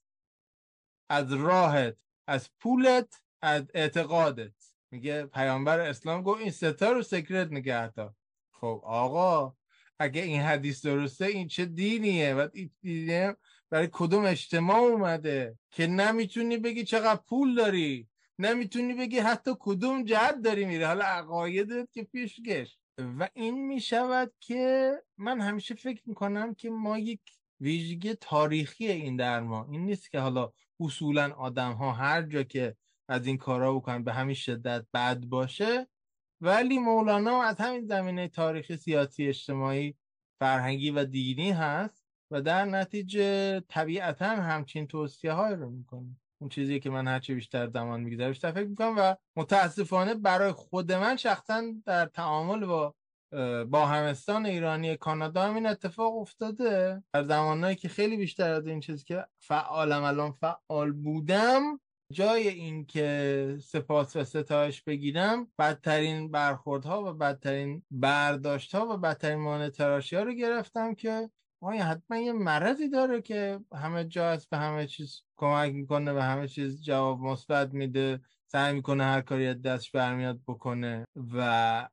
از 1.10 1.34
راهت 1.34 2.02
از 2.28 2.50
پولت 2.60 3.22
از 3.42 3.64
اعتقادت. 3.74 4.54
میگه 4.92 5.26
پیامبر 5.26 5.80
اسلام 5.80 6.24
گفت 6.24 6.42
این 6.42 6.52
ستا 6.52 6.92
رو 6.92 7.04
سکرت 7.04 7.52
نگه 7.52 7.92
دار 7.92 8.14
خب 8.52 8.82
آقا 8.84 9.56
اگه 10.00 10.22
این 10.22 10.42
حدیث 10.42 10.86
درسته 10.86 11.26
این 11.26 11.48
چه 11.48 11.66
دینیه؟ 11.66 12.34
و 12.34 12.48
این 12.54 12.72
دینیه 12.82 13.36
برای 13.70 13.90
کدوم 13.92 14.26
اجتماع 14.26 14.78
اومده؟ 14.78 15.58
که 15.72 15.88
نمی‌تونی 15.88 16.58
بگی 16.58 16.84
چقدر 16.84 17.22
پول 17.30 17.56
داری. 17.56 18.08
نمی‌تونی 18.40 18.94
بگی 18.94 19.20
حتی 19.20 19.52
کدوم 19.60 20.04
جهت 20.04 20.42
داری 20.42 20.66
میره 20.66 20.88
حالا 20.88 21.06
عقایدت 21.06 21.92
که 21.92 22.04
پیشگش 22.04 22.79
و 23.00 23.30
این 23.34 23.68
می‌شود 23.68 24.34
که 24.40 24.94
من 25.18 25.42
همیشه 25.42 25.76
فکر 25.76 26.02
می‌کنم 26.06 26.54
که 26.54 26.70
ما 26.70 26.98
یک 26.98 27.22
ویژگی 27.60 28.14
تاریخی 28.14 28.88
این 28.88 29.16
در 29.16 29.40
ما 29.42 29.68
این 29.72 29.86
نیست 29.86 30.12
که 30.12 30.20
حالا 30.20 30.52
اصولا 30.80 31.34
آدم 31.34 31.72
ها 31.74 31.92
هر 31.92 32.22
جا 32.22 32.44
که 32.44 32.76
از 33.08 33.28
این 33.28 33.38
کارا 33.38 33.76
بکنن 33.76 34.04
به 34.04 34.14
همین 34.14 34.36
شدت 34.36 34.86
بد 34.94 35.26
باشه. 35.26 35.88
ولی 36.42 36.80
مولانا 36.80 37.44
از 37.44 37.58
همین 37.58 37.86
زمینه 37.86 38.28
تاریخی 38.28 38.78
سیاسی 38.78 39.28
اجتماعی 39.28 39.96
فرهنگی 40.40 40.92
و 40.92 41.06
دینی 41.06 41.52
هست 41.52 42.06
و 42.32 42.42
در 42.42 42.66
نتیجه 42.66 43.60
طبیعتا 43.60 44.28
همچین 44.28 44.88
توصیه 44.88 45.32
های 45.32 45.56
رو 45.56 45.70
می‌کنه. 45.70 46.16
اون 46.42 46.50
چیزی 46.50 46.80
که 46.80 46.90
من 46.90 47.08
هرچی 47.08 47.34
بیشتر 47.34 47.68
زمان 47.68 48.02
میگذره 48.02 48.28
بیشتر 48.28 48.52
فکر 48.52 48.68
می‌کنم 48.68 48.96
و 48.98 49.16
متاسفانه 49.36 50.16
برای 50.16 50.52
خود 50.52 50.92
من 50.92 51.16
شخصا 51.16 51.64
در 51.86 52.06
تعامل 52.06 52.66
با 52.66 52.96
با 53.70 53.86
همستان 53.86 54.46
ایرانی 54.46 54.98
کانادا 54.98 55.44
هم 55.44 55.56
این 55.56 55.66
اتفاق 55.66 56.18
افتاده. 56.18 57.04
در 57.14 57.24
زمانهایی 57.24 57.76
که 57.76 57.90
خیلی 57.90 58.18
بیشتر 58.18 58.52
از 58.52 58.68
این 58.68 58.80
چیزی 58.80 59.04
که 59.04 59.26
فعالم 59.40 60.04
الان 60.04 60.32
فعال 60.32 60.92
بودم 60.92 61.80
جای 62.14 62.48
این 62.48 62.86
که 62.86 63.58
سپاس 63.62 64.16
و 64.16 64.24
ستایش 64.24 64.82
بگیرم 64.84 65.48
بدترین 65.60 66.32
برخوردها 66.32 67.04
و 67.04 67.14
بدترین 67.14 67.84
برداشتها 67.92 68.88
و 68.88 68.98
بدترین 68.98 69.40
مانتراشی 69.40 70.16
ها 70.16 70.24
رو 70.24 70.34
گرفتم 70.34 70.96
که 70.96 71.30
آیا 71.62 71.86
حتما 71.86 72.18
یه 72.18 72.34
مرضی 72.34 72.90
داره 72.90 73.22
که 73.22 73.60
همه 73.76 74.06
جا 74.06 74.32
هست 74.32 74.50
به 74.50 74.58
همه 74.58 74.88
چیز 74.88 75.22
کمک 75.36 75.74
می‌کنه 75.74 76.14
و 76.14 76.20
همه 76.20 76.48
چیز 76.48 76.84
جواب 76.84 77.20
مثبت 77.20 77.74
میده 77.74 78.22
سعی 78.48 78.74
می‌کنه 78.74 79.04
هر 79.04 79.22
کاری 79.22 79.48
از 79.48 79.62
دستش 79.62 79.92
برمیاد 79.92 80.40
بکنه 80.48 81.06
و 81.34 81.90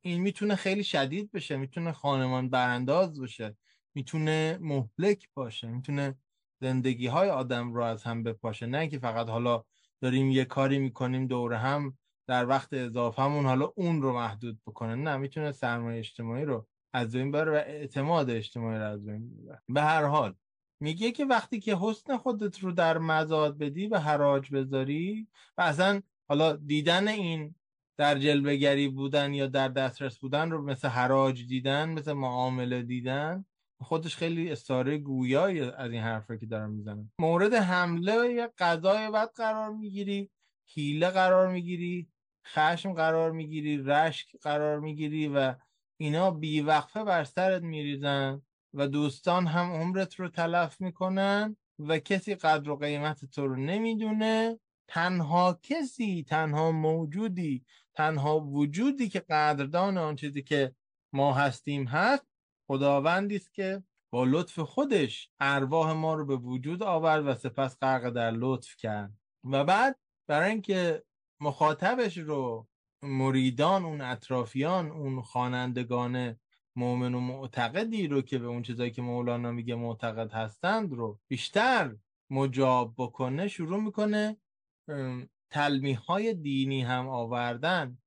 این 0.00 0.20
می‌تونه 0.20 0.54
خیلی 0.56 0.84
شدید 0.84 1.32
بشه 1.32 1.56
می‌تونه 1.56 1.92
خانمان 1.92 2.50
برانداز 2.50 3.20
باشه 3.20 3.56
می‌تونه 3.94 4.58
مهلک 4.60 5.28
باشه 5.34 5.68
می‌تونه 5.68 6.14
زندگی 6.60 7.06
های 7.06 7.30
آدم 7.30 7.72
رو 7.74 7.82
از 7.82 8.02
هم 8.02 8.22
بپاشه. 8.22 8.66
نه 8.66 8.88
که 8.88 8.98
فقط 8.98 9.28
حالا 9.28 9.64
داریم 10.00 10.30
یه 10.30 10.44
کاری 10.44 10.78
می‌کنیم 10.78 11.26
دور 11.26 11.52
هم 11.52 11.98
در 12.26 12.48
وقت 12.48 12.72
اضافهمون 12.72 13.46
حالا 13.46 13.72
اون 13.76 14.02
رو 14.02 14.12
محدود 14.12 14.60
بکنه 14.66 14.94
نه 14.94 15.16
می‌تونه 15.16 15.52
سرمایه 15.52 15.98
اجتماعی 15.98 16.44
رو 16.44 16.66
از 16.94 17.16
بین 17.16 17.30
بره 17.30 17.52
و 17.52 17.54
اعتماد 17.54 18.30
اجتماعی 18.30 18.78
رو 18.78 18.84
از 18.84 19.06
بین 19.06 19.48
به 19.68 19.82
هر 19.82 20.04
حال 20.04 20.34
میگه 20.80 21.10
که 21.12 21.24
وقتی 21.24 21.60
که 21.60 21.76
حسن 21.80 22.16
خودت 22.16 22.58
رو 22.58 22.72
در 22.72 22.98
مزاد 22.98 23.58
بدی 23.58 23.86
و 23.86 23.98
حراج 23.98 24.50
بذاری 24.50 25.28
و 25.58 25.62
اصلا 25.62 26.02
حالا 26.28 26.56
دیدن 26.56 27.08
این 27.08 27.54
در 27.98 28.18
جلوگری 28.18 28.88
بودن 28.88 29.34
یا 29.34 29.46
در 29.46 29.68
دسترس 29.68 30.18
بودن 30.18 30.50
رو 30.50 30.62
مثل 30.62 30.88
حراج 30.88 31.46
دیدن 31.46 31.88
مثل 31.88 32.12
معامله 32.12 32.82
دیدن 32.82 33.44
خودش 33.80 34.16
خیلی 34.16 34.52
استاره 34.52 34.98
گویایی 34.98 35.60
از 35.60 35.90
این 35.90 36.02
حرفه 36.02 36.38
که 36.38 36.46
دارم 36.46 36.70
می‌زنم 36.70 37.10
مورد 37.18 37.54
حمله 37.54 38.32
یا 38.32 38.52
قضای 38.58 39.10
بد 39.10 39.30
قرار 39.34 39.70
می‌گیری 39.70 40.30
حیله 40.74 41.10
قرار 41.10 41.48
می‌گیری 41.48 42.08
خشم 42.46 42.92
قرار 42.92 43.32
می‌گیری 43.32 43.82
رشک 43.82 44.36
قرار 44.42 44.80
می‌گیری 44.80 45.28
و 45.28 45.54
اینا 45.96 46.30
بیوقفه 46.30 47.04
بر 47.04 47.24
سرت 47.24 47.62
میریزن 47.62 48.42
و 48.74 48.88
دوستان 48.88 49.46
هم 49.46 49.72
عمرت 49.72 50.14
رو 50.14 50.28
تلف 50.28 50.80
می‌کنن 50.80 51.56
و 51.78 51.98
کسی 51.98 52.34
قدر 52.34 52.70
و 52.70 52.76
قیمت 52.76 53.24
تو 53.24 53.46
رو 53.46 53.56
نمی‌دونه. 53.56 54.58
تنها 54.88 55.60
کسی 55.62 56.24
تنها 56.28 56.72
موجودی 56.72 57.64
تنها 57.94 58.40
وجودی 58.40 59.08
که 59.08 59.20
قدردان 59.20 59.98
آن 59.98 60.16
چیزی 60.16 60.42
که 60.42 60.74
ما 61.12 61.32
هستیم 61.32 61.84
هست 61.86 62.26
خداوندی 62.66 63.36
است 63.36 63.54
که 63.54 63.82
با 64.12 64.24
لطف 64.24 64.58
خودش 64.58 65.30
ارواح 65.40 65.92
ما 65.92 66.14
رو 66.14 66.26
به 66.26 66.36
وجود 66.36 66.82
آورد 66.82 67.26
و 67.26 67.34
سپس 67.34 67.78
غرق 67.78 68.10
در 68.10 68.30
لطف 68.30 68.76
کرد. 68.76 69.12
و 69.44 69.64
بعد 69.64 69.98
برای 70.28 70.50
اینکه 70.50 71.02
مخاطبش 71.40 72.18
رو 72.18 72.68
مریدان 73.04 73.84
اون 73.84 74.00
اطرافیان 74.00 74.90
اون 74.90 75.22
خوانندگان 75.22 76.36
مؤمن 76.76 77.14
و 77.14 77.20
معتقدی 77.20 78.06
رو 78.06 78.22
که 78.22 78.38
به 78.38 78.46
اون 78.46 78.62
چیزایی 78.62 78.90
که 78.90 79.02
مولانا 79.02 79.52
میگه 79.52 79.74
معتقد 79.74 80.32
هستند 80.32 80.92
رو 80.92 81.20
بیشتر 81.28 81.96
مجاب 82.30 82.94
بکنه 82.98 83.48
شروع 83.48 83.80
می‌کنه 83.82 84.36
تلمیح 85.50 85.98
های 85.98 86.34
دینی 86.34 86.82
هم 86.82 87.08
آوردن. 87.08 87.98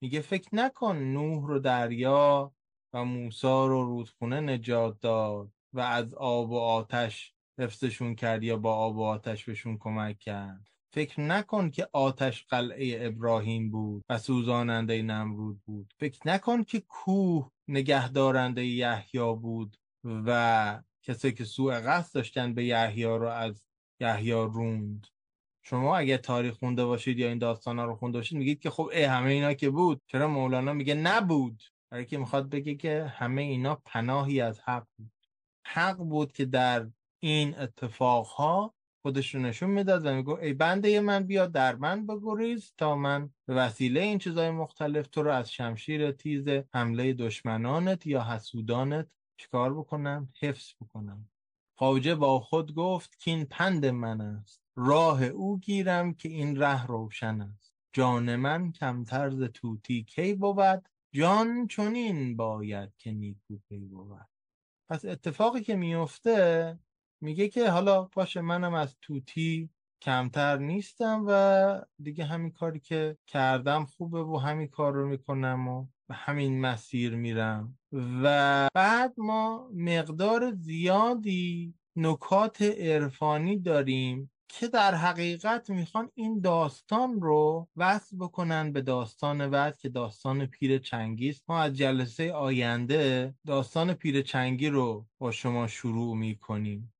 میگه 0.00 0.20
فکر 0.20 0.48
نکن 0.52 0.96
نوح 0.96 1.46
رو 1.48 1.58
دریا 1.58 2.54
و 2.92 3.04
موسا 3.04 3.66
رو 3.66 3.84
رودخونه 3.84 4.40
نجات 4.40 5.00
داد 5.00 5.50
و 5.72 5.80
از 5.80 6.14
آب 6.14 6.50
و 6.50 6.58
آتش 6.58 7.34
حفظشون 7.58 8.14
کرد 8.14 8.42
یا 8.42 8.56
با 8.56 8.74
آب 8.76 8.96
و 8.96 9.02
آتش 9.02 9.44
بهشون 9.44 9.78
کمک 9.78 10.18
کرد. 10.18 10.73
فکر 10.94 11.20
نکن 11.20 11.70
که 11.70 11.88
آتش 11.92 12.44
قلعه 12.44 13.06
ابراهیم 13.06 13.70
بود 13.70 14.04
و 14.08 14.18
سوزاننده 14.18 15.02
نمرود 15.02 15.60
بود. 15.66 15.94
فکر 15.98 16.28
نکن 16.28 16.64
که 16.64 16.80
کوه 16.80 17.50
نگهدارنده 17.68 18.66
یحیی 18.66 19.34
بود 19.34 19.76
و 20.04 20.82
کسی 21.02 21.32
که 21.32 21.44
سوء 21.44 21.80
قصد 21.80 22.14
داشتن 22.14 22.54
به 22.54 22.64
یحیی 22.64 23.04
رو 23.04 23.28
از 23.28 23.66
یحیی 24.00 24.32
روند. 24.32 25.06
شما 25.62 25.96
اگه 25.96 26.18
تاریخ 26.18 26.54
خونده 26.54 26.84
باشید 26.84 27.18
یا 27.18 27.28
این 27.28 27.38
داستان 27.38 27.78
ها 27.78 27.84
رو 27.84 27.96
خونده 27.96 28.18
باشید 28.18 28.38
میگید 28.38 28.60
که 28.60 28.70
خب 28.70 28.90
ای 28.92 29.02
همه 29.02 29.30
اینا 29.30 29.54
که 29.54 29.70
بود. 29.70 30.02
چرا 30.06 30.28
مولانا 30.28 30.72
میگه 30.72 30.94
نبود؟ 30.94 31.62
برای 31.90 32.06
که 32.06 32.18
می‌خواد 32.18 32.50
بگه 32.50 32.74
که 32.74 33.04
همه 33.04 33.42
اینا 33.42 33.82
پناهی 33.84 34.40
از 34.40 34.60
حق 34.60 34.86
بود. 34.98 35.12
حق 35.66 35.96
بود 35.96 36.32
که 36.32 36.44
در 36.44 36.86
این 37.22 37.58
اتفاقها 37.58 38.74
خودش 39.06 39.34
رو 39.34 39.40
نشون 39.40 39.70
می‌داد 39.70 40.06
و 40.06 40.14
میگو 40.14 40.38
ای 40.38 40.52
بنده 40.52 41.00
من 41.00 41.26
بیا 41.26 41.46
در 41.46 41.76
من 41.76 42.06
بگریز 42.06 42.72
تا 42.78 42.96
من 42.96 43.30
به 43.46 43.54
وسیله 43.54 44.00
این 44.00 44.18
چیزهای 44.18 44.50
مختلف 44.50 45.06
تو 45.06 45.22
رو 45.22 45.30
از 45.30 45.52
شمشیر 45.52 46.12
تیز 46.12 46.48
حمله 46.74 47.12
دشمنانت 47.12 48.06
یا 48.06 48.24
حسودانت 48.24 49.08
چیکار 49.36 49.74
بکنم؟ 49.74 50.28
حفظ 50.40 50.72
بکنم. 50.80 51.28
خواجه 51.78 52.14
با 52.14 52.40
خود 52.40 52.74
گفت 52.74 53.18
که 53.18 53.30
این 53.30 53.44
پند 53.44 53.86
من 53.86 54.20
است. 54.20 54.62
راه 54.76 55.24
او 55.24 55.58
گیرم 55.58 56.14
که 56.14 56.28
این 56.28 56.56
ره 56.56 56.86
روشن 56.86 57.40
است. 57.40 57.74
جان 57.92 58.36
من 58.36 58.72
کمتر 58.72 59.30
ز 59.30 59.42
توتی 59.42 60.04
کی 60.04 60.34
بود؟ 60.34 60.88
جان 61.12 61.66
چنین 61.66 62.36
باید 62.36 62.90
که 62.98 63.12
نیکو 63.12 63.58
پی 63.68 63.78
بود. 63.78 64.28
پس 64.88 65.04
اتفاقی 65.04 65.60
که 65.60 65.76
میفته 65.76 66.78
میگه 67.24 67.48
که 67.48 67.70
حالا 67.70 68.02
باشه 68.02 68.40
منم 68.40 68.74
از 68.74 68.96
توتی 69.02 69.70
کمتر 70.02 70.58
نیستم 70.58 71.24
و 71.28 71.80
دیگه 72.02 72.24
همین 72.24 72.50
کاری 72.50 72.80
که 72.80 73.16
کردم 73.26 73.84
خوبه 73.84 74.22
و 74.22 74.36
همین 74.36 74.68
کار 74.68 74.92
رو 74.92 75.08
می‌کنم 75.08 75.68
و 75.68 75.86
به 76.08 76.14
همین 76.14 76.60
مسیر 76.60 77.16
میرم. 77.16 77.78
و 78.22 78.68
بعد 78.74 79.14
ما 79.18 79.70
مقدار 79.74 80.52
زیادی 80.52 81.74
نکات 81.96 82.62
عرفانی 82.62 83.58
داریم 83.58 84.30
که 84.48 84.68
در 84.68 84.94
حقیقت 84.94 85.70
می‌خوان 85.70 86.10
این 86.14 86.40
داستان 86.40 87.20
رو 87.20 87.68
وصل 87.76 88.16
بکنن 88.16 88.72
به 88.72 88.82
داستان 88.82 89.50
بعد 89.50 89.78
که 89.78 89.88
داستان 89.88 90.46
پیر 90.46 90.78
چنگی 90.78 91.34
ما 91.48 91.60
از 91.60 91.72
جلسه 91.72 92.32
آینده 92.32 93.34
داستان 93.46 93.94
پیر 93.94 94.22
چنگی 94.22 94.68
رو 94.68 95.06
با 95.18 95.30
شما 95.30 95.66
شروع 95.66 96.16
می‌کنیم. 96.16 96.93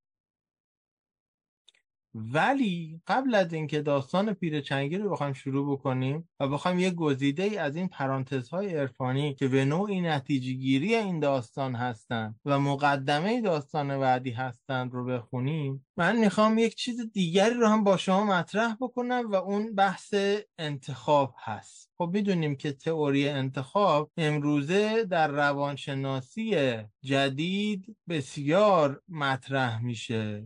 ولی 2.14 3.00
قبل 3.06 3.34
از 3.34 3.52
اینکه 3.52 3.82
داستان 3.82 4.32
پیر 4.32 4.60
چنگی 4.60 4.98
رو 4.98 5.10
بخوایم 5.10 5.32
شروع 5.32 5.72
بکنیم 5.72 6.28
و 6.40 6.48
بخوایم 6.48 6.78
یه 6.78 6.90
گزیده 6.90 7.42
ای 7.42 7.56
از 7.56 7.76
این 7.76 7.88
پرانتزهای 7.88 8.74
عرفانی 8.76 9.34
که 9.34 9.48
به 9.48 9.64
نوعی 9.64 10.00
نتیجه 10.00 10.52
گیری 10.52 10.94
این 10.94 11.20
داستان 11.20 11.74
هستند 11.74 12.40
و 12.44 12.60
مقدمه 12.60 13.40
داستان 13.40 14.00
بعدی 14.00 14.30
هستند 14.30 14.92
رو 14.92 15.04
بخونیم 15.04 15.86
من 15.96 16.16
می‌خوام 16.16 16.58
یک 16.58 16.74
چیز 16.74 17.12
دیگری 17.12 17.54
رو 17.54 17.66
هم 17.66 17.84
با 17.84 17.96
شما 17.96 18.24
مطرح 18.24 18.76
بکنم 18.80 19.30
و 19.30 19.34
اون 19.34 19.74
بحث 19.74 20.14
انتخاب 20.58 21.34
هست. 21.38 21.90
خب 21.98 22.10
می‌دونیم 22.12 22.56
که 22.56 22.72
تئوری 22.72 23.28
انتخاب 23.28 24.10
امروزه 24.16 25.04
در 25.04 25.28
روانشناسی 25.28 26.76
جدید 27.02 27.96
بسیار 28.08 29.02
مطرح 29.08 29.82
میشه. 29.82 30.44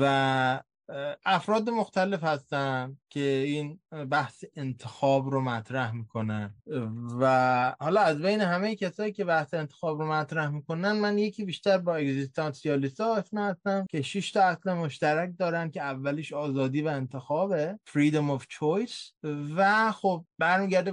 و 0.00 0.62
افراد 1.24 1.70
مختلف 1.70 2.24
هستن 2.24 2.96
که 3.10 3.20
این 3.20 3.80
بحث 4.10 4.44
انتخاب 4.56 5.30
رو 5.30 5.40
مطرح 5.40 5.92
می‌کنن. 5.92 6.54
و 7.20 7.74
حالا 7.80 8.00
از 8.00 8.22
بین 8.22 8.40
همه 8.40 8.76
کسایی 8.76 9.12
که 9.12 9.24
بحث 9.24 9.54
انتخاب 9.54 9.98
رو 9.98 10.12
مطرح 10.12 10.48
می‌کنن 10.48 10.92
من 10.92 11.18
یکی 11.18 11.44
بیشتر 11.44 11.78
با 11.78 11.96
اگزیستانسیالیستا 11.96 13.06
آشنا 13.06 13.46
هستم 13.46 13.86
که 13.90 14.02
6 14.02 14.32
تا 14.32 14.42
اصل 14.42 14.72
مشترک 14.72 15.32
دارن 15.38 15.70
که 15.70 15.82
اولیش 15.82 16.32
آزادی 16.32 16.82
و 16.82 16.88
انتخابه 16.88 17.78
freedom 17.88 18.38
of 18.38 18.42
choice. 18.42 19.12
و 19.56 19.92
خب 19.92 20.24
برمیگرده 20.38 20.92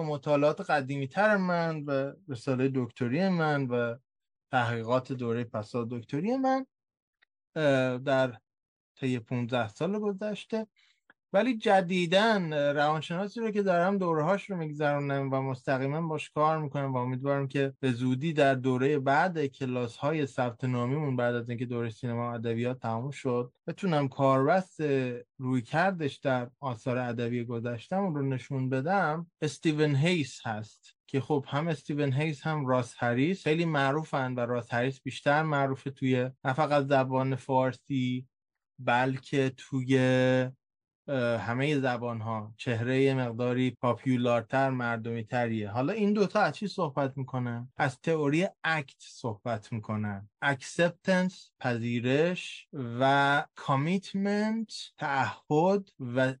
مطالعات 0.00 0.60
قدیمی 0.60 1.08
تر 1.08 1.36
من 1.36 1.84
و 1.84 2.12
رساله 2.28 2.70
دکتری 2.74 3.28
من 3.28 3.66
و 3.66 3.96
تحقیقات 4.50 5.12
دوره 5.12 5.44
پسا 5.44 5.84
دکتری 5.90 6.36
من 6.36 6.66
در 8.04 8.38
طی 8.96 9.18
15 9.18 9.68
سال 9.68 9.98
گذشته. 9.98 10.66
ولی 11.34 11.56
جدیدن 11.56 12.52
روانشناسی 12.52 13.40
رو 13.40 13.50
که 13.50 13.62
دارم 13.62 13.98
دورهاش 13.98 14.50
رو 14.50 14.56
میگذرونم 14.56 15.32
و 15.32 15.42
مستقیما 15.42 16.00
باش 16.00 16.30
کار 16.30 16.58
می‌کنم 16.58 16.92
و 16.92 16.96
امیدوارم 16.96 17.48
که 17.48 17.74
به 17.80 17.92
زودی 17.92 18.32
در 18.32 18.54
دوره 18.54 18.98
بعد 18.98 19.46
کلاس 19.46 19.96
های 19.96 20.26
ثبت 20.26 20.64
نامیمون 20.64 21.16
بعد 21.16 21.34
از 21.34 21.48
اینکه 21.48 21.66
دوره 21.66 21.90
سینما 21.90 22.34
ادبیات 22.34 22.80
تموم 22.80 23.10
شد 23.10 23.52
بتونم 23.66 24.08
کاربست 24.08 24.80
رویکردش 25.38 26.16
در 26.16 26.50
آثار 26.60 26.98
ادبی 26.98 27.44
گذشتم 27.44 28.14
رو 28.14 28.28
نشون 28.28 28.68
بدم. 28.68 29.26
استیون 29.42 29.96
هیز 29.96 30.46
هست 30.46 30.96
که 31.06 31.20
خب 31.20 31.44
هم 31.48 31.68
استیون 31.68 32.12
هیز 32.12 32.42
هم 32.42 32.66
راس 32.66 32.94
هریس 32.98 33.42
خیلی 33.42 33.64
معروفن 33.64 34.34
و 34.34 34.40
راس 34.40 34.74
هریس 34.74 35.00
بیشتر 35.00 35.42
معروفه 35.42 35.90
توی 35.90 36.30
نه 36.44 36.52
فقط 36.52 36.84
زبان 36.84 37.36
فارسی 37.36 38.26
بلکه 38.78 39.52
توی 39.56 39.98
همه 41.38 41.80
زبان 41.80 42.20
ها 42.20 42.54
چهره 42.56 43.14
مقداری 43.14 43.70
popular 43.70 44.48
تر 44.48 44.70
مردمی 44.70 45.24
تریه 45.24 45.70
حالا 45.70 45.92
این 45.92 46.12
دوتا 46.12 46.40
از 46.40 46.54
چی 46.54 46.68
صحبت 46.68 47.16
می‌کنن؟ 47.16 47.72
از 47.76 48.00
تئوری 48.00 48.48
ACT 48.64 48.96
صحبت 48.98 49.72
می‌کنن. 49.72 50.28
acceptance 50.44 51.34
پذیرش 51.60 52.68
و 52.72 53.44
commitment 53.60 54.74
تعهد 54.98 55.88
و 56.00 56.34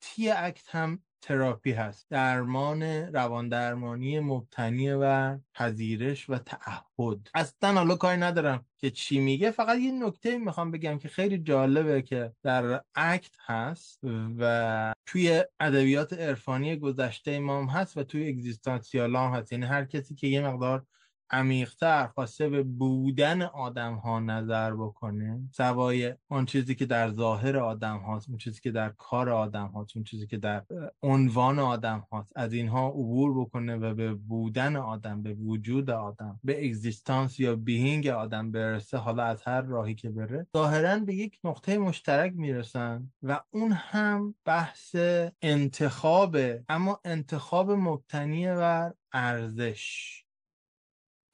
تی 0.00 0.30
اکت 0.30 0.68
هم 0.68 1.02
تراپی 1.20 1.72
هست. 1.72 2.06
درمان 2.10 2.82
روان 2.82 3.48
درمانی 3.48 4.20
مبتنی 4.20 4.90
و 4.90 5.38
پذیرش 5.54 6.30
و 6.30 6.38
تعهد. 6.38 7.28
اصلا 7.34 7.72
حالا 7.72 7.96
کاری 7.96 8.20
ندارم 8.20 8.64
که 8.78 8.90
چی 8.90 9.20
میگه. 9.20 9.50
فقط 9.50 9.78
یه 9.78 9.92
نکته 9.92 10.38
می‌خوام 10.38 10.70
بگم 10.70 10.98
که 10.98 11.08
خیلی 11.08 11.38
جالبه 11.38 12.02
که 12.02 12.32
در 12.42 12.80
اکت 12.94 13.36
هست 13.40 14.00
و 14.38 14.94
توی 15.06 15.44
ادبیات 15.60 16.12
عرفانی 16.12 16.76
گذشته 16.76 17.30
امام 17.30 17.66
هست 17.66 17.96
و 17.96 18.02
توی 18.02 18.28
اگزیستانسیال 18.28 19.16
هم 19.16 19.30
هست. 19.30 19.52
یعنی 19.52 19.66
هر 19.66 19.84
کسی 19.84 20.14
که 20.14 20.26
یه 20.26 20.40
مقدار 20.40 20.86
عمیقتر 21.30 22.06
خواسته 22.06 22.48
به 22.48 22.62
بودن 22.62 23.42
آدم 23.42 23.94
ها 23.94 24.20
نظر 24.20 24.74
بکنه 24.74 25.40
سوای 25.52 26.14
اون 26.30 26.46
چیزی 26.46 26.74
که 26.74 26.86
در 26.86 27.10
ظاهر 27.10 27.56
آدم 27.56 27.98
هاست 27.98 28.28
اون 28.28 28.38
چیزی 28.38 28.60
که 28.60 28.70
در 28.70 28.88
کار 28.88 29.30
آدم 29.30 29.66
هاست 29.66 29.96
اون 29.96 30.04
چیزی 30.04 30.26
که 30.26 30.36
در 30.36 30.64
عنوان 31.02 31.58
آدم 31.58 32.06
هاست 32.12 32.32
از 32.36 32.52
اینها 32.52 32.88
عبور 32.88 33.40
بکنه 33.40 33.76
و 33.76 33.94
به 33.94 34.14
بودن 34.14 34.76
آدم 34.76 35.22
به 35.22 35.34
وجود 35.34 35.90
آدم 35.90 36.40
به 36.44 36.66
اگزیستانس 36.66 37.40
یا 37.40 37.56
بیهینگ 37.56 38.06
آدم 38.06 38.50
برسه 38.50 38.96
حالا 38.98 39.22
از 39.22 39.42
هر 39.42 39.60
راهی 39.60 39.94
که 39.94 40.10
بره. 40.10 40.46
ظاهرا 40.56 40.98
به 40.98 41.14
یک 41.14 41.38
نقطه 41.44 41.78
مشترک 41.78 42.32
می‌رسن 42.36 43.12
و 43.22 43.40
اون 43.50 43.72
هم 43.72 44.34
بحث 44.44 44.96
انتخابه 45.42 46.64
اما 46.68 47.00
انتخاب 47.04 47.70
مبتنی 47.70 48.46
بر 48.46 48.94
ارزش. 49.12 50.27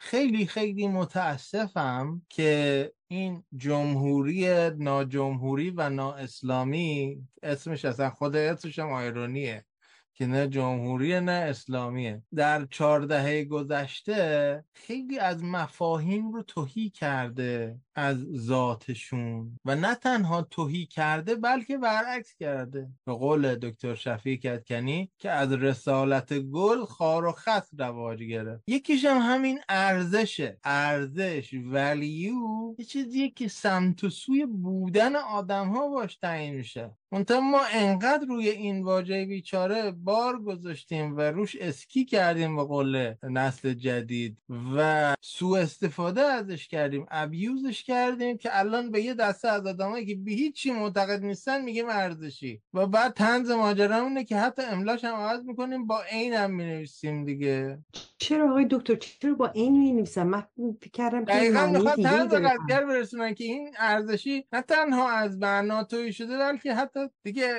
خیلی 0.05 0.47
خیلی 0.47 0.89
متاسفم 0.89 2.23
که 2.29 2.93
این 3.09 3.45
جمهوری 3.57 4.71
ناجمهوری 4.71 5.71
و 5.71 5.91
نااسلامی 5.91 7.23
اسمش 7.43 7.85
اصلا 7.85 8.11
خود 8.11 8.37
اسمش 8.37 8.79
هم 8.79 8.93
آیرونیه 8.93 9.65
که 10.15 10.27
نه 10.27 10.49
جمهوری 10.49 11.21
نه 11.21 11.33
اسلامیه. 11.33 12.23
در 12.35 12.67
چهاردهه 12.71 13.45
گذشته 13.45 14.65
خیلی 14.75 15.19
از 15.19 15.45
مفاهیم 15.45 16.33
رو 16.33 16.43
توهی 16.43 16.91
کرده. 16.91 17.81
از 17.97 18.17
ذاتشون 18.37 19.59
و 19.65 19.77
نه 19.77 19.95
تنها 19.95 20.43
توهی 20.43 20.87
کرده 20.87 21.35
بلکه 21.35 21.79
برعکس 21.79 22.35
کرده. 22.35 22.89
به 23.07 23.13
قول 23.13 23.55
دکتر 23.55 23.95
شفیع 23.95 24.37
کتکنی 24.37 25.11
که 25.19 25.31
از 25.31 25.53
رسالت 25.53 26.39
گل 26.39 26.85
خار 26.85 27.25
و 27.25 27.33
خس 27.33 27.71
رواج 27.79 28.23
گرفت. 28.23 28.63
یکیش 28.67 29.05
هم 29.05 29.19
همین 29.19 29.61
ارزشه. 29.69 30.59
ارزش 30.65 31.55
ولیو 31.55 32.35
یه 32.79 32.85
چیزیه 32.85 33.31
که 33.31 33.49
سمت 33.49 34.05
و 34.05 34.11
سوی 34.11 34.47
بودن 34.47 35.17
آدم 35.17 35.69
ها 35.69 35.89
باش 35.89 36.17
تعیین 36.17 36.55
میشه. 36.55 36.91
ما 37.31 37.61
انقدر 37.73 38.27
روی 38.29 38.49
این 38.49 38.83
واژه 38.83 39.25
بیچاره 39.25 39.91
بار 39.91 40.43
گذاشتیم 40.43 41.17
و 41.17 41.21
روش 41.21 41.57
اسکی 41.57 42.05
کردیم 42.05 42.57
به 42.57 42.65
قول 42.65 43.15
نسل 43.23 43.75
جدید 43.75 44.39
و 44.77 45.15
سوء 45.21 45.61
استفاده 45.61 46.21
ازش 46.21 46.69
کردیم. 46.69 47.07
ابیوزش 47.11 47.84
کردیم 47.85 48.39
که 48.39 48.59
الان 48.59 48.91
به 48.91 49.03
یه 49.03 49.15
دسته 49.15 49.49
از 49.49 49.67
آدمایی 49.67 50.07
که 50.07 50.15
به 50.15 50.31
هیچی 50.31 50.73
معتقد 50.73 51.25
نیستن 51.25 51.63
میگیم 51.63 51.89
ارزشی. 51.89 52.63
و 52.75 52.87
بعد 52.87 53.13
تنز 53.13 53.51
ماجرا 53.51 53.97
اینه 53.97 54.25
که 54.25 54.37
حتی 54.37 54.63
املاش 54.63 55.05
هم 55.05 55.15
عوض 55.15 55.45
می‌کنیم 55.45 55.87
با 55.87 56.03
عین 56.03 56.33
هم 56.33 56.51
می‌نویسیم 56.51 57.25
دیگه. 57.25 57.79
چرا 58.19 58.51
آقای 58.51 58.67
دکتر؟ 58.71 58.95
چرا 58.95 59.35
با 59.35 59.49
این 59.49 59.79
می 59.79 59.93
نویسن 59.93 60.23
من 60.23 60.47
فکر 60.81 60.91
کردم 60.91 61.25
که 61.25 61.33
دقیقا 61.33 61.67
می‌خواد 61.67 62.03
داره. 62.03 62.49
قضیه 62.49 62.81
برسونن 62.81 63.35
که 63.35 63.45
این 63.45 63.71
ارزشی 63.79 64.47
نه 64.53 64.63
تنها 64.63 65.11
از 65.11 65.39
معنا 65.39 65.85
تویی 65.85 66.13
شده 66.13 66.39
بلکه 66.39 66.75
حتی 66.75 67.01
دیگه 67.23 67.55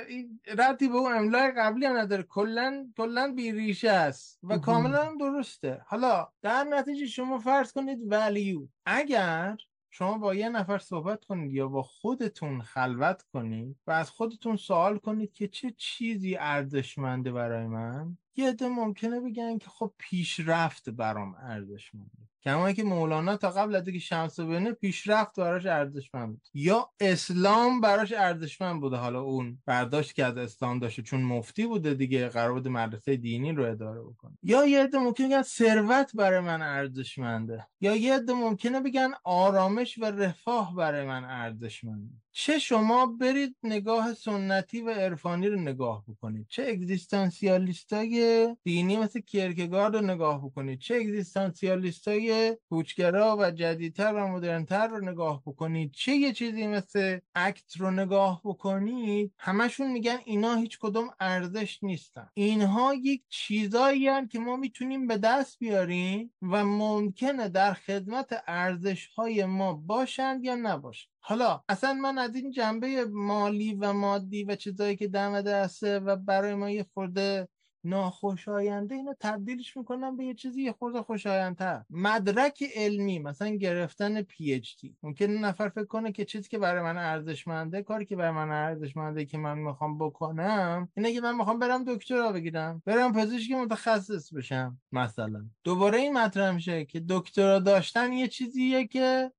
ربطی 0.57 0.88
به 0.88 0.95
اون 0.95 1.13
املای 1.13 1.51
قبلی 1.57 1.86
هم 1.86 1.97
نداره. 1.97 2.23
کلا 2.23 2.88
کلا 2.97 3.34
بی 3.36 3.51
ریشه 3.51 3.89
است 3.89 4.39
و. 4.43 4.57
کاملا 4.57 5.15
درسته. 5.19 5.82
حالا 5.88 6.28
در 6.41 6.63
نتیجه 6.63 7.05
شما 7.05 7.38
فرض 7.39 7.71
کنید 7.71 7.99
ولیو. 8.11 8.67
اگر 8.86 9.57
شما 9.97 10.17
با 10.17 10.35
یه 10.35 10.49
نفر 10.49 10.77
صحبت 10.77 11.25
کنید 11.25 11.53
یا 11.53 11.67
با 11.67 11.83
خودتون 11.83 12.61
خلوت 12.61 13.21
کنید 13.21 13.77
و 13.87 13.91
از 13.91 14.09
خودتون 14.09 14.55
سوال 14.55 14.97
کنید 14.97 15.33
که 15.33 15.47
چه 15.47 15.73
چیزی 15.77 16.35
ارزشمنده 16.35 17.31
برای 17.31 17.67
من 17.67 18.17
یه 18.35 18.49
عده 18.49 18.67
ممکنه 18.67 19.19
بگن 19.19 19.57
که 19.57 19.69
خب 19.69 19.93
پیشرفت 19.97 20.89
برام 20.89 21.35
ارزشمنده. 21.35 22.29
کما 22.45 22.71
که 22.71 22.83
مولانا 22.83 23.37
تا 23.37 23.49
قبل 23.51 23.75
از 23.75 23.87
اینکه 23.87 23.99
شمس 23.99 24.39
ببینه 24.39 24.71
پیشرفت 24.71 25.39
براش 25.39 25.65
ارزشمند 25.65 26.29
بود. 26.29 26.47
یا 26.53 26.89
اسلام 26.99 27.81
براش 27.81 28.13
ارزشمند 28.13 28.81
بوده. 28.81 28.95
حالا 28.95 29.21
اون 29.21 29.61
برداشت 29.65 30.15
که 30.15 30.25
از 30.25 30.37
اسلام 30.37 30.79
داشته 30.79 31.01
چون 31.01 31.21
مفتی 31.21 31.65
بوده 31.65 31.93
دیگه 31.93 32.29
قرار 32.29 32.53
بوده 32.53 32.69
مدرسه 32.69 33.15
دینی 33.15 33.51
رو 33.51 33.71
اداره 33.71 34.01
بکنه. 34.01 34.37
یا 34.43 34.65
یه 34.65 34.83
عده 34.83 34.97
ممکنه 34.97 35.27
بگن 35.27 35.41
ثروت 35.41 36.15
برای 36.15 36.39
من 36.39 36.61
ارزشمنده. 36.61 37.67
یا 37.81 37.95
یه 37.95 38.15
عده 38.15 38.33
ممکنه 38.33 38.79
بگن 38.79 39.11
آرامش 39.23 39.97
و 39.97 40.05
رفاه 40.05 40.75
برای 40.75 41.05
من 41.05 41.23
ارزشمنده. 41.23 42.13
چه 42.31 42.59
شما 42.59 43.05
برید 43.05 43.55
نگاه 43.63 44.13
سنتی 44.13 44.81
و 44.81 44.89
عرفانی 44.89 45.47
رو 45.47 45.61
نگاه 45.61 46.03
بکنید. 46.07 46.45
چه 46.49 46.63
اگزیستانسیالیستای 46.69 48.47
دینی 48.63 48.97
مثل 48.97 49.19
کیرکگارد 49.19 49.95
رو 49.95 50.01
نگاه 50.01 50.45
بکنید. 50.45 50.79
چه 50.79 50.95
اگزیستانسیالیستای 50.95 52.34
کوچگرا 52.69 53.38
و 53.39 53.51
جدیدتر 53.51 54.13
و 54.13 54.27
مدرنتر 54.27 54.88
رو 54.88 55.09
نگاه 55.09 55.41
بکنید. 55.45 55.91
چه 55.91 56.11
یه 56.11 56.33
چیزی 56.33 56.67
مثل 56.67 57.19
اکت 57.36 57.77
رو 57.77 57.91
نگاه 57.91 58.41
بکنید؟ 58.43 59.33
همشون 59.39 59.91
میگن 59.91 60.17
اینا 60.25 60.55
هیچ 60.55 60.79
کدوم 60.79 61.09
ارزش 61.19 61.83
نیستن. 61.83 62.29
اینها 62.33 62.93
یک 62.93 63.23
چیزایی 63.29 64.07
هن 64.07 64.27
که 64.27 64.39
ما 64.39 64.55
می‌تونیم 64.55 65.07
به 65.07 65.17
دست 65.17 65.59
بیاریم 65.59 66.33
و 66.41 66.65
ممکنه 66.65 67.49
در 67.49 67.73
خدمت 67.73 68.43
ارزش 68.47 69.07
های 69.07 69.45
ما 69.45 69.73
باشند 69.73 70.43
یا 70.43 70.55
نباشند. 70.55 71.11
حالا 71.19 71.63
اصلا 71.69 71.93
من 71.93 72.17
از 72.17 72.36
این 72.36 72.51
جنبه 72.51 73.05
مالی 73.05 73.73
و 73.73 73.93
مادی 73.93 74.43
و 74.43 74.55
چیزایی 74.55 74.95
که 74.95 75.07
دم 75.07 75.41
دسته 75.41 75.99
و 75.99 76.15
برای 76.15 76.55
ما 76.55 76.69
یه 76.69 76.86
خورده 76.93 77.47
ناخوشاینده 77.86 78.95
اینو 78.95 79.13
تبدیلش 79.19 79.77
می‌کنم 79.77 80.17
به 80.17 80.25
یه 80.25 80.33
چیزی 80.33 80.61
یه 80.63 80.71
خورده 80.71 81.01
خوشایندتر. 81.01 81.83
مدرک 81.89 82.63
علمی 82.75 83.19
مثلا 83.19 83.49
گرفتن 83.49 84.21
پی 84.21 84.53
اچ 84.53 84.71
دی 84.81 84.95
ممکن 85.03 85.25
نفر 85.25 85.69
فکر 85.69 85.86
کنه 85.86 86.11
که 86.11 86.25
چیزی 86.25 86.49
که 86.49 86.57
برای 86.59 86.83
من 86.83 86.97
ارزشمنده 86.97 87.83
کاری 87.83 88.05
که 88.05 88.15
برای 88.15 88.31
من 88.31 88.49
ارزشمنده 88.51 89.25
که 89.25 89.38
من 89.38 89.57
می‌خوام 89.57 89.97
بکنم 89.97 90.89
اینه 90.97 91.13
که 91.13 91.21
من 91.21 91.36
می‌خوام 91.38 91.59
برم 91.59 91.83
دکترا 91.83 92.31
بگیرم 92.31 92.81
برم 92.86 93.13
پزشک 93.13 93.51
متخصص 93.51 94.33
بشم 94.33 94.79
مثلا. 94.91 95.45
دوباره 95.63 95.97
این 95.97 96.13
مطرح 96.17 96.51
میشه 96.51 96.86
که 96.86 97.01
دکترا 97.09 97.59
داشتن 97.59 98.13
یه 98.13 98.27
چیزیه 98.27 98.88
که 98.88 99.31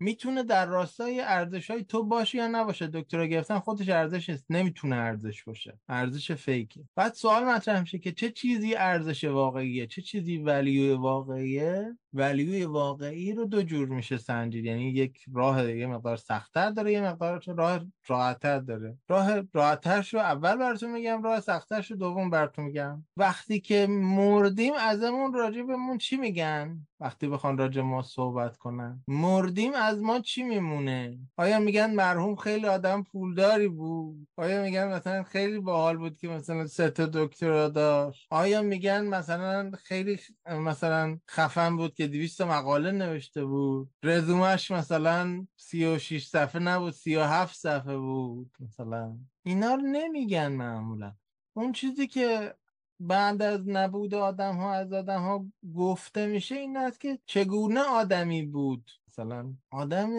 می‌تونه 0.00 0.42
در 0.42 0.66
راستای 0.66 1.20
ارزش 1.20 1.70
های 1.70 1.84
تو 1.84 2.04
باشه 2.04 2.38
یا 2.38 2.46
نباشه؟ 2.46 2.86
دکترا 2.86 3.26
گرفتن 3.26 3.58
خودش 3.58 3.88
ارزش 3.88 4.30
نیست 4.30 4.44
نمی‌تونه 4.50 4.96
ارزش 4.96 5.44
باشه. 5.44 5.78
ارزش 5.88 6.32
فیکه. 6.32 6.80
بعد 6.96 7.14
سوال 7.14 7.44
مطرح 7.44 7.80
میشه 7.80 7.98
که 7.98 8.12
چه 8.12 8.30
چیزی 8.30 8.74
ارزش 8.74 9.24
واقعیه؟ 9.24 9.86
چه 9.86 10.02
چیزی 10.02 10.36
ولیو 10.36 11.00
واقعیه؟ 11.00 11.96
ولیوی 12.12 12.64
واقعی 12.64 13.32
رو 13.32 13.44
دو 13.44 13.62
جور 13.62 13.88
میشه 13.88 14.16
سنجید. 14.16 14.64
یعنی 14.64 14.90
یک 14.90 15.18
راه 15.34 15.70
یه 15.70 15.86
مقدار 15.86 16.16
سختتر 16.16 16.70
داره 16.70 16.92
یه 16.92 17.00
مقدار 17.00 17.42
راه 17.46 17.80
راحتتر 18.06 18.58
داره. 18.58 18.98
راه 19.08 19.42
راحتترش 19.54 20.14
رو 20.14 20.20
اول 20.20 20.56
براتون 20.56 20.90
میگم 20.92 21.22
راه 21.22 21.40
سختترش 21.40 21.90
رو 21.90 21.96
دوم 21.96 22.30
براتون 22.30 22.64
میگم. 22.64 23.04
وقتی 23.16 23.60
که 23.60 23.86
مردیم 23.90 24.72
ازمون 24.80 25.32
راجع 25.32 25.62
بهمون 25.62 25.98
چی 25.98 26.16
میگن؟ 26.16 26.86
وقتی 27.00 27.28
بخوان 27.28 27.58
راجع 27.58 27.82
ما 27.82 28.02
صحبت 28.02 28.56
کنن. 28.56 29.04
مردیم 29.08 29.72
از 29.84 29.98
ما 29.98 30.20
چی 30.20 30.42
میمونه؟ 30.42 31.18
آیا 31.36 31.58
میگن 31.58 31.94
مرحوم 31.94 32.36
خیلی 32.36 32.66
آدم 32.66 33.02
پولداری 33.02 33.68
بود؟ 33.68 34.28
آیا 34.36 34.62
میگن 34.62 34.88
مثلا 34.88 35.22
خیلی 35.22 35.58
باحال 35.58 35.96
بود 35.96 36.16
که 36.16 36.28
مثلا 36.28 36.66
سه 36.66 36.90
تا 36.90 37.06
دکترا 37.06 37.68
داشت؟ 37.68 38.26
آیا 38.30 38.62
میگن 38.62 39.06
مثلا 39.06 39.70
خیلی 39.70 40.18
مثلا 40.46 41.18
خفن 41.30 41.76
بود 41.76 41.94
که 41.94 42.06
200 42.06 42.40
مقاله 42.40 42.92
نوشته 42.92 43.44
بود؟ 43.44 43.90
رزومش 44.02 44.70
مثلا 44.70 45.46
36 45.56 46.26
صفحه 46.26 46.62
نبود 46.62 46.92
37 46.92 47.56
صفحه 47.56 47.96
بود 47.96 48.50
مثلا؟ 48.60 49.18
اینا 49.42 49.74
رو 49.74 49.82
نمیگن 49.82 50.52
معمولا. 50.52 51.14
اون 51.56 51.72
چیزی 51.72 52.06
که 52.06 52.54
بعد 53.00 53.42
از 53.42 53.68
نبود 53.68 54.14
آدم 54.14 54.56
ها 54.56 54.74
از 54.74 54.92
آدم 54.92 55.20
ها 55.20 55.46
گفته 55.76 56.26
میشه 56.26 56.54
این 56.54 56.76
است 56.76 57.00
که 57.00 57.18
چگونه 57.26 57.80
آدمی 57.80 58.42
بود؟ 58.42 58.90
مثلا 59.14 59.54
آدم 59.70 60.10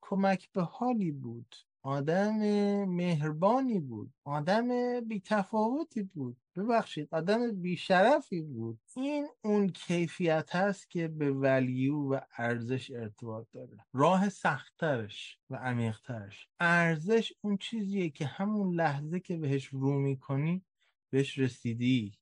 کمک 0.00 0.52
به 0.52 0.62
حالی 0.62 1.10
بود 1.10 1.54
آدم 1.82 2.36
مهربانی 2.84 3.80
بود 3.80 4.12
آدم 4.24 4.68
بیتفاوتی 5.00 6.02
بود. 6.02 6.36
ببخشید 6.56 7.08
آدم 7.12 7.52
بیشرفی 7.52 8.42
بود. 8.42 8.78
این 8.96 9.28
اون 9.44 9.68
کیفیت 9.68 10.56
هست 10.56 10.90
که 10.90 11.08
به 11.08 11.30
ولیو 11.32 12.14
و 12.14 12.20
ارزش 12.38 12.90
ارتباط 12.90 13.46
داره. 13.52 13.78
راه 13.92 14.28
سختترش 14.28 15.38
و 15.50 15.56
عمیقترش. 15.56 16.48
ارزش 16.60 17.32
اون 17.40 17.56
چیزیه 17.56 18.10
که 18.10 18.26
همون 18.26 18.74
لحظه 18.74 19.20
که 19.20 19.36
بهش 19.36 19.66
رو 19.66 19.98
می‌کنی 20.00 20.64
بهش 21.10 21.38
رسیدی. 21.38 22.19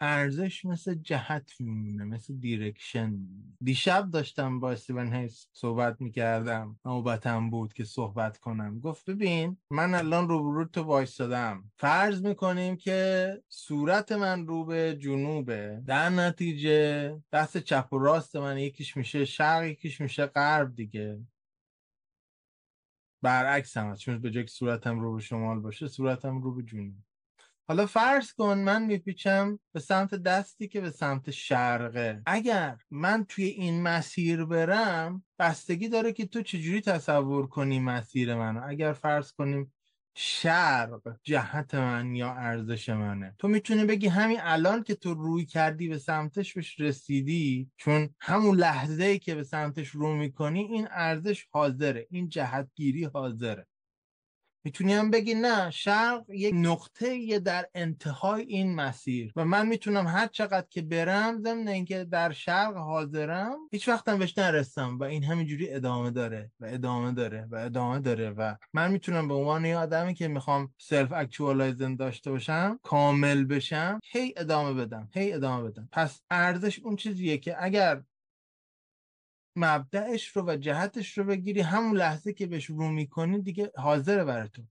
ارزش 0.00 0.64
مثل 0.64 0.94
جهت 0.94 1.52
میمونه 1.60 2.04
مثل 2.04 2.34
دیرکشن 2.34 3.18
دیشب 3.62 4.10
داشتم 4.10 4.60
با 4.60 4.72
استیون 4.72 5.14
هیس 5.14 5.48
صحبت 5.52 6.00
می‌کردم 6.00 6.80
نوبتم 6.84 7.50
بود 7.50 7.72
که 7.72 7.84
صحبت 7.84 8.38
کنم. 8.38 8.80
گفت 8.80 9.10
ببین 9.10 9.56
من 9.70 9.94
الان 9.94 10.28
روبرو 10.28 10.64
تو 10.64 10.82
وایستادم. 10.82 11.72
فرض 11.76 12.22
می‌کنیم 12.22 12.76
که 12.76 13.42
صورت 13.48 14.12
من 14.12 14.46
رو 14.46 14.64
به 14.64 14.96
جنوبه 15.00 15.82
در 15.86 16.10
نتیجه 16.10 17.22
دست 17.32 17.58
چپ 17.58 17.92
و 17.92 17.98
راست 17.98 18.36
من 18.36 18.58
یکیش 18.58 18.96
میشه 18.96 19.24
شرق 19.24 19.64
یکیش 19.64 20.00
میشه 20.00 20.26
غرب 20.26 20.74
دیگه. 20.74 21.20
برعکس 23.22 23.76
هم 23.76 23.90
هست. 23.90 24.00
چون 24.00 24.18
به 24.18 24.30
جای 24.30 24.46
صورتم 24.46 25.00
رو 25.00 25.14
به 25.14 25.20
شمال 25.20 25.60
باشه 25.60 25.88
صورتم 25.88 26.42
رو 26.42 26.54
به 26.54 26.62
جنوب. 26.62 26.94
حالا 27.68 27.86
فرض 27.86 28.32
کن 28.32 28.58
من 28.58 28.84
میپیچم 28.86 29.58
به 29.72 29.80
سمت 29.80 30.14
دستی 30.14 30.68
که 30.68 30.80
به 30.80 30.90
سمت 30.90 31.30
شرقه. 31.30 32.22
اگر 32.26 32.78
من 32.90 33.24
توی 33.28 33.44
این 33.44 33.82
مسیر 33.82 34.44
برم 34.44 35.24
بستگی 35.38 35.88
داره 35.88 36.12
که 36.12 36.26
تو 36.26 36.42
چجوری 36.42 36.80
تصور 36.80 37.46
کنی 37.46 37.78
مسیر 37.80 38.34
منو. 38.34 38.62
اگر 38.68 38.92
فرض 38.92 39.32
کنیم 39.32 39.72
شرق 40.18 41.00
جهت 41.22 41.74
من 41.74 42.14
یا 42.14 42.32
ارزش 42.32 42.88
منه. 42.88 43.34
تو 43.38 43.48
می‌تونی 43.48 43.84
بگی 43.84 44.06
همین 44.06 44.38
الان 44.40 44.82
که 44.82 44.94
تو 44.94 45.14
روی 45.14 45.44
کردی 45.46 45.88
به 45.88 45.98
سمتش 45.98 46.54
بهش 46.54 46.80
رسیدی 46.80 47.70
چون 47.76 48.08
همون 48.20 48.56
لحظه 48.56 49.18
که 49.18 49.34
به 49.34 49.42
سمتش 49.42 49.88
رو 49.88 50.16
می‌کنی 50.16 50.60
این 50.60 50.88
ارزش 50.90 51.46
حاضره 51.50 52.06
این 52.10 52.28
جهتگیری 52.28 53.04
حاضره. 53.04 53.66
می‌تونی 54.66 54.92
هم 54.92 55.10
بگی 55.10 55.34
نه 55.34 55.70
شرق 55.70 56.24
یک 56.28 56.54
نقطه 56.56 57.38
در 57.38 57.66
انتهای 57.74 58.42
این 58.42 58.74
مسیر 58.74 59.32
و 59.36 59.44
من 59.44 59.66
می‌تونم 59.68 60.06
هر 60.06 60.26
چقدر 60.26 60.66
که 60.70 60.82
برم 60.82 61.38
ضمن 61.38 61.68
اینکه 61.68 62.04
در 62.04 62.32
شرق 62.32 62.76
حاضرم 62.76 63.56
هیچ 63.72 63.88
وقتم 63.88 64.18
بهش 64.18 64.38
نرسم 64.38 64.98
و 64.98 65.04
این 65.04 65.24
همینجوری 65.24 65.70
ادامه 65.70 66.10
داره 66.10 66.50
و 66.60 66.66
ادامه 66.66 67.12
داره 67.12 67.48
و 67.50 67.56
ادامه 67.56 67.98
داره 67.98 68.30
و 68.30 68.54
من 68.72 68.92
می‌تونم 68.92 69.28
به 69.28 69.34
عنوان 69.34 69.64
یه 69.64 69.76
آدمی 69.76 70.14
که 70.14 70.28
می‌خوام 70.28 70.74
self 70.78 71.12
actualization 71.12 71.96
داشته 71.96 72.30
باشم 72.30 72.80
کامل 72.82 73.44
بشم 73.44 74.00
هی 74.04 74.34
ادامه 74.36 74.72
بدم 74.84 75.08
هی 75.14 75.32
ادامه 75.32 75.70
بدم. 75.70 75.88
پس 75.92 76.20
ارزش 76.30 76.78
اون 76.78 76.96
چیزیه 76.96 77.38
که 77.38 77.56
اگر 77.64 78.02
مبدأش 79.56 80.28
رو 80.28 80.42
و 80.46 80.56
جهتش 80.56 81.18
رو 81.18 81.24
بگیری. 81.24 81.60
همون 81.60 81.96
لحظه 81.96 82.32
که 82.32 82.46
بهش 82.46 82.64
رو 82.64 82.88
می‌کنی 82.88 83.42
دیگه 83.42 83.72
حاضره 83.76 84.24
برای 84.24 84.48
تو 84.48 84.62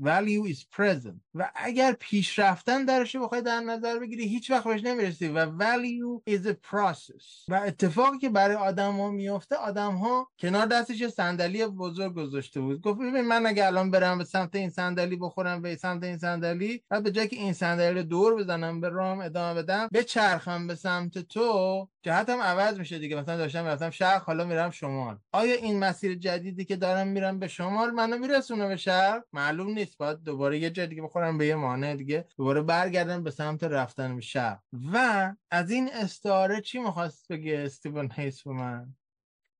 value 0.00 0.54
is 0.54 0.58
present. 0.76 1.20
و 1.34 1.50
اگر 1.54 1.92
پیش 2.00 2.38
رفتن 2.38 2.84
درش 2.84 3.16
بخوای 3.16 3.42
در 3.42 3.60
نظر 3.60 3.98
بگیری 3.98 4.28
هیچ 4.28 4.50
وقت 4.50 4.64
بهش 4.64 4.84
نمی‌رسی. 4.84 5.28
و 5.28 5.58
value 5.58 6.30
is 6.30 6.46
a 6.46 6.54
process. 6.70 7.24
و 7.48 7.54
اتفاقی 7.54 8.18
که 8.18 8.28
برای 8.28 8.56
آدم 8.56 8.92
ها 8.92 9.10
میفته 9.10 9.56
آدم 9.56 9.94
ها 9.94 10.28
کنار 10.38 10.66
دستش 10.66 11.06
صندلی 11.06 11.66
بزرگ 11.66 12.14
گذاشته 12.14 12.60
بود. 12.60 12.80
گفت 12.80 12.98
ببین 13.00 13.20
من 13.20 13.46
اگه 13.46 13.66
الان 13.66 13.90
برم 13.90 14.18
به 14.18 14.24
سمت 14.24 14.54
این 14.54 14.70
صندلی 14.70 15.16
بخورم 15.16 15.62
به 15.62 15.76
سمت 15.76 16.04
این 16.04 16.18
صندلی 16.18 16.82
و 16.90 17.00
به 17.00 17.10
جای 17.10 17.28
که 17.28 17.36
این 17.36 17.52
صندلی 17.52 17.94
رو 17.94 18.02
دور 18.02 18.36
بزنم 18.36 18.80
به 18.80 18.88
رام 18.88 19.20
ادامه 19.20 19.62
بدم 19.62 19.88
بچرخم 19.94 20.66
به 20.66 20.74
سمت 20.74 21.18
تو. 21.18 21.88
جهتم 22.02 22.40
عوض 22.40 22.78
میشه 22.78 22.98
دیگه. 22.98 23.16
مثلا 23.16 23.36
داشتم 23.36 23.62
می‌رفتم 23.62 23.90
شرق 23.90 24.22
حالا 24.22 24.44
میرم 24.44 24.70
شمال. 24.70 25.18
آیا 25.32 25.54
این 25.54 25.78
مسیر 25.78 26.14
جدیدی 26.14 26.64
که 26.64 26.76
دارم 26.76 27.06
میرم 27.06 27.38
به 27.38 27.48
شمال 27.48 27.90
منو 27.90 28.18
میرسونه 28.18 28.68
به 28.68 28.76
شرق 28.76 29.24
معلوم 29.32 29.70
نیست. 29.70 29.98
باید 29.98 30.22
دوباره 30.22 30.58
یه 30.58 30.70
جای 30.70 30.86
دیگه 30.86 31.02
بخورم 31.02 31.38
به 31.38 31.46
یه 31.46 31.54
مانع 31.54 31.96
دیگه. 31.96 32.24
دوباره 32.36 32.62
برگردم 32.62 33.22
به 33.22 33.30
سمت 33.30 33.64
رفتن 33.64 34.14
به 34.14 34.20
شرق 34.20 34.60
و 34.92 35.34
از 35.50 35.70
این 35.70 35.90
استعاره 35.92 36.60
چی 36.60 36.78
می‌خواست 36.78 37.32
بگه 37.32 37.58
استیون 37.58 38.10
هیس 38.16 38.42
به 38.42 38.52
من؟ 38.52 38.96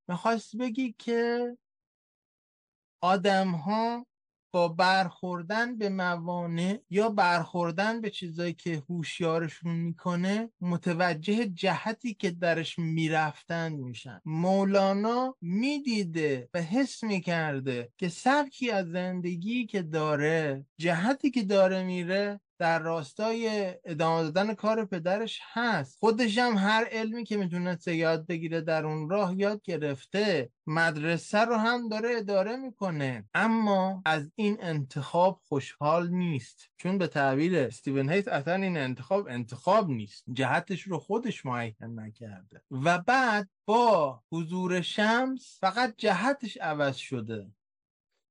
می‌خواست 0.09 0.57
بگی 0.57 0.95
که 0.99 1.57
آدم 3.01 3.49
ها 3.51 4.07
با 4.53 4.69
برخوردن 4.69 5.79
به 5.79 5.89
موانع 5.89 6.79
یا 6.91 7.09
برخوردن 7.09 8.01
به 8.01 8.11
چیزایی 8.11 8.53
که 8.53 8.83
هوشیارشون 8.89 9.75
می‌کنه 9.77 10.51
متوجه 10.61 11.47
جهتی 11.47 12.15
که 12.15 12.31
درش 12.31 12.79
می‌رفتن 12.79 13.73
میشن. 13.73 14.21
مولانا 14.25 15.37
می‌دیده 15.41 16.49
و 16.55 16.63
حس 16.63 17.05
می‌کرده 17.05 17.93
که 17.99 18.09
سبکی 18.09 18.71
از 18.71 18.87
زندگی 18.91 19.67
که 19.67 19.83
داره 19.83 20.67
جهتی 20.79 21.31
که 21.31 21.43
داره 21.43 21.83
میره 21.83 22.41
در 22.63 22.79
راستای 22.79 23.75
ادامه 23.85 24.23
دادن 24.23 24.55
کار 24.55 24.85
پدرش 24.85 25.41
هست. 25.53 25.99
خودش 25.99 26.39
هم 26.39 26.57
هر 26.57 26.85
علمی 26.85 27.25
که 27.25 27.37
می‌تونسته 27.37 27.97
یاد 27.97 28.27
بگیره 28.27 28.61
در 28.61 28.87
اون 28.87 29.11
راه 29.11 29.39
یاد 29.39 29.63
گرفته 29.63 30.51
مدرسه 30.67 31.39
رو 31.39 31.57
هم 31.57 31.89
داره 31.89 32.09
اداره 32.17 32.57
می‌کنه. 32.57 33.25
اما 33.35 34.03
از 34.05 34.31
این 34.35 34.59
انتخاب 34.61 35.41
خوشحال 35.45 36.09
نیست. 36.09 36.71
چون 36.77 36.99
به 36.99 37.07
تعبیر 37.07 37.59
استیون 37.59 38.11
هیت 38.11 38.29
اصلا 38.29 38.55
این 38.55 38.77
انتخاب 38.77 39.27
انتخاب 39.29 39.91
نیست. 39.91 40.25
جهتش 40.33 40.83
رو 40.83 40.99
خودش 40.99 41.47
معین 41.47 41.75
نکرده. 41.83 42.63
و 42.71 42.99
بعد 42.99 43.49
با 43.67 44.23
حضور 44.33 44.81
شمس 44.81 45.59
فقط 45.61 45.95
جهتش 45.99 46.57
عوض 46.57 46.97
شده. 46.97 47.47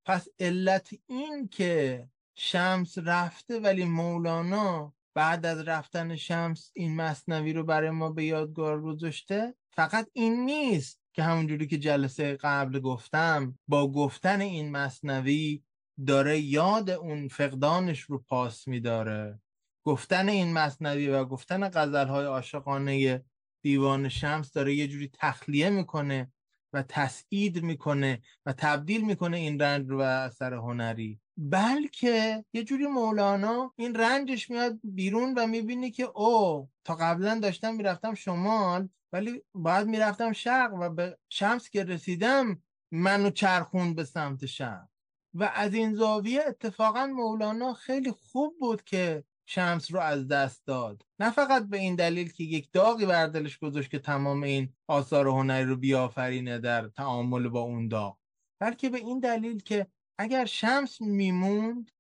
پس 0.06 0.28
علت 0.40 0.90
این 1.08 1.48
که 1.48 2.08
شمس 2.36 2.98
رفته 2.98 3.60
ولی 3.60 3.86
مولانا 3.86 4.94
بعد 5.14 5.46
از 5.46 5.68
رفتن 5.68 6.16
شمس 6.16 6.72
این 6.74 6.96
مصنوی 6.96 7.54
رو 7.54 7.64
برای 7.64 7.90
ما 7.90 8.10
به 8.10 8.24
یادگار 8.24 8.82
گذاشته. 8.82 9.56
فقط 9.74 10.08
این 10.14 10.46
نیست 10.46 11.02
که 11.14 11.24
همونجوری 11.24 11.68
که 11.68 11.78
جلسه 11.78 12.36
قبل 12.36 12.80
گفتم 12.80 13.60
با 13.68 13.92
گفتن 13.92 14.42
این 14.42 14.72
مصنوی 14.72 15.64
داره 16.08 16.40
یاد 16.40 16.90
اون 16.90 17.28
فقدانش 17.28 18.00
رو 18.00 18.18
پاس 18.18 18.68
میداره. 18.68 19.40
گفتن 19.84 20.30
این 20.30 20.54
مصنوی 20.54 21.08
و 21.08 21.26
گفتن 21.26 21.70
غزلهای 21.70 22.26
عاشقانه 22.26 23.26
دیوان 23.62 24.10
شمس 24.10 24.52
داره 24.52 24.76
یه 24.76 24.88
جوری 24.88 25.10
تخلیه 25.14 25.70
می‌کنه 25.70 26.32
و 26.74 26.84
تسعید 26.84 27.64
می‌کنه 27.64 28.22
و 28.46 28.54
تبدیل 28.54 29.06
می‌کنه 29.06 29.38
این 29.38 29.62
رنج 29.62 29.90
رو 29.90 29.98
به 29.98 30.06
اثر 30.06 30.54
هنری. 30.54 31.20
بلکه 31.50 32.46
یه 32.54 32.64
جوری 32.64 32.88
مولانا 32.88 33.74
این 33.78 33.96
رنجش 33.96 34.50
میاد 34.50 34.80
بیرون 34.84 35.34
و 35.34 35.48
می‌بینی 35.48 35.92
که 35.92 36.04
او 36.04 36.70
تا 36.84 36.96
قبلا 36.96 37.40
داشتم 37.40 37.76
می‌رفتم 37.76 38.14
شمال 38.14 38.90
ولی 39.14 39.44
باید 39.54 39.88
می‌رفتم 39.88 40.32
شرق 40.32 40.74
و 40.74 40.90
به 40.90 41.18
شمس 41.30 41.70
که 41.70 41.84
رسیدم 41.84 42.64
منو 42.92 43.30
چرخون 43.30 43.94
به 43.96 44.04
سمت 44.04 44.46
شرق. 44.46 44.88
و 45.34 45.52
از 45.56 45.74
این 45.74 45.94
زاویه 45.94 46.44
اتفاقا 46.48 47.06
مولانا 47.08 47.74
خیلی 47.74 48.12
خوب 48.12 48.56
بود 48.60 48.84
که 48.84 49.24
شمس 49.46 49.92
رو 49.92 50.00
از 50.00 50.28
دست 50.28 50.66
داد. 50.66 51.06
نه 51.20 51.32
فقط 51.32 51.64
به 51.64 51.78
این 51.78 51.96
دلیل 51.96 52.32
که 52.32 52.44
یک 52.44 52.72
داغی 52.72 53.06
بر 53.06 53.28
دلش 53.28 53.58
گذاشت 53.58 53.92
که 53.92 54.00
تمام 54.00 54.44
این 54.44 54.74
آثار 54.88 55.28
هنری 55.28 55.66
رو 55.66 55.76
بیافرینه 55.76 56.60
در 56.60 56.88
تعامل 56.88 57.48
با 57.48 57.60
اون 57.62 57.88
داغ 57.88 58.18
بلکه 58.62 58.90
به 58.90 58.98
این 58.98 59.20
دلیل 59.20 59.60
که 59.60 59.88
اگر 60.22 60.46
شمس 60.46 61.02
میموند 61.02 61.92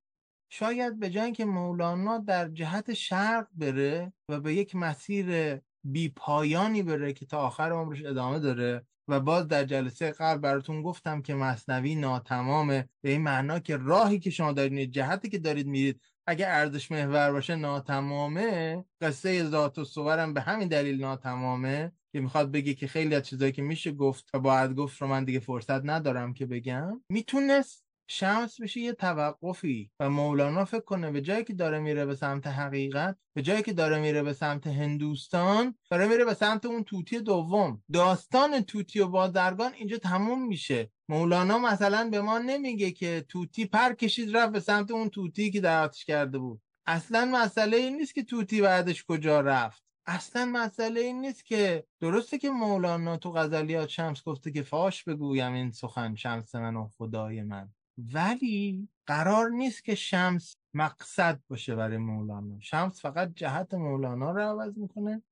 شاید 0.49 0.99
به 0.99 1.09
جای 1.09 1.31
که 1.31 1.45
مولانا 1.45 2.17
در 2.17 2.49
جهت 2.49 2.93
شرق 2.93 3.47
بره 3.55 4.13
و 4.29 4.39
به 4.39 4.53
یک 4.53 4.75
مسیر 4.75 5.59
بی 5.83 6.09
پایانی 6.09 6.83
بره 6.83 7.13
که 7.13 7.25
تا 7.25 7.39
آخر 7.39 7.71
عمرش 7.71 8.05
ادامه 8.05 8.39
داره 8.39 8.85
و 9.07 9.19
باز 9.19 9.47
در 9.47 9.63
جلسه 9.63 10.11
قبل 10.11 10.39
براتون 10.39 10.81
گفتم 10.81 11.21
که 11.21 11.33
مصنوی 11.33 11.95
ناتمامه 11.95 12.89
به 13.01 13.09
این 13.09 13.21
معنا 13.21 13.59
که 13.59 13.77
راهی 13.77 14.19
که 14.19 14.29
شما 14.29 14.51
دارید 14.51 14.91
جهتی 14.91 15.29
که 15.29 15.37
دارید 15.37 15.67
میرید 15.67 16.01
اگه 16.27 16.47
ارزش 16.47 16.91
محور 16.91 17.31
باشه 17.31 17.55
ناتمامه. 17.55 18.85
قصه 19.01 19.43
ذات 19.43 19.77
و 19.77 19.85
صورم 19.85 20.33
به 20.33 20.41
همین 20.41 20.67
دلیل 20.67 21.01
ناتمامه 21.01 21.91
که 22.11 22.19
می‌خواد 22.19 22.51
بگه 22.51 22.73
که 22.73 22.87
خیلی 22.87 23.15
از 23.15 23.23
چیزایی 23.23 23.51
که 23.51 23.61
میشه 23.61 23.91
گفت 23.91 24.29
و 24.33 24.39
باید 24.39 24.73
گفت 24.73 25.01
رو 25.01 25.07
من 25.07 25.23
دیگه 25.23 25.39
فرصت 25.39 25.85
ندارم 25.85 26.33
که 26.33 26.45
بگم. 26.45 27.03
می‌تونست 27.09 27.90
شمس 28.13 28.61
بشه 28.61 28.79
یه 28.79 28.93
توقفی 28.93 29.91
و 29.99 30.09
مولانا 30.09 30.65
فکر 30.65 30.79
کنه 30.81 31.11
به 31.11 31.21
جایی 31.21 31.43
که 31.43 31.53
داره 31.53 31.79
میره 31.79 32.05
به 32.05 32.15
سمت 32.15 32.47
حقیقت 32.47 33.17
به 33.33 33.41
جایی 33.41 33.63
که 33.63 33.73
داره 33.73 33.99
میره 33.99 34.23
به 34.23 34.33
سمت 34.33 34.67
هندوستان 34.67 35.75
داره 35.89 36.07
میره 36.07 36.25
به 36.25 36.33
سمت 36.33 36.65
اون 36.65 36.83
توتی 36.83 37.19
دوم. 37.19 37.83
داستان 37.93 38.61
توتی 38.61 38.99
و 38.99 39.07
بازرگان 39.07 39.73
اینجا 39.73 39.97
تموم 39.97 40.47
میشه. 40.47 40.91
مولانا 41.09 41.57
مثلا 41.57 42.09
به 42.09 42.21
ما 42.21 42.39
نمیگه 42.39 42.91
که 42.91 43.25
توتی 43.29 43.65
پر 43.65 43.93
کشید 43.93 44.37
رفت 44.37 44.51
به 44.51 44.59
سمت 44.59 44.91
اون 44.91 45.09
توتی 45.09 45.51
که 45.51 45.61
دعوتش 45.61 46.05
کرده 46.05 46.37
بود. 46.37 46.61
اصلا 46.85 47.25
مسئله 47.25 47.77
این 47.77 47.97
نیست 47.97 48.15
که 48.15 48.23
توتی 48.23 48.61
بعدش 48.61 49.03
کجا 49.03 49.41
رفت. 49.41 49.83
اصلا 50.05 50.45
مسئله 50.45 50.99
این 50.99 51.21
نیست 51.21 51.45
که 51.45 51.85
درسته 51.99 52.37
که 52.37 52.49
مولانا 52.49 53.17
تو 53.17 53.31
غزلیات 53.31 53.89
شمس 53.89 54.23
گفته 54.23 54.51
که 54.51 54.63
فاش 54.63 55.03
بگویم 55.03 55.53
این 55.53 55.71
سخن 55.71 56.15
شمس 56.15 56.55
من 56.55 56.75
و 56.75 56.89
خدای 56.97 57.43
من. 57.43 57.73
ولی 57.97 58.89
قرار 59.05 59.49
نیست 59.49 59.83
که 59.83 59.95
شمس 59.95 60.57
مقصد 60.73 61.39
باشه 61.47 61.75
برای 61.75 61.97
مولانا. 61.97 62.59
شمس 62.59 63.01
فقط 63.01 63.33
جهت 63.35 63.73
مولانا 63.73 64.31
رو 64.31 64.41
عوض 64.41 64.77
می‌کنه 64.77 65.23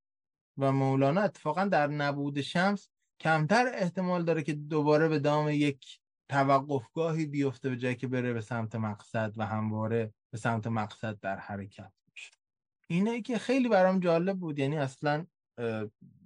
و 0.58 0.72
مولانا 0.72 1.22
اتفاقا 1.22 1.66
در 1.66 1.88
نبود 1.88 2.42
شمس 2.42 2.90
کمتر 3.20 3.72
احتمال 3.74 4.26
داره 4.26 4.44
که 4.44 4.54
دوباره 4.54 5.08
به 5.08 5.20
دام 5.20 5.50
یک 5.50 6.00
توقفگاهی 6.30 7.26
بیفته 7.26 7.70
به 7.70 7.78
جایی 7.78 7.96
که 7.96 8.08
بره 8.08 8.34
به 8.34 8.42
سمت 8.42 8.76
مقصد 8.76 9.34
و 9.38 9.46
همواره 9.46 10.14
به 10.32 10.38
سمت 10.38 10.68
مقصد 10.68 11.20
در 11.20 11.40
حرکت 11.40 11.92
باشه. 12.10 12.32
اینه 12.88 13.22
که 13.22 13.38
خیلی 13.38 13.70
برام 13.70 14.00
جالب 14.00 14.40
بود. 14.40 14.60
یعنی 14.60 14.78
اصلا 14.78 15.26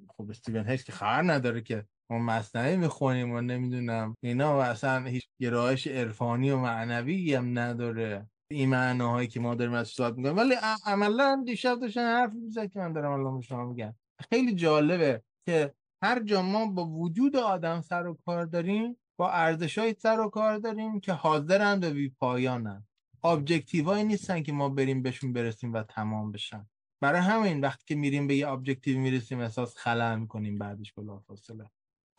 خب 0.08 0.30
استیون 0.30 0.70
هیچ 0.70 0.84
که 0.84 0.92
خبر 0.92 1.22
نداره 1.22 1.62
که 1.62 1.88
ما 2.10 2.20
مصنعی 2.20 2.78
می‌خونیم 2.78 3.32
و 3.32 3.42
نمی‌دونم. 3.42 4.16
اینا 4.24 4.58
و 4.58 4.62
اصلا 4.62 5.06
هیچ 5.06 5.28
گرایش 5.42 5.88
عرفانی 5.88 6.52
و 6.52 6.58
معنوی 6.58 7.34
هم 7.34 7.60
نداره. 7.60 8.30
این 8.52 8.70
معناهایی 8.70 9.28
که 9.28 9.40
ما 9.40 9.56
داریم 9.56 9.74
از 9.74 9.88
صحبت 9.88 10.18
می‌کنیم 10.18 10.38
ولی 10.38 10.56
عملا 10.86 11.44
دیشب 11.46 11.80
داشتن 11.80 12.02
حرف 12.02 12.34
می‌زد 12.34 12.70
که 12.70 12.80
من 12.80 12.94
دارم 12.94 13.12
الان 13.12 13.42
شما 13.42 13.66
میگم. 13.66 13.96
خیلی 14.30 14.56
جالبه 14.56 15.22
که 15.46 15.74
هر 16.04 16.24
جا 16.24 16.42
ما 16.42 16.66
با 16.66 16.86
وجود 16.86 17.36
آدم 17.36 17.82
سر 17.82 18.08
و 18.08 18.18
کار 18.26 18.46
داریم 18.46 18.98
با 19.18 19.32
ارزش 19.32 19.92
سر 19.92 20.20
و 20.20 20.30
کار 20.30 20.58
داریم 20.58 21.00
که 21.00 21.14
حاضرند 21.14 21.84
و 21.84 21.92
بی 21.92 22.10
پایانند 22.10 22.88
ابجکتیوهایی 23.24 24.04
نیستن 24.04 24.44
که 24.44 24.52
ما 24.52 24.70
بریم 24.70 25.02
بهشون 25.02 25.34
برسیم 25.34 25.74
و 25.74 25.84
تمام 25.84 26.32
بشن. 26.32 26.68
برای 27.02 27.22
همین 27.22 27.62
وقتی 27.62 27.84
که 27.88 27.96
میریم 27.96 28.28
به 28.28 28.36
یه 28.36 28.48
objective 28.48 29.00
می‌رسیم 29.00 29.40
احساس 29.40 29.78
خلأ 29.78 30.20
می‌کنیم 30.20 30.58
بعدش 30.58 30.94
بلافاصله 30.94 31.70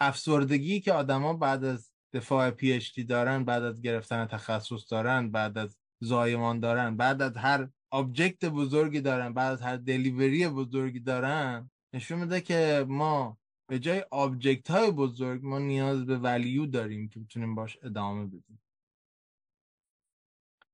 افسردگی 0.00 0.80
که 0.80 0.92
آدما 0.92 1.34
بعد 1.34 1.64
از 1.64 1.92
دفاع 2.12 2.50
PhD 2.50 3.04
دارن 3.04 3.44
بعد 3.44 3.62
از 3.62 3.82
گرفتن 3.82 4.26
تخصص 4.26 4.92
دارن 4.92 5.30
بعد 5.30 5.58
از 5.58 5.78
زایمان 6.00 6.60
دارن 6.60 6.96
بعد 6.96 7.22
از 7.22 7.36
هر 7.36 7.68
object 7.90 8.44
بزرگی 8.44 9.00
دارن 9.00 9.34
بعد 9.34 9.52
از 9.52 9.62
هر 9.62 9.76
delivery 9.76 10.48
بزرگی 10.48 11.00
دارن 11.00 11.70
نشون 11.94 12.18
میده 12.18 12.40
که 12.40 12.84
ما 12.88 13.38
به 13.68 13.78
جای 13.78 14.04
object 14.10 14.70
های 14.70 14.90
بزرگ 14.90 15.40
ما 15.44 15.58
نیاز 15.58 16.06
به 16.06 16.18
value 16.18 16.66
داریم 16.66 17.08
که 17.08 17.20
بتونیم 17.20 17.54
باش 17.54 17.78
ادامه 17.82 18.26
بدیم. 18.26 18.60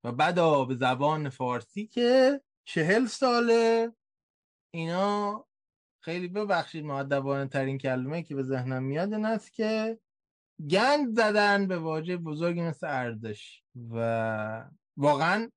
و 0.05 0.13
بعد 0.13 0.35
به 0.69 0.75
زبان 0.75 1.29
فارسی 1.29 1.87
که 1.87 2.41
چهل 2.65 3.07
ساله 3.07 3.93
اینا 4.75 5.47
خیلی 6.01 6.29
ببخشید 6.29 6.85
معدبانه 6.85 7.47
ترین 7.47 7.79
کلمه 7.79 8.23
که 8.23 8.35
به 8.35 8.43
ذهنم 8.43 8.83
میاد 8.83 9.13
این 9.13 9.25
است 9.25 9.53
که 9.53 9.99
گند 10.71 11.15
زدن 11.17 11.67
به 11.67 11.79
واژه 11.79 12.17
بزرگی 12.17 12.63
مثل 12.63 12.87
ارزش 12.87 13.63
و 13.91 14.65
واقعا 14.97 15.51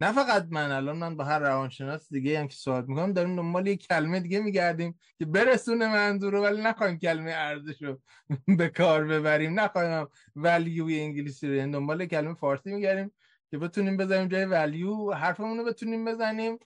نه 0.00 0.12
فقط 0.12 0.46
من 0.50 0.70
الان 0.70 0.96
من 0.96 1.16
با 1.16 1.24
هر 1.24 1.38
روانشناس 1.38 2.12
دیگه 2.12 2.40
هم 2.40 2.48
که 2.48 2.56
صحبت 2.56 2.88
می‌کنم 2.88 3.12
داریم 3.12 3.36
دنبال 3.36 3.66
یک 3.66 3.86
کلمه 3.86 4.20
دیگه 4.20 4.40
میگردیم 4.40 4.98
که 5.18 5.24
برسونه 5.24 5.88
منظور 5.88 6.32
رو 6.32 6.42
ولی 6.42 6.62
نخواهیم 6.62 6.98
کلمه 6.98 7.30
ارزش 7.30 7.82
رو 7.82 8.00
به 8.58 8.68
کار 8.68 9.04
ببریم. 9.04 9.60
نخواهیم 9.60 10.06
ولیوی 10.36 11.00
انگلیسی 11.00 11.48
رو 11.48 11.54
یعنی 11.54 11.72
دنبال 11.72 12.06
کلمه 12.06 12.34
فارسی 12.34 12.72
میگردیم 12.74 13.12
که 13.50 13.58
بتونیم 13.58 13.96
بزنیم 13.96 14.28
جای 14.28 14.44
ولیو 14.44 15.12
حرفمون 15.12 15.58
رو 15.58 15.64
بتونیم 15.64 16.04
بزنیم. 16.04 16.58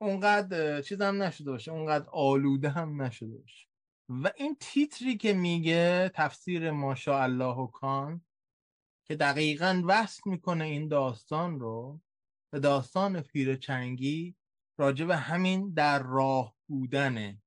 اونقدر 0.00 0.82
هم 1.00 1.22
نشده 1.22 1.50
باشه 1.50 1.72
اونقدر 1.72 2.06
آلوده 2.10 2.68
هم 2.68 3.02
نشده 3.02 3.38
باشه. 3.38 3.66
و 4.08 4.30
این 4.36 4.56
تیتری 4.60 5.16
که 5.16 5.32
میگه 5.32 6.10
تفسیر 6.14 6.70
ماشاءالله 6.70 7.56
و 7.56 7.66
کان 7.66 8.24
که 9.04 9.16
دقیقا 9.16 9.82
وصل 9.86 10.30
می‌کنه 10.30 10.64
این 10.64 10.88
داستان 10.88 11.60
رو 11.60 12.00
به 12.52 12.60
داستان 12.60 13.20
پیر 13.20 13.56
چنگی 13.56 14.36
راجع 14.78 15.04
به 15.04 15.16
همین 15.16 15.72
در 15.72 16.02
راه 16.02 16.56
بودنه. 16.66 17.42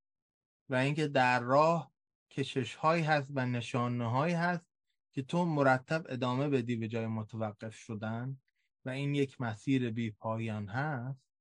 و 0.70 0.76
اینکه 0.76 1.08
در 1.08 1.40
راه 1.40 1.94
کشش 2.32 2.76
هایی 2.76 3.04
هست 3.04 3.32
و 3.34 3.46
نشانه 3.46 4.10
هایی 4.10 4.34
هست 4.34 4.66
که 5.12 5.22
تو 5.22 5.46
مرتب 5.46 6.06
ادامه 6.10 6.50
بدی 6.50 6.76
به 6.76 6.88
جای 6.88 7.08
متوقف 7.08 7.76
شدن. 7.76 8.38
و 8.86 8.90
این 8.90 9.16
یک 9.16 9.42
مسیر 9.42 9.90
بی 9.90 10.12
پایان 10.12 10.68
هست. 10.68 11.33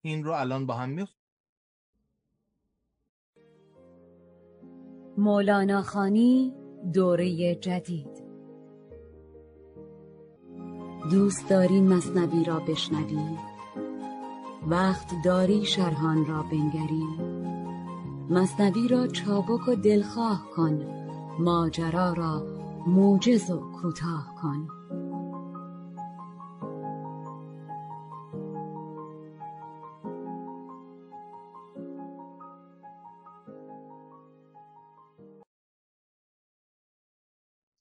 این 0.00 0.24
رو 0.24 0.32
الان 0.32 0.66
با 0.66 0.74
هم 0.74 0.88
میخ 0.88 1.10
مولانا 5.18 5.82
خانی 5.82 6.54
دوره 6.92 7.54
جدید. 7.54 8.24
دوست 11.10 11.48
داری 11.48 11.80
مصنوی 11.80 12.44
را 12.44 12.60
بشنوی؟ 12.60 13.38
وقت 14.68 15.14
داری 15.24 15.64
شرحان 15.64 16.26
را 16.26 16.42
بنگری؟ 16.42 17.04
مصنوی 18.30 18.88
را 18.88 19.06
چابک 19.06 19.68
و 19.68 19.74
دلخواه 19.74 20.50
کن 20.56 20.86
ماجرا 21.38 22.12
را 22.12 22.46
موجز 22.86 23.50
و 23.50 23.72
کوتاه 23.72 24.34
کن. 24.42 24.77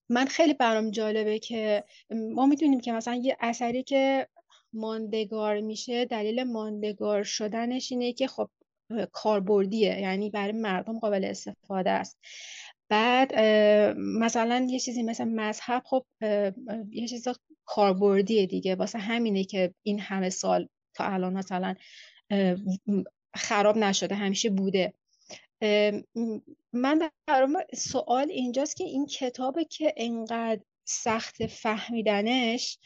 من 0.09 0.25
خیلی 0.25 0.53
برام 0.53 0.91
جالبه 0.91 1.39
که 1.39 1.83
ما 2.11 2.45
می‌دونیم 2.45 2.79
که 2.79 2.91
مثلا 2.91 3.15
یه 3.15 3.37
اثری 3.39 3.83
که 3.83 4.27
ماندگار 4.73 5.61
میشه 5.61 6.05
دلیل 6.05 6.43
ماندگار 6.43 7.23
شدنش 7.23 7.91
اینه 7.91 8.13
که 8.13 8.27
خب 8.27 8.49
کاربردیه 9.11 9.99
یعنی 9.99 10.29
برای 10.29 10.51
مردم 10.51 10.99
قابل 10.99 11.25
استفاده 11.25 11.91
است. 11.91 12.17
بعد 12.89 13.39
مثلا 13.97 14.67
یه 14.69 14.79
چیزی 14.79 15.03
مثل 15.03 15.23
مذهب 15.23 15.83
خب 15.85 16.05
یه 16.91 17.07
چیز 17.07 17.27
کاربردیه 17.65 18.45
دیگه. 18.45 18.75
واسه 18.75 18.99
همینه 18.99 19.43
که 19.43 19.73
این 19.83 19.99
همه 19.99 20.29
سال 20.29 20.67
تا 20.93 21.03
الان 21.03 21.33
مثلا 21.33 21.75
خراب 23.35 23.77
نشده 23.77 24.15
همیشه 24.15 24.49
بوده. 24.49 24.93
من 26.77 27.09
برام 27.27 27.57
سوال 27.75 28.29
اینجاست 28.31 28.75
که 28.75 28.83
این 28.83 29.05
کتابه 29.05 29.65
که 29.65 29.93
انقدر 29.97 30.61
سخت 30.85 31.47
فهمیدنش 31.47 32.79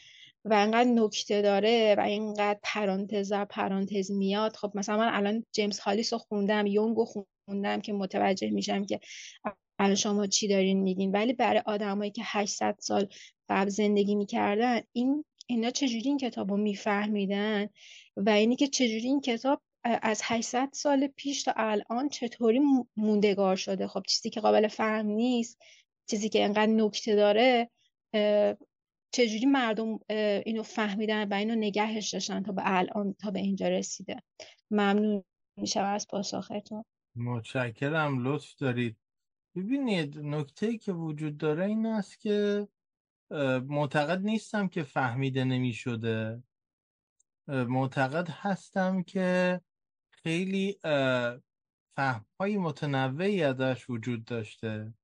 و 0.44 0.54
انقدر 0.54 0.90
نکته 0.90 1.42
داره 1.42 1.94
و 1.98 2.00
اینقدر 2.00 2.58
پرانتز 2.62 3.32
پرانتز 3.32 4.10
میاد. 4.10 4.56
خب 4.56 4.72
مثلا 4.74 4.96
من 4.96 5.14
الان 5.14 5.44
جیمز 5.52 5.78
هالیس 5.78 6.12
رو 6.12 6.18
خوندم 6.18 6.66
یونگ 6.66 6.96
رو 6.96 7.06
خوندم 7.46 7.80
که 7.80 7.92
متوجه 7.92 8.50
میشم 8.50 8.84
که 8.84 9.00
الان 9.78 9.94
شما 9.94 10.26
چی 10.26 10.48
دارین 10.48 10.82
میگین. 10.82 11.10
ولی 11.10 11.32
برای 11.32 11.62
آدمایی 11.66 12.10
که 12.10 12.22
800 12.24 12.76
سال 12.78 13.08
قبل 13.48 13.68
زندگی 13.68 14.14
می‌کردن 14.14 14.80
این 14.92 15.24
اینا 15.46 15.70
چجوری 15.70 16.08
این 16.08 16.18
کتاب 16.18 16.50
رو 16.50 16.56
میفهمیدن؟ 16.56 17.68
و 18.16 18.30
اینی 18.30 18.56
که 18.56 18.66
چجوری 18.66 19.06
این 19.06 19.20
کتاب 19.20 19.62
از 19.84 20.20
800 20.24 20.68
سال 20.72 21.06
پیش 21.06 21.42
تا 21.42 21.52
الان 21.56 22.08
چطوری 22.08 22.60
موندگار 22.96 23.56
شده؟ 23.56 23.86
خب 23.86 24.02
چیزی 24.08 24.30
که 24.30 24.40
قابل 24.40 24.68
فهم 24.68 25.06
نیست 25.06 25.58
چیزی 26.06 26.28
که 26.28 26.44
انقدر 26.44 26.66
نکته 26.66 27.16
داره 27.16 27.70
چجوری 29.10 29.46
مردم 29.46 29.98
اینو 30.46 30.62
فهمیدن 30.62 31.28
و 31.28 31.34
اینو 31.34 31.54
نگهش 31.54 32.10
داشتن 32.10 32.42
تا 32.42 32.52
به 32.52 32.62
الان 32.64 33.12
تا 33.12 33.30
به 33.30 33.40
اینجا 33.40 33.68
رسیده؟ 33.68 34.22
ممنون 34.70 35.24
میشم 35.56 35.84
از 35.84 36.06
پاسختون. 36.10 36.84
متشکرم. 37.16 38.26
لطف 38.26 38.54
دارید. 38.54 38.96
ببینید 39.56 40.18
نکته 40.18 40.78
که 40.78 40.92
وجود 40.92 41.36
داره 41.36 41.64
این 41.64 41.86
است 41.86 42.20
که 42.20 42.68
معتقد 43.66 44.20
نیستم 44.20 44.68
که 44.68 44.82
فهمیده 44.82 45.44
نمی 45.44 45.72
شده 45.72 46.42
معتقد 47.48 48.28
هستم 48.30 49.02
که 49.02 49.60
خیلی 50.22 50.78
فهم 51.96 52.26
های 52.40 52.56
متنوعی 52.56 53.42
ازش 53.42 53.90
وجود 53.90 54.24
داشته 54.24 54.94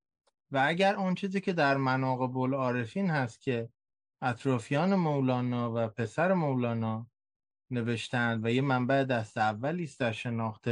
و 0.51 0.65
اگر 0.67 0.95
اون 0.95 1.15
چیزی 1.15 1.41
که 1.41 1.53
در 1.53 1.77
مناقب 1.77 2.39
العارفین 2.39 3.11
هست 3.11 3.41
که 3.41 3.69
اطرافیان 4.23 4.95
مولانا 4.95 5.73
و 5.75 5.89
پسر 5.89 6.33
مولانا 6.33 7.11
نوشتند 7.71 8.45
و 8.45 8.51
یه 8.51 8.63
منبع 8.63 9.05
دست 9.05 9.39
اولی 9.39 9.85
است 9.85 10.01
در 10.01 10.13
شناخت 10.13 10.69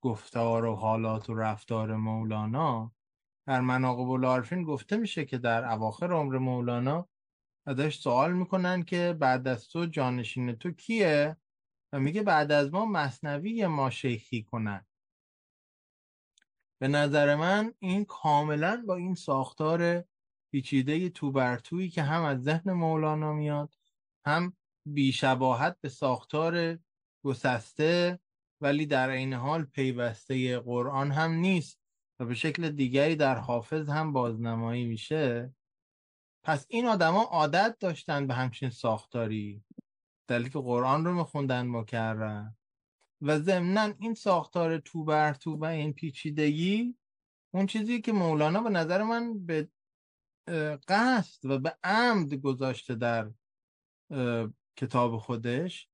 گفتار 0.00 0.64
و 0.64 0.74
حالات 0.74 1.30
و 1.30 1.34
رفتار 1.34 1.96
مولانا 1.96 2.92
در 3.46 3.60
مناقب 3.60 4.10
العارفین 4.10 4.62
گفته 4.62 4.96
میشه 4.96 5.24
که 5.24 5.38
در 5.38 5.64
اواخر 5.72 6.12
عمر 6.12 6.38
مولانا 6.38 7.08
ازش 7.66 7.98
سوال 7.98 8.32
می‌کنن 8.32 8.82
که 8.82 9.16
بعد 9.20 9.48
از 9.48 9.68
تو 9.68 9.86
جانشین 9.86 10.52
تو 10.52 10.70
کیه؟ 10.70 11.36
و 11.92 12.00
میگه 12.00 12.22
بعد 12.22 12.52
از 12.52 12.72
ما 12.72 12.86
مصنوی 12.86 13.66
ما 13.66 13.90
شیخی 13.90 14.42
کنن. 14.42 14.86
به 16.78 16.88
نظر 16.88 17.34
من 17.34 17.74
این 17.78 18.04
کاملا 18.04 18.84
با 18.86 18.96
این 18.96 19.14
ساختار 19.14 20.04
پیچیده 20.52 21.08
تو 21.08 21.32
بر 21.32 21.58
تویی 21.58 21.90
که 21.90 22.02
هم 22.02 22.22
از 22.22 22.42
ذهن 22.42 22.72
مولانا 22.72 23.32
میاد 23.32 23.74
هم 24.26 24.56
بیشباهت 24.86 25.76
به 25.80 25.88
ساختار 25.88 26.78
گسسته 27.24 28.20
ولی 28.60 28.86
در 28.86 29.08
این 29.08 29.32
حال 29.32 29.64
پیوسته 29.64 30.58
قرآن 30.58 31.12
هم 31.12 31.32
نیست 31.32 31.80
و 32.20 32.24
به 32.24 32.34
شکل 32.34 32.70
دیگری 32.70 33.16
در 33.16 33.38
حافظ 33.38 33.88
هم 33.88 34.12
بازنمایی 34.12 34.86
میشه. 34.86 35.54
پس 36.44 36.66
این 36.68 36.86
آدما 36.86 37.22
عادت 37.22 37.76
داشتن 37.80 38.26
به 38.26 38.34
همچین 38.34 38.70
ساختاری. 38.70 39.64
دلیل 40.28 40.48
که 40.48 40.58
قرآن 40.58 41.04
رو 41.04 41.14
میخوندن 41.14 41.66
مکرر. 41.66 42.44
و 43.20 43.38
ضمنا 43.38 43.94
این 43.98 44.14
ساختار 44.14 44.78
تو 44.78 45.04
بر 45.04 45.34
تو 45.34 45.56
و 45.56 45.64
این 45.64 45.92
پیچیدگی 45.92 46.96
اون 47.54 47.66
چیزی 47.66 48.00
که 48.00 48.12
مولانا 48.12 48.60
به 48.62 48.70
نظر 48.70 49.02
من 49.02 49.46
به 49.46 49.68
قصد 50.88 51.44
و 51.44 51.58
به 51.58 51.78
عمد 51.84 52.34
گذاشته 52.34 52.94
در 52.94 53.30
کتاب 54.76 55.16
خودش 55.16 55.88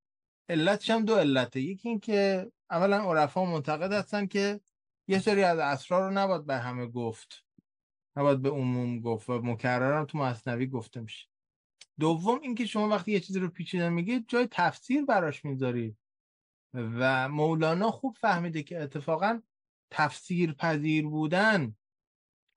علتش 0.48 0.90
هم 0.90 1.04
دو 1.04 1.14
علته. 1.14 1.60
یکی 1.60 1.88
این 1.88 2.00
که 2.00 2.52
اولا 2.70 2.96
عرفا 2.96 3.44
معتقد 3.44 3.92
هستن 3.92 4.26
که 4.26 4.60
یه 5.08 5.18
سری 5.18 5.42
از 5.42 5.58
اسرار 5.58 6.08
رو 6.08 6.18
نباید 6.18 6.46
به 6.46 6.56
همه 6.56 6.86
گفت 6.86 7.44
نباید 8.16 8.42
به 8.42 8.50
عموم 8.50 9.00
گفت 9.00 9.30
و 9.30 9.42
مکررم 9.42 10.04
تو 10.04 10.18
مصنوی 10.18 10.66
گفته 10.66 11.00
میشه. 11.00 11.31
دوم 12.00 12.40
اینکه 12.42 12.66
شما 12.66 12.88
وقتی 12.88 13.12
یه 13.12 13.20
چیزی 13.20 13.40
رو 13.40 13.48
پیچیده 13.48 13.88
میگید 13.88 14.24
جای 14.28 14.48
تفسیر 14.50 15.04
براش 15.04 15.44
می‌ذارید 15.44 15.96
و 16.74 17.28
مولانا 17.28 17.90
خوب 17.90 18.16
فهمیده 18.20 18.62
که 18.62 18.82
اتفاقا 18.82 19.40
تفسیر 19.90 20.52
پذیر 20.52 21.06
بودن 21.06 21.76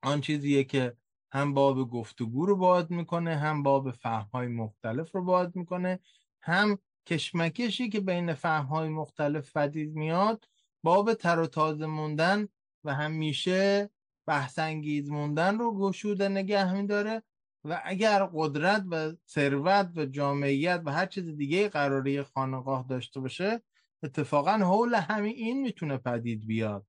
آن 0.02 0.20
چیزیه 0.20 0.64
که 0.64 0.96
هم 1.32 1.54
باب 1.54 1.90
گفتگو 1.90 2.46
رو 2.46 2.56
باز 2.56 2.92
می‌کنه 2.92 3.36
هم 3.36 3.62
باب 3.62 3.90
فهمهای 3.90 4.48
مختلف 4.48 5.14
رو 5.14 5.24
باز 5.24 5.56
می‌کنه 5.56 6.00
هم 6.42 6.78
کشمکشی 7.06 7.88
که 7.88 8.00
بین 8.00 8.34
فهمهای 8.34 8.88
مختلف 8.88 9.50
فدید 9.50 9.94
میاد 9.94 10.48
باب 10.82 11.14
تر 11.14 11.38
و 11.38 11.46
تازه 11.46 11.86
موندن 11.86 12.48
و 12.84 12.94
همیشه 12.94 13.90
بحثنگیز 14.26 15.10
موندن 15.10 15.58
رو 15.58 15.78
گشوده 15.78 16.28
نگه 16.28 16.72
میداره. 16.72 17.22
و 17.66 17.80
اگر 17.84 18.28
قدرت 18.34 18.84
و 18.90 19.12
ثروت 19.28 19.90
و 19.96 20.06
جامعیت 20.06 20.82
و 20.84 20.92
هر 20.92 21.06
چیز 21.06 21.24
دیگه 21.36 21.68
قراری 21.68 22.22
خانقاه 22.22 22.86
داشته 22.88 23.20
باشه 23.20 23.62
اتفاقا 24.02 24.52
حول 24.52 24.94
همین 24.94 25.34
این 25.36 25.62
می‌تونه 25.62 25.96
پدید 25.96 26.46
بیاد. 26.46 26.86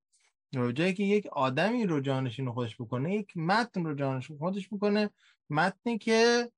جایی 0.73 0.93
که 0.93 1.03
یک 1.03 1.27
آدمی 1.27 1.85
رو 1.85 1.99
جانشین 1.99 2.51
خودش 2.51 2.75
بکنه 2.75 3.15
یک 3.15 3.37
متن 3.37 3.85
رو 3.85 3.95
جانشین 3.95 4.37
خودش 4.37 4.67
بکنه 4.67 5.09
متنی 5.49 5.97
که 5.97 6.51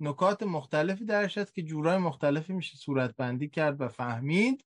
نکات 0.00 0.42
مختلفی 0.42 1.04
درش 1.04 1.38
هست 1.38 1.54
که 1.54 1.62
جورای 1.62 1.98
مختلفی 1.98 2.52
میشه 2.52 2.76
صورت 2.76 3.16
بندی 3.16 3.48
کرد 3.48 3.80
و 3.80 3.88
فهمید. 3.88 4.64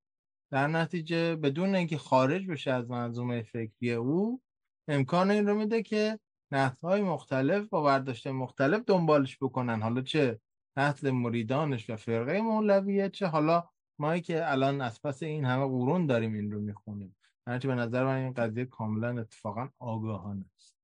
در 0.50 0.66
نتیجه 0.66 1.36
بدون 1.36 1.74
اینکه 1.74 1.98
خارج 1.98 2.46
بشه 2.46 2.70
از 2.70 2.90
منظومه 2.90 3.42
فکری 3.42 3.92
او 3.92 4.40
امکان 4.88 5.30
این 5.30 5.46
رو 5.46 5.54
میده 5.54 5.82
که 5.82 6.18
های 6.52 7.02
مختلف 7.02 7.68
با 7.68 7.82
برداشت 7.82 8.26
مختلف 8.26 8.82
دنبالش 8.86 9.38
بکنن. 9.42 9.82
حالا 9.82 10.00
چه 10.02 10.40
نسل 10.76 11.10
مریدانش 11.10 11.90
و 11.90 11.96
فرقه 11.96 12.40
مولویه 12.40 13.08
چه 13.08 13.26
حالا 13.26 13.64
مایی 13.98 14.20
که 14.20 14.50
الان 14.50 14.80
از 14.80 15.02
پس 15.02 15.22
این 15.22 15.44
همه 15.44 15.66
قرون 15.66 16.06
داریم 16.06 16.34
این 16.34 16.52
رو 16.52 16.60
می‌خونیم. 16.60 17.16
هرچی 17.46 17.68
به 17.68 17.74
نظر 17.74 18.04
من 18.04 18.16
این 18.16 18.32
قضیه 18.32 18.64
کاملا 18.64 19.20
اتفاقا 19.20 19.68
آگاهانه 19.78 20.44
است. 20.56 20.76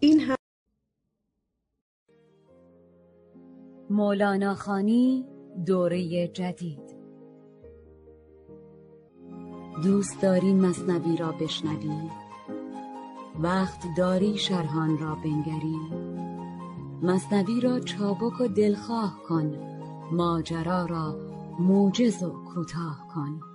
این 0.00 0.20
هم 0.20 0.36
مولانا 3.90 4.54
خانی 4.54 5.26
دوره 5.66 6.28
جدید. 6.28 6.96
دوست 9.82 10.22
داری 10.22 10.52
مصنوی 10.52 11.16
را 11.16 11.32
بشنوی 11.32 12.21
وقت 13.40 13.86
داری 13.96 14.38
شرحان 14.38 14.98
را 14.98 15.14
بنگری. 15.14 15.80
مصنوی 17.02 17.60
را 17.60 17.80
چابک 17.80 18.40
و 18.40 18.48
دلخواه 18.48 19.22
کن 19.28 19.54
ماجرا 20.12 20.86
را 20.86 21.16
موجز 21.58 22.22
و 22.22 22.30
کوتاه 22.30 23.08
کن. 23.14 23.51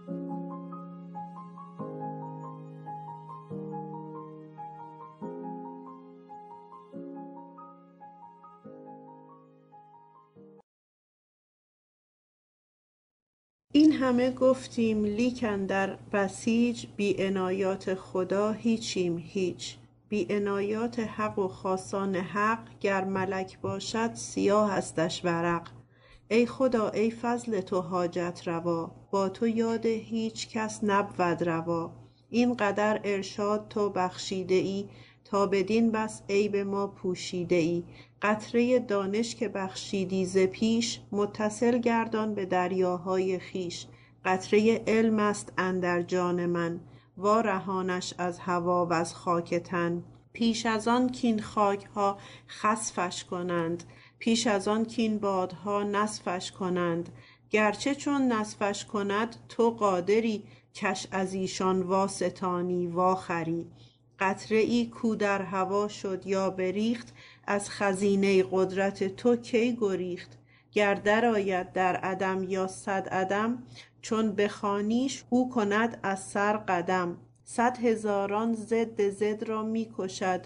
همه 14.07 14.31
گفتیم 14.31 15.05
لیکن 15.05 15.65
در 15.65 15.97
بسیج 16.13 16.85
بی 16.97 17.23
عنایات 17.23 17.93
خدا 17.93 18.51
هیچیم 18.51 19.17
هیچ. 19.17 19.75
بی 20.09 20.27
عنایات 20.29 20.99
حق 20.99 21.39
و 21.39 21.47
خاصان 21.47 22.15
حق 22.15 22.79
گر 22.79 23.03
ملک 23.03 23.59
باشد 23.61 24.13
سیاه 24.13 24.71
هستش 24.71 25.25
ورق. 25.25 25.67
ای 26.27 26.45
خدا 26.45 26.89
ای 26.89 27.11
فضل 27.11 27.61
تو 27.61 27.81
حاجت 27.81 28.41
روا. 28.45 28.91
با 29.11 29.29
تو 29.29 29.47
یاد 29.47 29.85
هیچ 29.85 30.49
کس 30.49 30.79
نبود 30.83 31.43
روا. 31.43 31.91
این 32.29 32.53
قدر 32.53 33.01
ارشاد 33.03 33.67
تو 33.69 33.89
بخشیده 33.89 34.55
ای. 34.55 34.85
تا 35.25 35.45
بدین 35.45 35.91
بس 35.91 36.21
عیب 36.29 36.55
ما 36.55 36.87
پوشیده 36.87 37.55
ای. 37.55 37.83
قطره 38.21 38.79
دانش 38.79 39.35
که 39.35 39.47
بخشیدی 39.47 40.25
ز 40.25 40.37
پیش 40.37 40.99
متصل 41.11 41.77
گردان 41.77 42.35
به 42.35 42.45
دریاهای 42.45 43.39
خویش. 43.39 43.87
قطره 44.27 44.83
علم 44.87 45.19
است 45.19 45.53
اندر 45.57 46.01
جان 46.01 46.45
من 46.45 46.79
وارهانش 47.17 48.13
از 48.17 48.39
هوا 48.39 48.87
وز 48.89 49.13
خاک 49.13 49.53
تن. 49.55 50.03
پیش 50.33 50.65
از 50.65 50.87
آن 50.87 51.11
کاین 51.21 51.41
خاکها 51.41 52.17
خسفش 52.47 53.23
کنند 53.23 53.83
پیش 54.19 54.47
از 54.47 54.67
آن 54.67 54.85
کاین 54.85 55.19
بادها 55.19 55.83
نسفش 55.83 56.51
کنند. 56.51 57.09
گرچه 57.49 57.95
چون 57.95 58.31
نسفش 58.31 58.85
کند 58.85 59.35
تو 59.49 59.69
قادری 59.69 60.43
کش 60.75 61.07
از 61.11 61.33
ایشان 61.33 61.81
واستانی 61.81 62.87
واخری. 62.87 63.67
قطره 64.19 64.57
ای 64.57 64.85
کو 64.85 65.15
در 65.15 65.41
هوا 65.41 65.87
شد 65.87 66.27
یا 66.27 66.49
بریخت 66.49 67.13
از 67.47 67.69
خزینه 67.69 68.43
قدرت 68.51 69.15
تو 69.15 69.35
کی 69.35 69.77
گریخت؟ 69.81 70.37
گر 70.77 70.93
درآید 70.93 71.73
در 71.73 71.95
عدم 71.95 72.43
یا 72.43 72.67
صد 72.67 73.07
عدم 73.09 73.63
چون 74.01 74.31
بخوانیش 74.31 75.23
او 75.29 75.49
کند 75.49 75.99
از 76.03 76.23
سر 76.25 76.57
قدم. 76.57 77.17
صد 77.43 77.77
هزاران 77.77 78.53
ضد 78.53 79.09
ضد 79.09 79.43
را 79.43 79.63
می 79.63 79.89
کشد. 79.97 80.45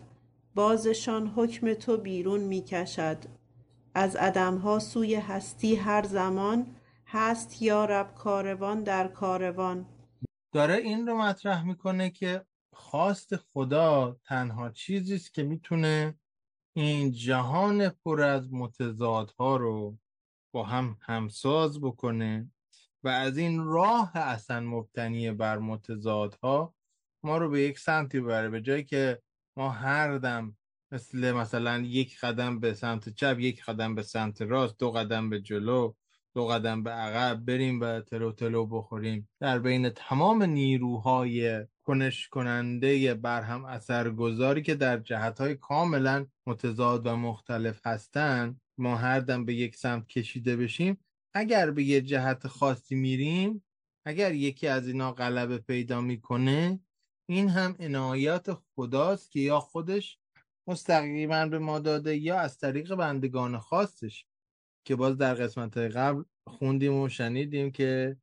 بازشان 0.56 1.28
حکم 1.28 1.74
تو 1.74 1.98
بیرون 1.98 2.40
می 2.40 2.62
کشد. 2.62 3.18
از 3.94 4.16
عدمها 4.16 4.80
سوی 4.80 5.16
هستی 5.16 5.76
هر 5.76 6.04
زمان 6.04 6.76
هست 7.08 7.62
یارب 7.62 8.16
کاروان 8.16 8.84
در 8.84 9.08
کاروان. 9.08 9.86
داره 10.54 10.76
این 10.76 11.08
رو 11.08 11.18
مطرح 11.18 11.64
می‌کنه 11.64 12.10
که 12.10 12.46
خواست 12.74 13.36
خدا 13.36 14.18
تنها 14.26 14.70
چیزی 14.70 15.16
است 15.16 15.34
که 15.34 15.44
می‌تونه 15.44 16.16
این 16.74 17.12
جهان 17.12 17.90
پر 17.90 18.22
از 18.22 18.54
متضادها 18.54 19.58
رو 19.58 19.98
با 20.54 20.64
هم 20.64 20.98
همساز 21.02 21.82
بکنه. 21.82 22.52
و 23.04 23.08
از 23.08 23.38
این 23.38 23.66
راه 23.66 24.18
اصلا 24.18 24.60
مبتنی 24.60 25.32
بر 25.32 25.58
متضادها 25.58 26.76
ما 27.24 27.38
رو 27.38 27.50
به 27.50 27.62
یک 27.62 27.80
سمتی 27.80 28.20
ببره. 28.20 28.50
به 28.50 28.62
جایی 28.62 28.84
که 28.84 29.22
ما 29.58 29.70
هر 29.70 30.18
دم 30.18 30.58
مثل 30.92 31.32
مثلا 31.32 31.80
یک 31.80 32.20
قدم 32.20 32.60
به 32.60 32.74
سمت 32.74 33.10
چپ 33.10 33.40
یک 33.40 33.66
قدم 33.66 33.96
به 33.96 34.04
سمت 34.04 34.42
راست 34.42 34.80
دو 34.80 34.92
قدم 34.92 35.30
به 35.30 35.42
جلو 35.42 35.94
دو 36.36 36.48
قدم 36.48 36.84
به 36.84 36.92
عقب 36.92 37.46
بریم 37.46 37.82
و 37.82 38.02
تلو 38.02 38.32
تلو 38.32 38.66
بخوریم. 38.66 39.30
در 39.40 39.60
بین 39.60 39.90
تمام 39.90 40.44
نیروهای 40.44 41.66
کنش 41.84 42.28
کننده 42.28 43.14
برهم 43.14 43.66
اثرگذاری 43.66 44.62
که 44.62 44.76
در 44.76 44.98
جهتهای 44.98 45.56
کاملا 45.56 46.26
متضاد 46.48 47.08
و 47.08 47.16
مختلف 47.16 47.88
هستند 47.88 48.62
ما 48.78 48.96
هر 48.96 49.20
دم 49.20 49.46
به 49.46 49.54
یک 49.54 49.76
سمت 49.76 50.08
کشیده 50.08 50.56
بشیم 50.56 50.98
اگر 51.34 51.72
به 51.72 51.84
یه 51.84 52.02
جهت 52.02 52.48
خاصی 52.48 52.96
میریم 52.96 53.64
اگر 54.06 54.34
یکی 54.34 54.68
از 54.68 54.88
اینا 54.88 55.12
غلبه 55.12 55.58
پیدا 55.58 56.02
می‌کنه 56.02 56.80
این 57.30 57.50
هم 57.50 57.76
عنایات 57.80 58.58
خداست 58.76 59.32
که 59.32 59.40
یا 59.40 59.60
خودش 59.60 60.20
مستقیما 60.68 61.46
به 61.46 61.60
ما 61.60 61.80
داده 61.80 62.18
یا 62.18 62.40
از 62.40 62.58
طریق 62.58 62.96
بندگان 62.96 63.58
خاصش. 63.58 64.26
که 64.86 64.96
باز 64.96 65.18
در 65.18 65.34
قسمت 65.34 65.78
قبل 65.78 66.24
خوندیم 66.48 66.94
و 67.00 67.10
شنیدیم 67.10 67.72
که 67.72 68.18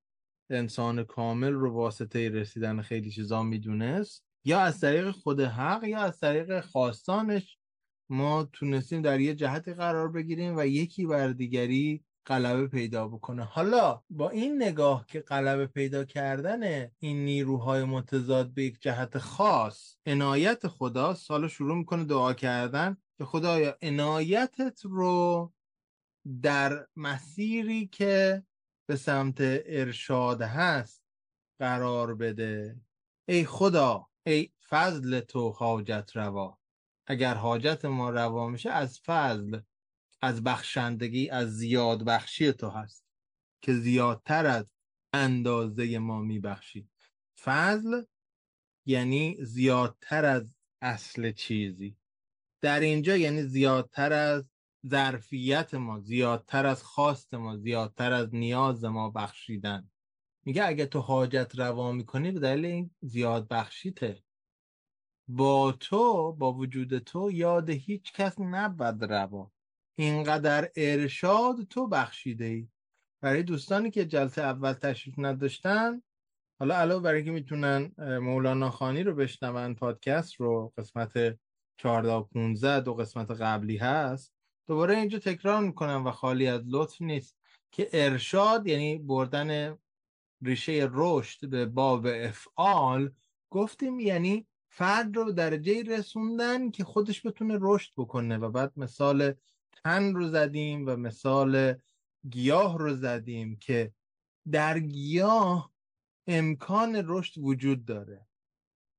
انسان 0.50 1.04
کامل 1.04 1.52
رو 1.52 1.72
واسطه 1.72 2.28
رسیدن 2.28 2.82
خیلی 2.82 3.10
چیزا 3.10 3.42
می‌دونست. 3.42 4.24
یا 4.44 4.60
از 4.60 4.80
طریق 4.80 5.10
خود 5.10 5.40
حق 5.40 5.84
یا 5.84 5.98
از 5.98 6.20
طریق 6.20 6.60
خواستانش 6.60 7.58
ما 8.10 8.48
تونستیم 8.52 9.02
در 9.02 9.20
یه 9.20 9.34
جهت 9.34 9.68
قرار 9.68 10.12
بگیریم 10.12 10.56
و 10.56 10.66
یکی 10.66 11.06
بر 11.06 11.28
دیگری 11.28 12.04
غلبه 12.28 12.66
پیدا 12.66 13.08
بکنه. 13.08 13.44
حالا 13.44 14.02
با 14.10 14.30
این 14.30 14.62
نگاه 14.62 15.06
که 15.06 15.20
غلبه 15.20 15.66
پیدا 15.66 16.04
کردن 16.04 16.90
این 16.98 17.24
نیروهای 17.24 17.84
متضاد 17.84 18.54
به 18.54 18.64
یک 18.64 18.80
جهت 18.80 19.18
خاص 19.18 19.96
عنایت 20.06 20.66
خدا 20.68 21.14
سال 21.14 21.48
شروع 21.48 21.76
می‌کنه 21.76 22.04
دعا 22.04 22.32
کردن 22.32 22.96
که 23.18 23.24
خدایا 23.24 23.76
عنایتت 23.82 24.80
رو 24.84 25.52
در 26.42 26.86
مسیری 26.96 27.86
که 27.86 28.42
به 28.88 28.96
سمت 28.96 29.36
ارشاد 29.66 30.42
هست 30.42 31.02
قرار 31.58 32.14
بده. 32.14 32.80
ای 33.28 33.44
خدا 33.44 34.06
ای 34.26 34.50
فضل 34.68 35.20
تو 35.20 35.50
حاجت 35.50 36.10
روا. 36.14 36.58
اگر 37.06 37.34
حاجت 37.34 37.84
ما 37.84 38.10
روا 38.10 38.48
میشه 38.48 38.70
از 38.70 39.00
فضل 39.00 39.60
از 40.22 40.44
بخشندگی 40.44 41.30
از 41.30 41.56
زیاد 41.56 42.04
بخشی 42.04 42.52
تو 42.52 42.70
هست 42.70 43.04
که 43.60 43.74
زیادتر 43.74 44.46
از 44.46 44.66
اندازه 45.12 45.98
ما 45.98 46.20
میبخشی. 46.20 46.88
فضل 47.40 48.02
یعنی 48.86 49.36
زیادتر 49.40 50.24
از 50.24 50.54
اصل 50.82 51.32
چیزی. 51.32 51.96
در 52.60 52.80
اینجا 52.80 53.16
یعنی 53.16 53.42
زیادتر 53.42 54.12
از 54.12 54.44
ظرفیت 54.86 55.74
ما 55.74 56.00
زیادتر 56.00 56.66
از 56.66 56.82
خواست 56.82 57.34
ما 57.34 57.56
زیادتر 57.56 58.12
از 58.12 58.34
نیاز 58.34 58.84
ما 58.84 59.10
بخشیدن. 59.10 59.90
میگه 60.44 60.66
اگه 60.66 60.86
تو 60.86 61.00
حاجت 61.00 61.52
روا 61.58 61.92
می‌کنی 61.92 62.32
به 62.32 62.40
دلیل 62.40 62.64
این 62.64 62.90
زیاد 63.00 63.48
بخشیته. 63.48 64.22
با 65.28 65.72
تو 65.72 66.32
با 66.32 66.52
وجود 66.52 66.98
تو 66.98 67.30
یاد 67.30 67.70
هیچ 67.70 68.12
کس 68.12 68.40
نبود 68.40 69.04
روا. 69.04 69.52
اینقدر 69.98 70.70
ارشاد 70.76 71.62
تو 71.62 71.88
بخشیده 71.88 72.44
ای 72.44 72.68
برای 73.20 73.42
دوستانی 73.42 73.90
که 73.90 74.04
جلسه 74.04 74.42
اول 74.42 74.72
تشریف 74.72 75.14
نداشتن 75.18 76.02
حالا 76.58 76.76
علاوه 76.76 77.02
برای 77.02 77.24
که 77.24 77.30
می‌تونن 77.30 77.92
مولانا 78.18 78.70
خانی 78.70 79.02
رو 79.02 79.14
بشنون 79.14 79.74
پادکست 79.74 80.34
رو 80.34 80.72
قسمت 80.78 81.38
14 81.76 82.12
و 82.12 82.22
15 82.22 82.80
دو 82.80 82.94
قسمت 82.94 83.30
قبلی 83.30 83.76
هست 83.76 84.32
دوباره 84.66 84.96
اینجا 84.96 85.18
تکرار 85.18 85.60
می‌کنم 85.60 86.06
و 86.06 86.10
خالی 86.10 86.46
از 86.46 86.62
لطف 86.66 87.02
نیست 87.02 87.36
که 87.72 87.88
ارشاد 87.92 88.66
یعنی 88.66 88.98
بردن 88.98 89.78
ریشه 90.42 90.88
رشد 90.92 91.48
به 91.48 91.66
باب 91.66 92.06
افعال 92.06 93.12
گفتیم 93.50 94.00
یعنی 94.00 94.46
فرد 94.68 95.16
رو 95.16 95.32
درجه 95.32 95.82
رسوندن 95.82 96.70
که 96.70 96.84
خودش 96.84 97.26
بتونه 97.26 97.58
رشد 97.60 97.92
بکنه 97.96 98.38
و 98.38 98.50
بعد 98.50 98.72
مثال 98.76 99.34
تن 99.72 100.14
رو 100.14 100.28
زدیم 100.28 100.86
و 100.86 100.96
مثال 100.96 101.74
گیاه 102.30 102.78
رو 102.78 102.94
زدیم 102.94 103.56
که 103.56 103.92
در 104.50 104.78
گیاه 104.78 105.72
امکان 106.26 107.02
رشد 107.06 107.38
وجود 107.38 107.84
داره. 107.84 108.26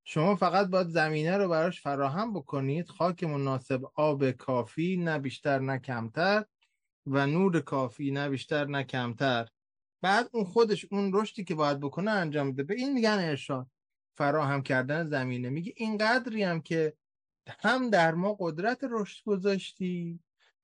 شما 0.04 0.36
فقط 0.36 0.66
باید 0.66 0.88
زمینه 0.88 1.36
رو 1.36 1.48
براش 1.48 1.82
فراهم 1.82 2.34
بکنید. 2.34 2.88
خاک 2.88 3.24
مناسب 3.24 3.84
آب 3.94 4.30
کافی 4.30 4.96
نه 4.96 5.18
بیشتر 5.18 5.58
نه 5.58 5.78
کمتر 5.78 6.44
و 7.06 7.26
نور 7.26 7.60
کافی 7.60 8.10
نه 8.10 8.28
بیشتر 8.28 8.64
نه 8.64 8.84
کمتر. 8.84 9.48
بعد 10.02 10.30
اون 10.32 10.44
خودش 10.44 10.86
اون 10.90 11.10
رشدی 11.14 11.44
که 11.44 11.54
باید 11.54 11.80
بکنه 11.80 12.10
انجام 12.10 12.52
بده 12.52 12.62
به 12.62 12.74
این 12.74 12.92
میگن 12.92 13.18
ارشاد. 13.20 13.66
فراهم 14.16 14.62
کردن 14.62 15.08
زمینه. 15.08 15.50
میگه 15.50 15.72
این 15.76 15.98
قدری 15.98 16.42
هم 16.42 16.60
که 16.60 16.94
هم 17.58 17.90
در 17.90 18.14
ما 18.14 18.36
قدرت 18.40 18.78
رشد 18.90 19.24
گذاشتی 19.24 20.20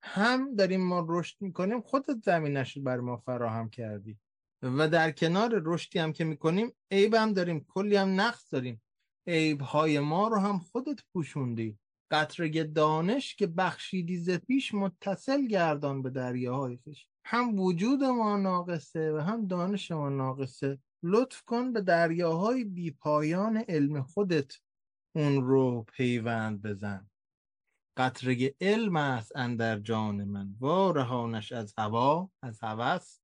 هم 0.06 0.54
داریم 0.54 0.80
ما 0.80 1.06
رشد 1.08 1.36
می‌کنیم 1.40 1.80
خودت 1.80 2.24
زمینش 2.24 2.76
رو 2.76 2.82
بر 2.82 3.00
ما 3.00 3.16
فراهم 3.16 3.70
کردی. 3.70 4.18
و 4.62 4.88
در 4.88 5.10
کنار 5.10 5.62
رشدی 5.64 5.98
هم 5.98 6.12
که 6.12 6.24
می‌کنیم 6.24 6.72
عیب 6.90 7.14
هم 7.14 7.32
داریم 7.32 7.64
کلی 7.68 7.96
هم 7.96 8.20
نقص 8.20 8.52
داریم. 8.52 8.82
عیب 9.26 9.60
های 9.60 10.00
ما 10.00 10.28
رو 10.28 10.38
هم 10.38 10.58
خودت 10.58 11.00
پوشوندی. 11.12 11.78
قطره 12.10 12.64
دانش 12.64 13.34
که 13.34 13.46
بخشیدی 13.46 14.16
ز 14.16 14.30
پیش 14.30 14.74
متصل 14.74 15.46
گردان 15.46 16.02
به 16.02 16.10
دریاهای 16.10 16.76
خش 16.76 17.08
هم 17.24 17.58
وجود 17.58 18.04
ما 18.04 18.36
ناقصه 18.36 19.12
و 19.12 19.18
هم 19.18 19.46
دانش 19.46 19.90
ما 19.90 20.08
ناقصه. 20.08 20.78
لطف 21.02 21.42
کن 21.42 21.72
به 21.72 21.80
دریاهای 21.80 22.64
بی 22.64 22.90
پایان 22.90 23.56
علم 23.56 24.02
خودت 24.02 24.52
اون 25.16 25.42
رو 25.42 25.86
پیوند 25.96 26.62
بزن. 26.62 27.10
قطره 27.96 28.54
علم 28.60 28.96
است 28.96 29.36
اندر 29.36 29.78
جان 29.78 30.24
من. 30.24 30.54
و 30.60 30.92
رهانش 30.92 31.52
از 31.52 31.74
هوا 31.78 32.30
از 32.42 32.60
هوس 32.62 33.20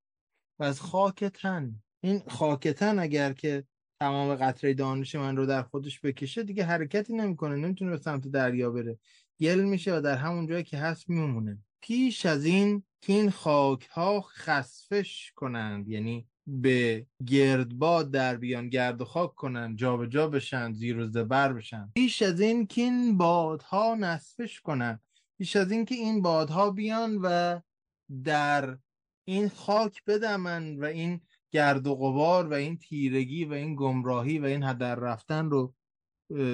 و 0.58 0.64
از 0.64 0.80
خاک 0.80 1.24
تن. 1.24 1.82
این 2.00 2.22
خاک 2.28 2.68
تن 2.68 2.98
اگر 2.98 3.32
که 3.32 3.64
تمام 4.00 4.34
قطره 4.34 4.74
دانش 4.74 5.14
من 5.14 5.36
رو 5.36 5.46
در 5.46 5.62
خودش 5.62 6.00
بکشه 6.00 6.42
دیگه 6.42 6.64
حرکتی 6.64 7.12
نمی‌کنه 7.12 7.56
نمی‌تونه 7.56 7.90
به 7.90 7.98
سمت 7.98 8.28
دریا 8.28 8.70
بره. 8.70 8.98
گل 9.40 9.60
میشه 9.60 9.96
و 9.96 10.00
در 10.00 10.16
همون 10.16 10.46
جایی 10.46 10.64
که 10.64 10.78
هست 10.78 11.08
میمونه. 11.08 11.58
پیش 11.80 12.26
از 12.26 12.44
این 12.44 12.82
که 13.00 13.12
این 13.12 13.30
خاک 13.30 13.86
ها 13.86 14.20
خسفش 14.20 15.32
کنند 15.36 15.88
یعنی 15.88 16.26
به 16.46 17.06
گردباد 17.26 18.10
در 18.10 18.36
بیان 18.36 18.68
گرد 18.68 19.00
و 19.00 19.04
خاک 19.04 19.34
کنند 19.34 19.78
جابجا 19.78 20.06
جا 20.06 20.28
بشن 20.28 20.72
زیر 20.72 20.98
و 20.98 21.06
زبر 21.06 21.52
بشن. 21.52 21.92
پیش 21.94 22.22
از 22.22 22.40
این 22.40 22.66
که 22.66 22.82
این 22.82 23.18
بادها 23.18 23.94
نصفش 23.94 24.60
کنند 24.60 25.00
پیش 25.38 25.56
از 25.56 25.72
این 25.72 25.84
که 25.84 25.94
این 25.94 26.22
بادها 26.22 26.70
بیان 26.70 27.18
و 27.22 27.60
در 28.24 28.78
این 29.24 29.48
خاک 29.48 30.04
بدمن 30.04 30.76
و 30.80 30.84
این 30.84 31.20
گرد 31.50 31.86
و 31.86 31.94
غبار 31.94 32.46
و 32.46 32.52
این 32.52 32.78
تیرگی 32.78 33.44
و 33.44 33.52
این 33.52 33.76
گمراهی 33.76 34.38
و 34.38 34.44
این 34.44 34.62
هدر 34.62 34.94
رفتن 34.94 35.50
رو 35.50 35.74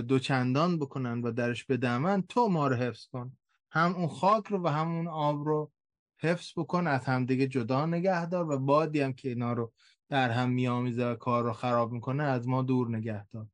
دوچندان 0.09 0.78
بکنن 0.78 1.22
و 1.22 1.30
درش 1.30 1.64
بدمن 1.64 2.22
تو 2.22 2.49
ما 2.49 2.68
رو 2.68 2.76
حفظ 2.76 3.07
کن. 3.07 3.36
هم 3.70 3.95
اون 3.95 4.09
خاک 4.09 4.47
رو 4.47 4.62
و 4.62 4.68
هم 4.68 4.89
اون 4.89 5.09
آب 5.09 5.45
رو 5.45 5.72
حفظ 6.21 6.53
بکن 6.57 6.87
از 6.87 7.05
همدیگه 7.05 7.47
جدا 7.47 7.87
نگه 7.87 8.27
دار 8.27 8.51
و 8.51 8.59
بادی 8.59 9.01
هم 9.01 9.12
که 9.12 9.29
اینا 9.29 9.53
رو 9.53 9.73
در 10.09 10.31
هم 10.31 10.51
میامیزه 10.51 11.07
و 11.07 11.14
کار 11.14 11.45
رو 11.45 11.53
خراب 11.53 11.93
می‌کنه 11.93 12.25
از 12.25 12.49
ما 12.49 12.62
دور 12.62 12.97
نگه 12.97 13.29
دار 13.29 13.47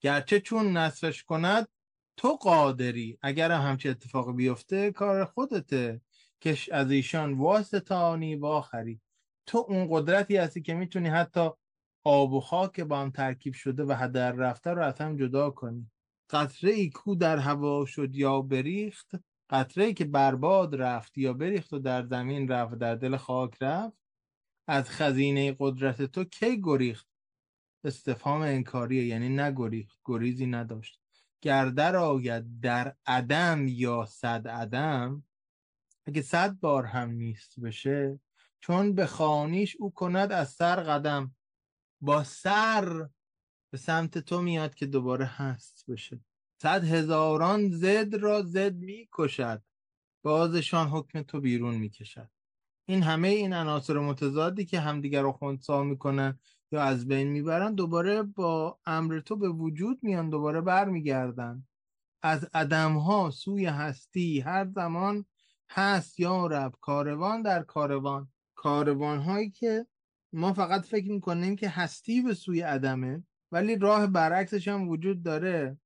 گرچه 0.00 0.40
چون 0.40 0.76
نصفش 0.76 1.24
کند 1.24 1.68
تو 2.16 2.28
قادری. 2.28 3.18
اگر 3.22 3.50
هم 3.50 3.70
همچه 3.70 3.88
اتفاق 3.88 4.36
بیفته 4.36 4.92
کار 4.92 5.24
خودته. 5.24 6.00
که 6.40 6.56
از 6.72 6.90
ایشان 6.90 7.34
واسطانی 7.34 8.36
واخری 8.36 9.00
تو 9.46 9.66
اون 9.68 9.86
قدرتی 9.90 10.36
هستی 10.36 10.62
که 10.62 10.74
می‌تونی 10.74 11.08
حتی 11.08 11.50
آب 12.04 12.32
و 12.32 12.40
خاک 12.40 12.80
با 12.80 13.00
هم 13.00 13.10
ترکیب 13.10 13.54
شده 13.54 13.84
و 13.84 13.92
هدر 13.92 14.32
رفته 14.32 14.70
رو 14.70 14.82
از 14.82 15.00
هم 15.00 15.16
جدا 15.16 15.50
کنی. 15.50 15.90
قطره 16.30 16.70
ای 16.70 16.90
کو 16.90 17.14
در 17.14 17.38
هوا 17.38 17.84
شد 17.86 18.16
یا 18.16 18.40
بریخت 18.40 19.10
قطره 19.50 19.92
که 19.92 20.04
برباد 20.04 20.74
رفت 20.74 21.18
یا 21.18 21.32
بریخت 21.32 21.72
و 21.72 21.78
در 21.78 22.06
زمین 22.06 22.48
رفت 22.48 22.72
و 22.72 22.76
در 22.76 22.94
دل 22.94 23.16
خاک 23.16 23.62
رفت 23.62 23.98
از 24.68 24.90
خزینه 24.90 25.56
قدرت 25.58 26.02
تو 26.02 26.24
کی 26.24 26.62
گریخت؟ 26.62 27.08
استفهام 27.84 28.40
انکاریه 28.40 29.06
یعنی 29.06 29.28
نگریخت 29.28 29.98
گریزی 30.04 30.46
نداشت. 30.46 31.00
گردر 31.40 31.96
آید 31.96 32.60
در 32.60 32.96
عدم 33.06 33.66
یا 33.68 34.04
صد 34.04 34.48
عدم 34.48 35.24
اگه 36.06 36.22
صد 36.22 36.52
بار 36.60 36.84
هم 36.84 37.10
نیست 37.10 37.60
بشه 37.60 38.20
چون 38.60 38.94
به 38.94 39.06
خانیش 39.06 39.76
او 39.76 39.90
کند 39.90 40.32
از 40.32 40.50
سر 40.50 40.76
قدم. 40.76 41.34
با 42.00 42.24
سر 42.24 43.08
به 43.70 43.78
سمت 43.78 44.18
تو 44.18 44.42
میاد 44.42 44.74
که 44.74 44.86
دوباره 44.86 45.24
هست 45.24 45.90
بشه. 45.90 46.20
صد 46.62 46.84
هزاران 46.84 47.70
زد 47.70 48.14
را 48.14 48.42
زد 48.42 48.74
می 48.74 49.08
کشد 49.12 49.62
بازشان 50.22 50.88
حکم 50.88 51.22
تو 51.22 51.40
بیرون 51.40 51.74
می‌کشد. 51.74 52.30
این 52.88 53.02
همه 53.02 53.28
این 53.28 53.52
عناصر 53.52 53.98
متضادی 53.98 54.64
که 54.64 54.80
همدیگر 54.80 55.22
رو 55.22 55.32
خونسا 55.32 55.82
می‌کنن 55.82 56.38
یا 56.72 56.82
از 56.82 57.08
بین 57.08 57.28
می‌برن 57.28 57.74
دوباره 57.74 58.22
با 58.22 58.78
امر 58.86 59.20
تو 59.20 59.36
به 59.36 59.48
وجود 59.48 59.98
میان 60.02 60.30
دوباره 60.30 60.60
برمیگردن. 60.60 61.66
از 62.22 62.48
عدم 62.54 62.96
ها 62.96 63.30
سوی 63.30 63.66
هستی 63.66 64.40
هر 64.40 64.66
زمان 64.66 65.24
هست 65.70 66.20
یا 66.20 66.46
رب 66.46 66.74
کاروان 66.80 67.42
در 67.42 67.62
کاروان. 67.62 68.32
کاروان 68.54 69.18
هایی 69.18 69.50
که 69.50 69.86
ما 70.32 70.52
فقط 70.52 70.86
فکر 70.86 71.10
می‌کنیم 71.10 71.56
که 71.56 71.68
هستی 71.68 72.22
به 72.22 72.34
سوی 72.34 72.60
عدمه 72.60 73.24
ولی 73.52 73.76
راه 73.76 74.06
برعکسش 74.06 74.68
هم 74.68 74.88
وجود 74.88 75.22
داره. 75.22 75.78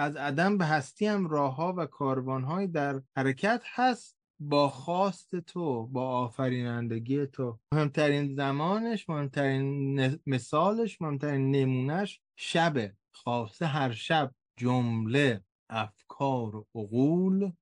از 0.00 0.16
عدم 0.16 0.58
به 0.58 0.66
هستی 0.66 1.06
هم 1.06 1.28
راه 1.28 1.54
ها 1.54 1.74
و 1.76 1.86
کاروان 1.86 2.44
های 2.44 2.66
در 2.66 3.02
حرکت 3.16 3.62
هست 3.66 4.16
با 4.40 4.68
خواست 4.68 5.36
تو 5.36 5.86
با 5.86 6.08
آفرینندگی 6.08 7.26
تو. 7.26 7.58
مهمترین 7.72 8.34
زمانش 8.34 9.08
مهمترین 9.08 10.18
مثالش 10.26 11.00
مهمترین 11.00 11.50
نمونش 11.50 12.20
شبه. 12.36 12.96
خواسته 13.14 13.66
هر 13.66 13.92
شب 13.92 14.34
جمله 14.56 15.44
افکار 15.70 16.56
و 16.56 16.66
عقول 16.74 17.52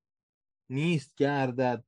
نیست 0.71 1.15
گردد. 1.17 1.85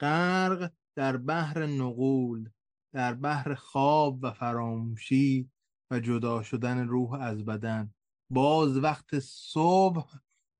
غرق 0.00 0.70
در 0.96 1.16
بحر 1.16 1.66
نقول 1.66 2.50
در 2.94 3.14
بحر 3.14 3.54
خواب 3.54 4.18
و 4.22 4.30
فراموشی 4.30 5.50
و 5.90 6.00
جدا 6.00 6.42
شدن 6.42 6.88
روح 6.88 7.12
از 7.12 7.44
بدن. 7.44 7.94
باز 8.30 8.76
وقت 8.76 9.18
صبح 9.18 10.14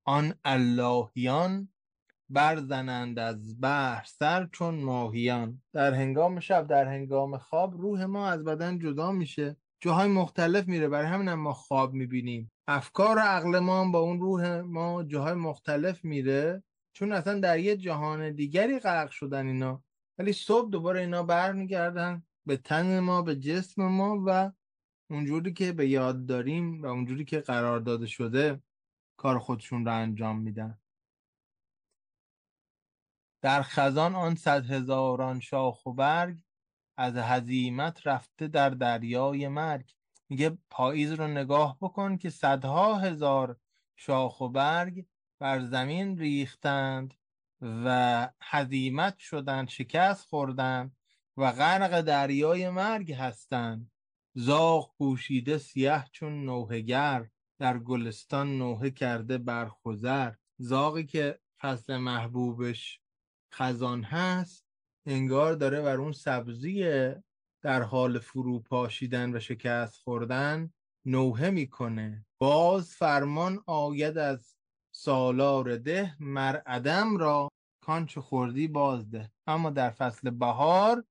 آن 0.05 0.35
اللهیان 0.45 1.69
برزنند 2.29 3.19
از 3.19 3.61
بحر 3.61 4.05
سر 4.05 4.49
چون 4.53 4.75
ماهیان. 4.75 5.63
در 5.73 5.95
هنگام 5.95 6.41
شب 6.41 6.67
در 6.67 6.89
هنگام 6.89 7.39
خواب 7.39 7.77
روح 7.77 8.05
ما 8.05 8.29
از 8.29 8.45
بدن 8.45 8.79
جدا 8.79 9.13
میشه. 9.13 9.57
جاهای 9.81 10.09
مختلف 10.09 10.69
میره. 10.69 10.89
برای 10.89 11.07
همین 11.07 11.29
هم 11.29 11.41
ما 11.41 11.53
خواب 11.53 11.93
می‌بینیم. 11.93 12.53
افکار 12.69 13.17
و 13.17 13.21
عقل 13.21 13.59
ما 13.59 13.91
با 13.91 13.99
اون 13.99 14.21
روح 14.21 14.61
ما 14.61 15.05
جاهای 15.05 15.35
مختلف 15.35 16.05
میره. 16.05 16.63
چون 16.93 17.13
اصلا 17.13 17.41
در 17.41 17.59
یه 17.59 17.77
جهان 17.77 18.35
دیگری 18.35 18.79
غرق 18.79 19.11
شدن 19.11 19.47
اینا. 19.47 19.83
ولی 20.19 20.33
صبح 20.33 20.71
دوباره 20.71 21.01
اینا 21.01 21.23
برمیگردن 21.23 22.23
به 22.47 22.57
تن 22.57 23.01
ما 23.01 23.23
به 23.23 23.37
جسم 23.37 23.83
ما 23.83 24.23
و 24.27 24.53
اونجوری 25.11 25.53
که 25.53 25.73
به 25.73 25.89
یاد 25.89 26.27
داریم 26.27 26.83
و 26.83 26.87
اونجوری 26.87 27.25
که 27.25 27.41
قرار 27.41 27.81
داده 27.81 28.07
شده 28.07 28.63
کار 29.17 29.39
خودشون 29.39 29.85
رو 29.85 29.95
انجام 29.95 30.41
میدن. 30.41 30.79
در 33.43 33.63
خزان 33.63 34.15
آن 34.15 34.35
صد 34.35 34.71
هزاران 34.71 35.41
شاخ 35.41 35.87
و 35.87 35.93
برگ 35.93 36.39
از 36.97 37.17
هزیمت 37.17 38.07
رفته 38.07 38.49
در 38.49 38.71
دریای 38.71 39.49
مرگ. 39.49 39.95
میگه 40.29 40.59
پاییز 40.71 41.13
رو 41.13 41.27
نگاه 41.27 41.79
بکن 41.81 42.17
که 42.17 42.31
صدها 42.31 42.95
هزار 42.99 43.57
شاخ 43.97 44.41
و 44.41 44.49
برگ 44.49 45.07
بر 45.39 45.61
زمین 45.61 46.19
ریختند 46.19 47.15
و 47.61 48.29
هزیمت 48.41 49.19
شدند 49.19 49.69
شکست 49.69 50.29
خوردند 50.29 50.97
و 51.37 51.53
غرق 51.53 52.01
دریای 52.01 52.71
مرگ 52.71 53.13
هستند. 53.13 53.91
زاغ 54.37 54.95
پوشیده 54.99 55.59
سیه 55.59 56.05
چون 56.13 56.45
نوهگر 56.45 57.29
در 57.59 57.79
گلستان 57.79 58.59
نوحه 58.59 58.91
کرده 58.91 59.39
برخوزر 59.39 60.35
زاغی 60.59 61.05
که 61.07 61.39
فصل 61.61 61.97
محبوبش 61.97 63.01
خزان 63.53 64.03
هست 64.03 64.67
انگار 65.07 65.55
داره 65.55 65.83
بر 65.83 65.97
اون 65.97 66.13
سبزی 66.13 66.85
در 67.63 67.83
حال 67.83 68.19
فرو 68.19 68.61
پاشیدن 68.61 69.37
و 69.37 69.41
شکست 69.41 69.97
خوردن 69.97 70.71
نوحه 71.07 71.51
می‌کنه. 71.51 72.27
باز 72.39 72.95
فرمان 72.95 73.63
آید 73.67 74.19
از 74.19 74.57
سالار 74.95 75.77
ده 75.77 76.17
مرعدم 76.21 77.17
را 77.17 77.49
کانچه 77.81 78.21
خوردی 78.21 78.69
بازده. 78.69 79.33
اما 79.47 79.71
در 79.71 79.91
فصل 79.91 80.31
بهار 80.31 81.05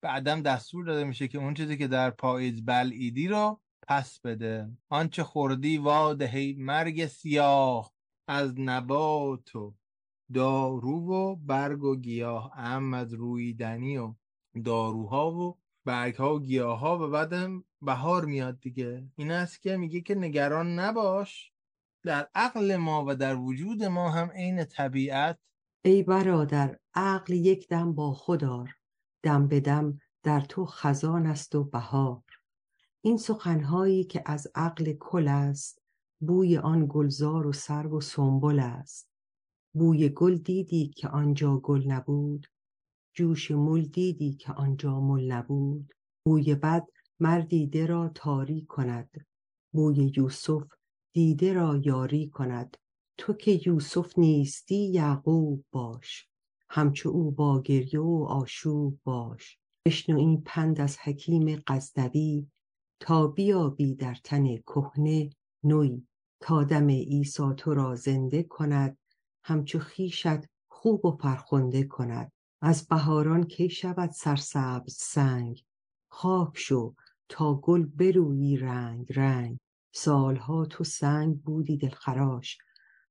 به 0.00 0.08
عدم 0.08 0.42
دستور 0.42 0.84
داده 0.84 1.04
میشه 1.04 1.28
که 1.28 1.38
اون 1.38 1.54
چیزی 1.54 1.76
که 1.76 1.88
در 1.88 2.10
پاییز 2.10 2.64
بلعیدی 2.64 3.28
رو 3.28 3.60
پس 3.88 4.20
بده. 4.20 4.70
آنچه 4.88 5.24
خوردی 5.24 5.78
وادهی 5.78 6.56
مرگ 6.58 7.06
سیاه 7.06 7.92
از 8.28 8.60
نبات 8.60 9.56
و 9.56 9.74
دارو 10.34 11.12
و 11.12 11.36
برگ 11.36 11.84
و 11.84 11.96
گیاه 11.96 12.52
ام 12.54 12.94
از 12.94 13.14
رویدنی 13.14 13.98
و 13.98 14.14
داروها 14.64 15.32
و 15.32 15.58
برگ 15.84 16.14
ها 16.14 16.34
و 16.34 16.40
گیاه 16.40 16.78
ها 16.78 16.98
و 16.98 17.10
بعد 17.10 17.34
بهار 17.82 18.24
میاد 18.24 18.60
دیگه. 18.60 19.08
این 19.16 19.30
است 19.30 19.62
که 19.62 19.76
میگه 19.76 20.00
که 20.00 20.14
نگران 20.14 20.78
نباش. 20.78 21.52
در 22.04 22.28
عقل 22.34 22.76
ما 22.76 23.04
و 23.08 23.14
در 23.14 23.36
وجود 23.36 23.84
ما 23.84 24.10
هم 24.10 24.30
عین 24.30 24.64
طبیعت 24.64 25.38
ای 25.84 26.02
برادر 26.02 26.78
عقل 26.94 27.32
یک 27.32 27.68
دم 27.68 27.94
با 27.94 28.12
خودار 28.12 28.77
دم 29.22 29.48
به 29.48 29.60
دم 29.60 30.00
در 30.22 30.40
تو 30.40 30.66
خزان 30.66 31.26
است 31.26 31.54
و 31.54 31.64
بهار. 31.64 32.22
این 33.00 33.16
سخنهایی 33.16 34.04
که 34.04 34.22
از 34.26 34.46
عقل 34.54 34.92
کل 34.92 35.28
است 35.28 35.82
بوی 36.20 36.58
آن 36.58 36.86
گلزار 36.88 37.46
و 37.46 37.52
سرو 37.52 37.98
و 37.98 38.00
سنبل 38.00 38.58
است. 38.58 39.08
بوی 39.74 40.08
گل 40.08 40.36
دیدی 40.36 40.88
که 40.88 41.08
آنجا 41.08 41.56
گل 41.56 41.82
نبود 41.86 42.46
جوش 43.14 43.50
مل 43.50 43.84
دیدی 43.84 44.34
که 44.34 44.52
آنجا 44.52 45.00
مل 45.00 45.32
نبود. 45.32 45.94
بوی 46.24 46.54
بد 46.54 46.86
مردیده 47.20 47.86
را 47.86 48.08
تاری 48.14 48.66
کند 48.66 49.26
بوی 49.72 50.12
یوسف 50.16 50.62
دیده 51.12 51.52
را 51.52 51.76
یاری 51.76 52.28
کند. 52.28 52.76
تو 53.18 53.32
که 53.32 53.60
یوسف 53.66 54.18
نیستی 54.18 54.86
یعقوب 54.86 55.64
باش. 55.72 56.27
همچو 56.70 57.08
او 57.08 57.30
با 57.30 57.62
گریه 57.62 58.00
و 58.00 58.26
آشوب 58.28 58.98
باش. 59.04 59.58
بشنو 59.86 60.18
این 60.18 60.42
پند 60.42 60.80
از 60.80 60.98
حکیم 60.98 61.62
غزنوی 61.66 62.46
تا 63.00 63.26
بیابی 63.26 63.94
در 63.94 64.14
تن 64.24 64.56
کهنه 64.56 65.30
نوی. 65.64 66.06
تا 66.40 66.64
دم 66.64 66.88
عیسی 66.88 67.54
تو 67.56 67.74
را 67.74 67.94
زنده 67.94 68.42
کند 68.42 68.98
همچو 69.44 69.78
خویشت 69.78 70.40
خوب 70.68 71.04
و 71.04 71.10
فرخنده 71.10 71.84
کند. 71.84 72.32
از 72.62 72.86
بهاران 72.86 73.44
کی 73.44 73.70
شود 73.70 74.10
سرسبز 74.10 74.94
سنگ؟ 74.94 75.64
خاک 76.10 76.58
شو 76.58 76.94
تا 77.28 77.54
گل 77.54 77.84
برویی 77.84 78.56
رنگ 78.56 79.12
رنگ. 79.16 79.58
سالها 79.94 80.64
تو 80.64 80.84
سنگ 80.84 81.42
بودی 81.42 81.76
دلخراش. 81.76 82.58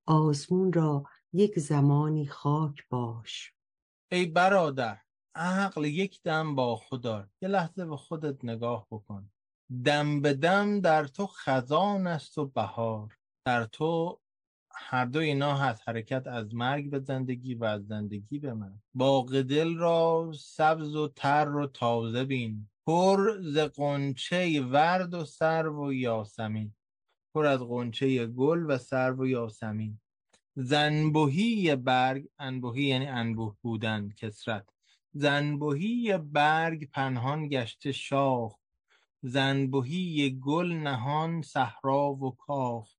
آزمون 0.05 0.73
را 0.73 1.03
یک 1.33 1.59
زمانی 1.59 2.27
خاک 2.27 2.87
باش. 2.89 3.53
ای 4.11 4.25
برادر 4.25 4.97
عقل 5.35 5.85
یک 5.85 6.23
دم 6.23 6.55
با 6.55 6.75
خودار. 6.75 7.29
یه 7.41 7.49
لحظه 7.49 7.85
به 7.85 7.97
خودت 7.97 8.45
نگاه 8.45 8.87
بکن. 8.91 9.31
دم 9.85 10.21
به 10.21 10.33
دم 10.33 10.81
در 10.81 11.07
تو 11.07 11.27
خزان 11.27 12.07
است 12.07 12.37
و 12.37 12.45
بهار. 12.45 13.17
در 13.45 13.65
تو 13.65 14.19
هر 14.71 15.05
دو 15.05 15.19
اینا 15.19 15.55
هست. 15.55 15.89
حرکت 15.89 16.27
از 16.27 16.55
مرگ 16.55 16.89
به 16.89 16.99
زندگی 16.99 17.55
و 17.55 17.63
از 17.63 17.87
زندگی 17.87 18.39
به 18.39 18.53
من 18.53 18.81
باغ 18.93 19.41
دل 19.41 19.77
را 19.77 20.31
سبز 20.39 20.95
و 20.95 21.07
تر 21.07 21.55
و 21.55 21.67
تازه 21.67 22.23
بین. 22.23 22.69
پر 22.87 23.41
ز 23.41 23.57
قنچه 23.57 24.61
ورد 24.61 25.13
و 25.13 25.25
سرو 25.25 25.87
و 25.87 25.93
یاسمین. 25.93 26.75
پر 27.33 27.45
از 27.45 27.59
قنچه 27.59 28.27
گل 28.27 28.65
و 28.71 28.77
سرو 28.77 29.23
و 29.23 29.27
یاسمین. 29.27 29.99
زنبوهی 30.59 31.75
برگ 31.75 32.27
انبوهی 32.39 32.83
یعنی 32.83 33.07
انبوه 33.07 33.55
بودن 33.61 34.09
کسرت 34.09 34.69
زنبوهی 35.13 36.17
برگ 36.17 36.89
پنهان 36.89 37.47
گشته 37.47 37.91
شاخ. 37.91 38.55
زنبوهی 39.21 40.39
گل 40.39 40.73
نهان 40.73 41.41
صحرا 41.41 42.13
و 42.13 42.35
کاخ. 42.35 42.95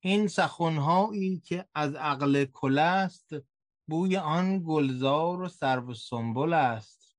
این 0.00 0.28
سخنهایی 0.28 1.38
که 1.38 1.64
از 1.74 1.94
عقل 1.94 2.44
کل 2.44 2.78
است 2.78 3.30
بوی 3.88 4.16
آن 4.16 4.62
گلزار 4.66 5.42
و 5.42 5.48
سرو 5.48 5.90
و 5.90 5.94
سنبل 5.94 6.52
است. 6.52 7.16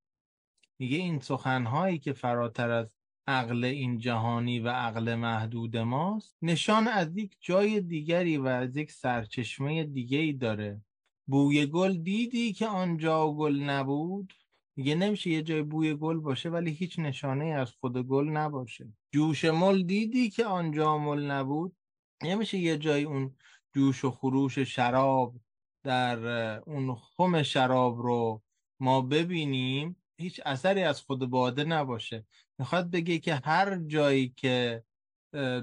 میگه 0.78 0.96
این 0.96 1.20
سخنهایی 1.20 1.98
که 1.98 2.12
فراتر 2.12 2.70
از 2.70 3.01
عقل 3.26 3.64
این 3.64 3.98
جهانی 3.98 4.60
و 4.60 4.68
عقل 4.68 5.14
محدود 5.14 5.76
ماست. 5.76 6.36
نشان 6.42 6.88
از 6.88 7.16
یک 7.16 7.36
جای 7.40 7.80
دیگری 7.80 8.36
و 8.36 8.46
از 8.46 8.76
یک 8.76 8.92
سرچشمه 8.92 9.84
دیگری 9.84 10.32
داره. 10.32 10.80
بوی 11.26 11.66
گل 11.66 11.96
دیدی 11.96 12.52
که 12.52 12.66
آنجا 12.66 13.32
گل 13.32 13.60
نبود؟ 13.60 14.32
میگه 14.76 14.94
نمیشه 14.94 15.30
یه 15.30 15.42
جای 15.42 15.62
بوی 15.62 15.94
گل 15.94 16.18
باشه 16.18 16.50
ولی 16.50 16.70
هیچ 16.70 16.98
نشانه 16.98 17.44
از 17.44 17.70
خود 17.70 18.06
گل 18.06 18.28
نباشه. 18.28 18.92
جوش 19.10 19.44
مل 19.44 19.82
دیدی 19.82 20.30
که 20.30 20.44
آنجا 20.44 20.98
مل 20.98 21.30
نبود؟ 21.30 21.76
نمیشه 22.22 22.58
یه 22.58 22.78
جای 22.78 23.04
اون 23.04 23.34
جوش 23.74 24.04
و 24.04 24.10
خروش 24.10 24.58
شراب 24.58 25.36
در 25.82 26.18
اون 26.60 26.94
خم 26.94 27.42
شراب 27.42 27.98
رو 27.98 28.42
ما 28.80 29.00
ببینیم؟ 29.00 29.96
هیچ 30.16 30.40
اثری 30.44 30.82
از 30.82 31.02
خود 31.02 31.30
باده 31.30 31.64
نباشه. 31.64 32.26
می‌خواد 32.62 32.90
بگه 32.90 33.18
که 33.18 33.34
هر 33.34 33.76
جایی 33.76 34.28
که 34.36 34.84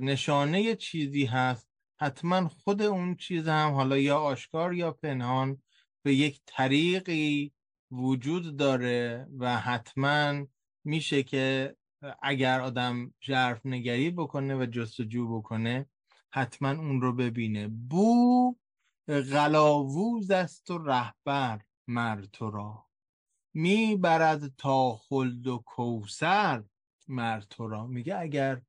نشانه 0.01 0.75
چیزی 0.75 1.25
هست 1.25 1.69
حتما 2.01 2.47
خود 2.47 2.81
اون 2.81 3.15
چیز 3.15 3.47
هم 3.47 3.73
حالا 3.73 3.97
یا 3.97 4.19
آشکار 4.19 4.73
یا 4.73 4.91
پنهان 4.91 5.61
به 6.05 6.13
یک 6.13 6.41
طریقی 6.45 7.51
وجود 7.91 8.57
داره 8.57 9.27
و 9.37 9.57
حتما 9.57 10.45
میشه 10.83 11.23
که 11.23 11.75
اگر 12.21 12.61
آدم 12.61 13.13
جرف 13.19 13.65
نگری 13.65 14.11
بکنه 14.11 14.55
و 14.55 14.65
جستجو 14.65 15.39
بکنه 15.39 15.85
حتما 16.33 16.69
اون 16.69 17.01
رو 17.01 17.13
ببینه. 17.13 17.67
بو 17.67 18.55
غلاووز 19.07 20.31
است 20.31 20.71
و 20.71 20.77
رهبر 20.77 21.61
مر 21.87 22.21
تو 22.21 22.51
را. 22.51 22.85
می‌برد 23.53 24.55
تا 24.57 24.95
خلد 24.95 25.47
و 25.47 25.63
کوسر 25.65 26.63
مر 27.09 27.41
تو 27.41 27.67
را. 27.67 27.87
میگه 27.87 28.19
اگر 28.19 28.61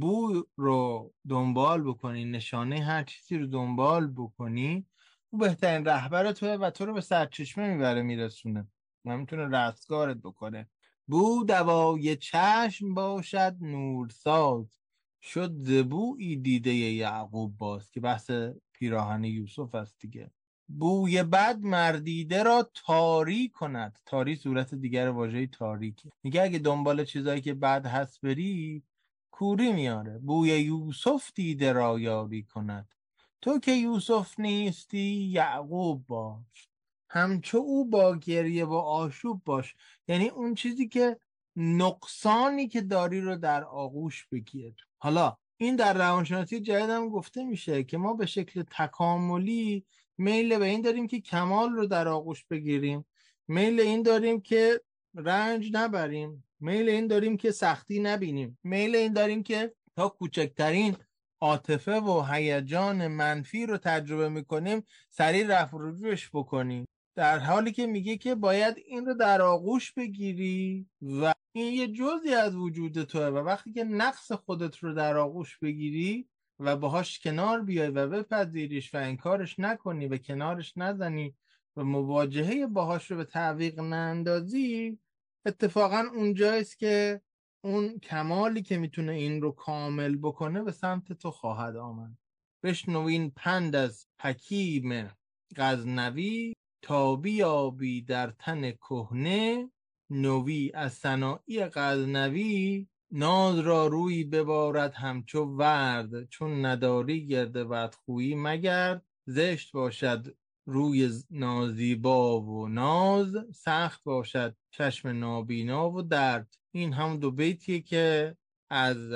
بو 0.00 0.42
رو 0.56 1.12
دنبال 1.28 1.82
بکنی 1.82 2.24
نشانه 2.24 2.84
هر 2.84 3.02
چیزی 3.04 3.38
رو 3.38 3.46
دنبال 3.46 4.06
بکنی 4.06 4.86
او 5.30 5.38
بهترین 5.38 5.84
رهبر 5.84 6.32
توه 6.32 6.48
و 6.48 6.70
تو 6.70 6.86
رو 6.86 6.92
به 6.92 7.00
سرچشمه 7.00 7.68
می‌بره 7.74 8.02
میرسونه 8.02 8.68
و 9.04 9.16
می‌تونه 9.16 9.58
رستگارت 9.58 10.16
بکنه. 10.16 10.68
بو 11.06 11.44
دوای 11.44 12.16
چشم 12.16 12.94
باشد 12.94 13.56
نورساز. 13.60 14.78
شد 15.22 15.52
زبوی 15.54 16.36
دیده 16.36 16.74
یعقوب 16.74 17.56
باز 17.58 17.90
که 17.90 18.00
بحث 18.00 18.30
پیراهن 18.72 19.24
یوسف 19.24 19.74
است 19.74 19.96
دیگه. 20.00 20.30
بوی 20.78 21.22
بد 21.22 21.58
مردیده 21.60 22.42
را 22.42 22.70
تاری 22.74 23.48
کند. 23.48 23.98
تاری 24.06 24.36
صورت 24.36 24.74
دیگر 24.74 25.08
واژه 25.08 25.46
تاریکی 25.46 26.10
میگه 26.22 26.42
اگه 26.42 26.58
دنبال 26.58 27.04
چیزایی 27.04 27.40
که 27.40 27.54
بد 27.54 27.86
هست 27.86 28.20
بری 28.20 28.82
کوری 29.30 29.72
میاره. 29.72 30.18
بوی 30.18 30.48
یوسف 30.48 31.32
دیده 31.34 31.72
را 31.72 31.98
یاری 31.98 32.42
کند. 32.42 32.94
تو 33.42 33.58
که 33.58 33.72
یوسف 33.72 34.40
نیستی 34.40 35.30
یعقوب 35.32 36.06
باش. 36.06 36.68
همچو 37.10 37.58
او 37.58 37.90
با 37.90 38.16
گریه 38.16 38.64
و 38.64 38.74
آشوب 38.74 39.42
باش. 39.44 39.74
یعنی 40.08 40.28
اون 40.28 40.54
چیزی 40.54 40.88
که 40.88 41.16
نقصانی 41.56 42.68
که 42.68 42.80
داری 42.80 43.20
رو 43.20 43.36
در 43.36 43.64
آغوش 43.64 44.26
بگیر. 44.32 44.74
حالا 44.98 45.36
این 45.56 45.76
در 45.76 45.94
روانشناسی 45.94 46.60
جدید 46.60 46.90
هم 46.90 47.08
گفته 47.08 47.44
میشه 47.44 47.84
که 47.84 47.98
ما 47.98 48.14
به 48.14 48.26
شکل 48.26 48.62
تکاملی 48.62 49.84
میل 50.22 50.58
به 50.58 50.64
این 50.64 50.80
داریم 50.80 51.06
که 51.06 51.20
کمال 51.20 51.70
رو 51.70 51.86
در 51.86 52.08
آغوش 52.08 52.44
بگیریم. 52.44 53.04
میل 53.48 53.80
این 53.80 54.02
داریم 54.02 54.40
که 54.40 54.80
رنج 55.14 55.70
نبریم. 55.72 56.44
میل 56.60 56.88
این 56.88 57.06
داریم 57.06 57.36
که 57.36 57.50
سختی 57.50 58.00
نبینیم. 58.00 58.58
میل 58.64 58.96
این 58.96 59.12
داریم 59.12 59.42
که 59.42 59.74
تا 59.96 60.08
کوچکترین 60.08 60.96
عاطفه 61.40 62.00
و 62.00 62.22
هیجان 62.30 63.06
منفی 63.06 63.66
رو 63.66 63.78
تجربه 63.78 64.28
می‌کنیم 64.28 64.82
سریع 65.10 65.46
رفع 65.46 65.76
رجوعش 65.80 66.30
بکنیم. 66.32 66.88
در 67.14 67.38
حالی 67.38 67.72
که 67.72 67.86
میگه 67.86 68.16
که 68.16 68.34
باید 68.34 68.76
این 68.86 69.06
رو 69.06 69.14
در 69.14 69.42
آغوش 69.42 69.92
بگیری 69.92 70.86
و 71.02 71.34
این 71.52 71.72
یه 71.72 71.88
جزی 71.88 72.34
از 72.34 72.54
وجود 72.54 73.02
توه 73.02 73.26
و 73.26 73.36
وقتی 73.36 73.72
که 73.72 73.84
نقص 73.84 74.32
خودت 74.32 74.76
رو 74.76 74.94
در 74.94 75.16
آغوش 75.16 75.58
بگیری 75.58 76.28
و 76.64 76.76
باهاش 76.76 77.20
کنار 77.20 77.62
بیای 77.62 77.88
و 77.88 78.08
بپذیریش 78.08 78.94
و 78.94 78.98
انکارش 78.98 79.58
نکنی 79.58 80.06
و 80.06 80.16
کنارش 80.16 80.76
نزنی 80.76 81.34
و 81.76 81.84
مواجهه 81.84 82.66
باهاش 82.66 83.10
رو 83.10 83.16
به 83.16 83.24
تعویق 83.24 83.80
نندازی 83.80 84.98
اتفاقا 85.46 86.04
اونجاییست 86.14 86.78
که 86.78 87.20
اون 87.64 87.98
کمالی 87.98 88.62
که 88.62 88.78
می‌تونه 88.78 89.12
این 89.12 89.42
رو 89.42 89.50
کامل 89.50 90.16
بکنه 90.16 90.62
به 90.62 90.72
سمت 90.72 91.12
تو 91.12 91.30
خواهد 91.30 91.76
آمد. 91.76 92.18
بشنوین 92.62 93.30
پند 93.30 93.76
از 93.76 94.06
حکیم 94.20 95.10
غزنوی 95.56 96.54
تا 96.82 97.16
بیابی 97.16 98.02
در 98.02 98.30
تن 98.30 98.70
کهنه 98.70 99.70
نوی 100.10 100.70
از 100.74 100.92
صناعی 100.92 101.64
غزنوی. 101.64 102.88
ناز 103.14 103.58
را 103.58 103.86
روی 103.86 104.24
ببارد 104.24 104.94
همچو 104.94 105.44
ورد 105.44 106.28
چون 106.28 106.64
نداری 106.64 107.26
گرد 107.26 107.52
بدخویی 107.52 108.34
مگرد. 108.34 109.06
زشت 109.26 109.72
باشد 109.72 110.36
روی 110.66 111.10
نازیبا 111.30 112.40
و 112.40 112.68
ناز 112.68 113.36
سخت 113.54 114.04
باشد 114.04 114.56
چشم 114.70 115.08
نابینا 115.08 115.90
و 115.90 116.02
درد. 116.02 116.54
این 116.74 116.92
هم 116.92 117.16
دو 117.16 117.30
بیتیه 117.30 117.80
که 117.80 118.36
از 118.70 119.12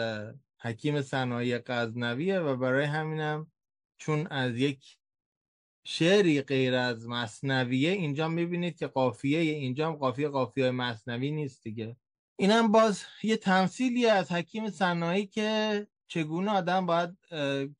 حکیم 0.60 1.02
صنایع 1.02 1.58
غزنویه 1.66 2.38
و 2.40 2.56
برای 2.56 2.84
همینم 2.84 3.52
چون 3.98 4.26
از 4.26 4.56
یک 4.56 4.98
شعری 5.86 6.42
غیر 6.42 6.74
از 6.74 7.08
مصنویه 7.08 7.90
اینجا 7.90 8.28
می‌بینید 8.28 8.78
که 8.78 8.86
قافیه 8.86 9.38
اینجا 9.38 9.86
هم 9.88 9.96
قافیه 9.96 10.28
قافیه 10.28 10.70
مصنوی 10.70 11.30
نیست 11.30 11.62
دیگه. 11.62 11.96
اینم 12.38 12.72
باز 12.72 13.02
یه 13.22 13.36
تمثیلی 13.36 14.06
از 14.06 14.32
حکیم 14.32 14.70
صنایعی 14.70 15.26
که 15.26 15.86
چگونه 16.06 16.50
آدم 16.50 16.86
باید 16.86 17.16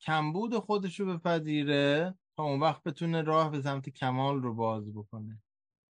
کمبود 0.01 0.59
خودش 0.59 1.01
رو 1.01 1.19
بپذیره 1.19 2.15
تا 2.37 2.43
اون 2.43 2.61
وقت 2.61 2.83
بتونه 2.83 3.23
راه 3.23 3.51
به 3.51 3.63
سمت 3.63 3.89
کمال 3.89 4.43
رو 4.43 4.55
باز 4.55 4.95
بکنه. 4.95 5.43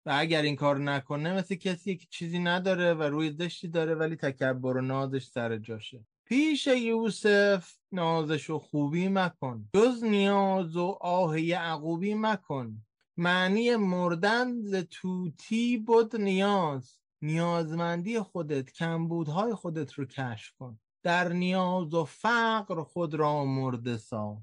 و 0.06 0.14
اگر 0.18 0.42
این 0.42 0.56
کار 0.56 0.78
نکنه 0.78 1.34
مثل 1.34 1.54
کسی 1.54 1.96
که 1.96 2.06
چیزی 2.10 2.38
نداره 2.38 2.94
و 2.94 3.02
روی 3.02 3.32
زشتی 3.32 3.68
داره 3.68 3.94
ولی 3.94 4.16
تکبر 4.16 4.76
و 4.76 4.80
نازش 4.80 5.26
سر 5.26 5.56
جاشه. 5.56 6.06
پیش 6.24 6.66
یوسف 6.66 7.74
نازش 7.92 8.50
و 8.50 8.58
خوبی 8.58 9.08
مکن. 9.08 9.68
جز 9.74 10.04
نیاز 10.04 10.76
و 10.76 10.98
آه 11.00 11.40
یعقوبی 11.40 12.14
مکن. 12.14 12.82
معنی 13.16 13.76
مردن 13.76 14.60
ز 14.60 14.74
توتی 14.74 15.76
بود 15.76 16.16
نیاز. 16.16 16.98
نیازمندی 17.22 18.20
خودت 18.20 18.72
کمبودهای 18.72 19.54
خودت 19.54 19.92
رو 19.92 20.04
کشف 20.04 20.52
کن. 20.58 20.80
در 21.02 21.32
نیاز 21.32 21.94
و 21.94 22.04
فقر 22.04 22.82
خود 22.82 23.14
را 23.14 23.44
مرده 23.44 23.96
ساز. 23.96 24.38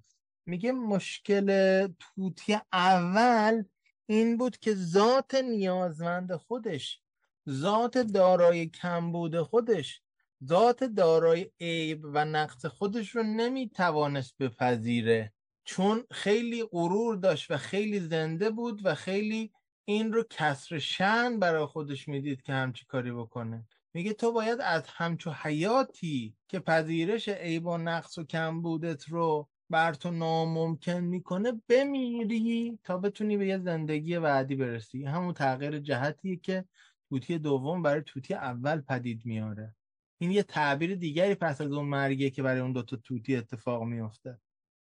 میگه 0.46 0.72
مشکل 0.72 1.88
توتی 1.88 2.58
اول 2.74 3.64
این 4.06 4.38
بود 4.38 4.58
که 4.58 4.76
ذات 4.76 5.36
نیازمند 5.36 6.36
خودش 6.36 7.02
ذات 7.50 7.98
دارای 7.98 8.66
کمبود 8.66 9.42
خودش 9.42 10.02
ذات 10.46 10.84
دارای 10.84 11.52
عیب 11.60 12.02
و 12.04 12.26
نقص 12.26 12.66
خودش 12.66 13.16
رو 13.16 13.24
نمی‌توانست 13.24 14.38
بپذیره. 14.38 15.34
چون 15.66 16.04
خیلی 16.12 16.64
غرور 16.64 17.16
داشت 17.16 17.52
و 17.52 17.58
خیلی 17.58 18.00
زنده 18.00 18.50
بود 18.50 18.82
و 18.86 18.96
خیلی 18.96 19.52
این 19.86 20.14
رو 20.14 20.24
کسر 20.30 20.80
شن 20.80 21.40
برای 21.40 21.66
خودش 21.66 22.08
می‌دید 22.08 22.42
که 22.42 22.54
همچی 22.54 22.86
کاری 22.86 23.12
بکنه. 23.12 23.68
میگه 23.94 24.14
تو 24.14 24.32
باید 24.32 24.62
از 24.62 24.84
همچو 24.88 25.32
حیاتی 25.32 26.36
که 26.48 26.60
پذیرش 26.60 27.30
عیب 27.30 27.66
و 27.66 27.78
نقص 27.78 28.18
و 28.18 28.24
کمبودت 28.24 29.10
رو 29.10 29.50
بر 29.70 29.94
تو 29.94 30.12
ناممکن 30.12 31.00
می‌کنه 31.00 31.62
بمیری 31.68 32.80
تا 32.84 32.98
بتونی 32.98 33.38
به 33.38 33.48
یه 33.48 33.58
زندگی 33.60 34.20
بعدی 34.20 34.56
برسی. 34.56 35.04
همون 35.04 35.34
تغییر 35.34 35.80
جهتیه 35.80 36.36
که 36.36 36.66
توتی 37.10 37.40
دوم 37.40 37.82
برای 37.82 38.02
توتی 38.06 38.34
اول 38.34 38.82
پدید 38.82 39.26
میاره 39.26 39.76
این 40.22 40.32
یه 40.32 40.44
تعبیر 40.44 40.96
دیگری 40.96 41.36
پس 41.36 41.62
از 41.62 41.72
اون 41.72 41.86
مرگیه 41.86 42.30
که 42.30 42.44
برای 42.44 42.60
اون 42.60 42.74
دوتا 42.74 42.98
توتی 42.98 43.36
اتفاق 43.36 43.84
میفته 43.84 44.40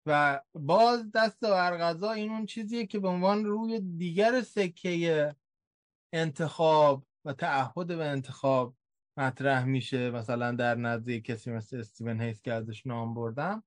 و 0.06 0.40
باز 0.54 1.12
دست 1.12 1.40
برغذا 1.40 2.12
این 2.12 2.30
اون 2.30 2.46
چیزیه 2.46 2.86
که 2.86 2.98
به 2.98 3.08
عنوان 3.08 3.44
روی 3.44 3.80
دیگر 3.80 4.42
سکه 4.42 5.36
انتخاب 6.12 7.06
و 7.24 7.32
تعهد 7.32 7.86
به 7.86 8.04
انتخاب 8.04 8.76
مطرح 9.16 9.64
میشه. 9.64 10.10
مثلا 10.10 10.52
در 10.52 10.74
نزد 10.74 11.10
کسی 11.10 11.50
مثل 11.50 11.76
استیون 11.76 12.20
هیس 12.20 12.42
که 12.42 12.52
ازش 12.52 12.86
نام 12.86 13.14
بردم 13.14 13.62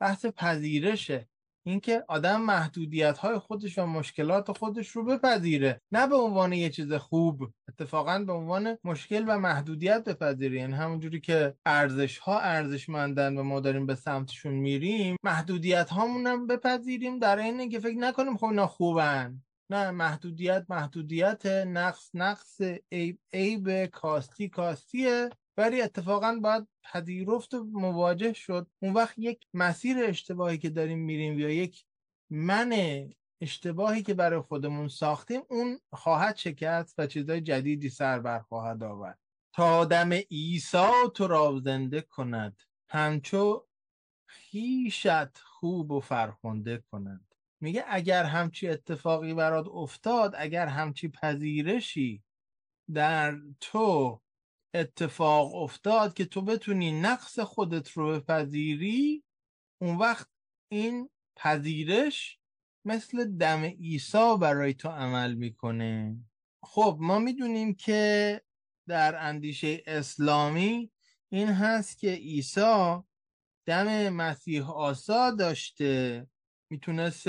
بحث 0.00 0.26
پذیرشه. 0.26 1.28
اینکه 1.68 2.04
آدم 2.08 2.40
محدودیت 2.40 3.18
های 3.18 3.38
خودش 3.38 3.78
و 3.78 3.86
مشکلات 3.86 4.58
خودش 4.58 4.88
رو 4.88 5.04
بپذیره 5.04 5.80
نه 5.92 6.06
به 6.06 6.16
عنوان 6.16 6.52
یه 6.52 6.70
چیز 6.70 6.92
خوب 6.92 7.52
اتفاقا 7.68 8.18
به 8.18 8.32
عنوان 8.32 8.78
مشکل 8.84 9.24
و 9.28 9.38
محدودیت 9.38 10.04
بپذیره. 10.04 10.56
یعنی 10.56 10.72
همونجوری 10.72 11.20
که 11.20 11.54
ارزش 11.66 12.18
ها 12.18 12.40
ارزشمندن 12.40 13.38
و 13.38 13.42
ما 13.42 13.60
داریم 13.60 13.86
به 13.86 13.94
سمتشون 13.94 14.54
میریم 14.54 15.16
محدودیت 15.22 15.90
هامون 15.90 16.26
هم 16.26 16.46
بپذیریم 16.46 17.18
در 17.18 17.38
اینه 17.38 17.68
که 17.68 17.80
فکر 17.80 17.98
نکنیم 17.98 18.36
خب 18.36 18.44
اینا 18.44 18.66
خوبن. 18.66 19.42
نه 19.70 19.90
محدودیت 19.90 20.66
محدودیت 20.68 21.46
نقص 21.46 22.10
نقص 22.14 22.60
عیب 22.92 23.18
عیب 23.32 23.86
کاستی 23.86 24.48
کاستیه. 24.48 25.30
ولی 25.58 25.82
اتفاقا 25.82 26.40
باید 26.42 26.68
پذیرفت 26.82 27.54
و 27.54 27.64
مواجه 27.64 28.32
شد. 28.32 28.66
اون 28.82 28.92
وقت 28.92 29.14
یک 29.18 29.46
مسیر 29.54 29.96
اشتباهی 30.04 30.58
که 30.58 30.70
داریم 30.70 30.98
میریم 30.98 31.38
یا 31.38 31.50
یک 31.50 31.84
من 32.30 32.72
اشتباهی 33.40 34.02
که 34.02 34.14
برای 34.14 34.40
خودمون 34.40 34.88
ساختیم 34.88 35.40
اون 35.50 35.80
خواهد 35.92 36.36
شکست 36.36 36.94
و 36.98 37.06
چیزای 37.06 37.40
جدیدی 37.40 37.88
سر 37.88 38.18
بر 38.18 38.38
خواهد 38.40 38.82
آورد. 38.82 39.18
تا 39.52 39.84
دم 39.84 40.12
عیسی 40.12 41.08
تو 41.14 41.26
را 41.26 41.60
زنده 41.64 42.00
کند 42.00 42.62
همچو 42.88 43.66
خیشت 44.26 45.38
خوب 45.38 45.90
و 45.90 46.00
فرخنده 46.00 46.84
کند. 46.92 47.34
میگه 47.60 47.84
اگر 47.88 48.24
همچی 48.24 48.68
اتفاقی 48.68 49.34
برات 49.34 49.68
افتاد 49.68 50.34
اگر 50.38 50.66
همچی 50.66 51.08
پذیرشی 51.08 52.22
در 52.94 53.38
تو 53.60 54.20
اتفاق 54.74 55.54
افتاد 55.54 56.14
که 56.14 56.24
تو 56.24 56.42
بتونی 56.42 57.00
نقص 57.00 57.38
خودت 57.38 57.90
رو 57.90 58.12
بپذیری 58.12 59.24
اون 59.80 59.96
وقت 59.96 60.28
این 60.72 61.10
پذیرش 61.36 62.38
مثل 62.86 63.24
دم 63.36 63.64
عیسی 63.64 64.36
برای 64.40 64.74
تو 64.74 64.88
عمل 64.88 65.34
می‌کنه. 65.34 66.16
خب 66.62 66.98
ما 67.00 67.18
می‌دونیم 67.18 67.74
که 67.74 68.40
در 68.88 69.16
اندیشه 69.16 69.82
اسلامی 69.86 70.90
این 71.32 71.48
هست 71.48 71.98
که 71.98 72.10
عیسی 72.10 72.96
دم 73.66 74.08
مسیح 74.08 74.70
آسا 74.70 75.30
داشته 75.30 76.26
می‌تونست 76.70 77.28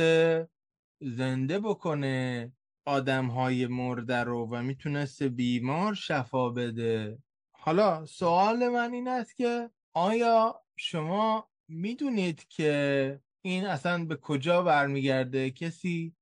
زنده 1.01 1.59
بکنه 1.59 2.51
آدم 2.87 3.27
های 3.27 3.67
مرده 3.67 4.17
رو 4.23 4.47
و 4.51 4.61
می‌تونست 4.61 5.23
بیمار 5.23 5.93
شفا 5.93 6.49
بده. 6.49 7.19
حالا 7.61 8.05
سوال 8.05 8.69
من 8.69 8.93
این 8.93 9.07
است 9.07 9.35
که 9.35 9.69
آیا 9.93 10.61
شما 10.75 11.49
می‌دونید 11.67 12.47
که 12.47 13.21
این 13.41 13.65
اصلا 13.65 14.05
به 14.05 14.15
کجا 14.15 14.61
برمیگرده؟ 14.61 15.51
کسی 15.51 16.15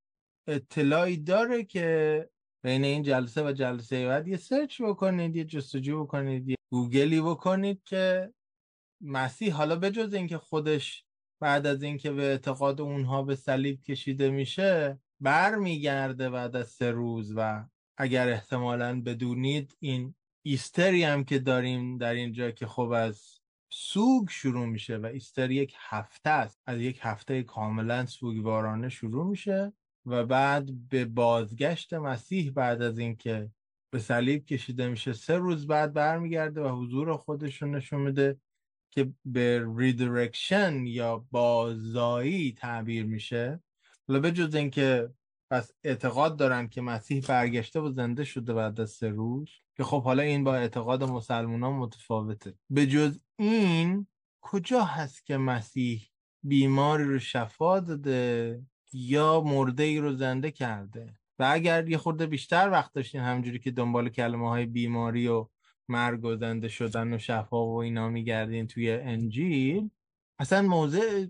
اطلاعی 0.47 1.18
داره 1.18 1.64
که 1.64 2.30
بین 2.64 2.84
این 2.84 3.03
جلسه 3.03 3.43
و 3.43 3.51
جلسه 3.51 4.07
بعد 4.07 4.27
یه 4.27 4.38
سرچ 4.38 4.81
بکنید 4.81 5.35
یه 5.35 5.45
جستجو 5.45 6.03
بکنید 6.03 6.49
یه 6.49 6.55
گوگلی 6.72 7.22
بکنید 7.22 7.84
که 7.84 8.34
مسیح 9.01 9.53
حالا 9.53 9.76
بجز 9.76 10.14
اینکه 10.14 10.38
خودش 10.38 11.05
بعد 11.41 11.65
از 11.68 11.84
اینکه 11.84 12.11
به 12.11 12.23
اعتقاد 12.23 12.81
اونها 12.81 13.23
به 13.23 13.35
صلیب 13.35 13.81
کشیده 13.81 14.30
میشه 14.30 14.99
برمیگرده 15.19 16.30
بعد 16.30 16.55
از 16.55 16.68
سه 16.68 16.91
روز 16.91 17.34
و 17.35 17.65
اگر 17.97 18.30
احتمالا 18.30 19.01
بدونید 19.01 19.77
این 19.80 20.15
ایستری 20.48 21.03
هم 21.03 21.24
که 21.24 21.40
داریم 21.40 21.98
در 21.98 22.14
اینجا 22.14 22.52
که 22.52 22.68
خب 22.68 22.90
از 22.90 23.40
سوگ 23.69 24.30
شروع 24.30 24.65
میشه 24.65 24.98
و 24.98 25.06
ایستر 25.06 25.52
یک 25.52 25.76
هفته 25.80 26.30
است. 26.30 26.61
از 26.65 26.82
یک 26.82 26.99
هفته 27.02 27.44
کاملا 27.44 28.06
سوگوارانه 28.06 28.90
شروع 28.90 29.26
میشه 29.26 29.74
و 30.06 30.26
بعد 30.26 30.90
به 30.90 31.06
بازگشت 31.06 31.94
مسیح 31.94 32.52
بعد 32.52 32.82
از 32.82 32.99
اینکه 32.99 33.52
به 33.90 33.99
صلیب 33.99 34.45
کشیده 34.45 34.88
میشه 34.88 35.14
سه 35.14 35.36
روز 35.36 35.68
بعد 35.68 35.94
برمیگرده 35.94 36.61
و 36.61 36.82
حضور 36.82 37.18
خودش 37.18 37.61
رو 37.61 37.68
نشون 37.68 38.02
میده 38.02 38.38
که 38.91 39.14
به 39.26 39.65
ریدرکشن 39.78 40.86
یا 40.86 41.26
بازایی 41.32 42.53
تعبیر 42.53 43.06
میشه. 43.06 43.64
حالا 44.07 44.19
به 44.19 44.32
جز 44.32 44.56
اینکه 44.56 45.10
پس 45.52 45.72
اعتقاد 45.84 46.38
دارن 46.38 46.68
که 46.68 46.82
مسیح 46.82 47.24
برگشته 47.28 47.80
و 47.80 47.91
زنده 47.91 48.24
شده 48.24 48.53
بعد 48.53 48.82
از 48.82 48.90
سه 48.90 49.10
روز 49.10 49.49
که 49.78 49.84
خب 49.84 50.03
حالا 50.03 50.24
این 50.24 50.44
با 50.44 50.56
اعتقاد 50.56 51.03
مسلمان 51.03 51.64
ها 51.64 51.72
متفاوته. 51.72 52.53
به 52.69 52.88
جز 52.88 53.19
این 53.40 54.07
کجا 54.41 54.84
هست 54.84 55.26
که 55.26 55.38
مسیح 55.38 56.10
بیماری 56.44 57.03
رو 57.03 57.19
شفا 57.19 57.80
داده 57.80 58.61
یا 58.94 59.41
مرده 59.41 59.84
ای 59.84 59.99
رو 59.99 60.15
زنده 60.15 60.52
کرده؟ 60.52 61.19
و 61.40 61.49
اگر 61.52 61.90
یه 61.90 61.98
خورده 61.98 62.26
بیشتر 62.26 62.69
وقت 62.69 62.94
داشتین 62.94 63.22
همجوری 63.22 63.60
که 63.60 63.72
دنبال 63.72 64.10
کلمه 64.10 64.49
های 64.49 64.65
بیماری 64.65 65.28
و 65.28 65.48
مرگ 65.90 66.26
و 66.26 66.36
زنده 66.36 66.68
شدن 66.68 67.14
و 67.14 67.18
شفا 67.18 67.65
و 67.65 67.82
اینا 67.82 68.10
میگردین 68.10 68.68
توی 68.68 68.91
انجیل 68.91 69.90
اصلا 70.40 70.61
موضع 70.61 71.26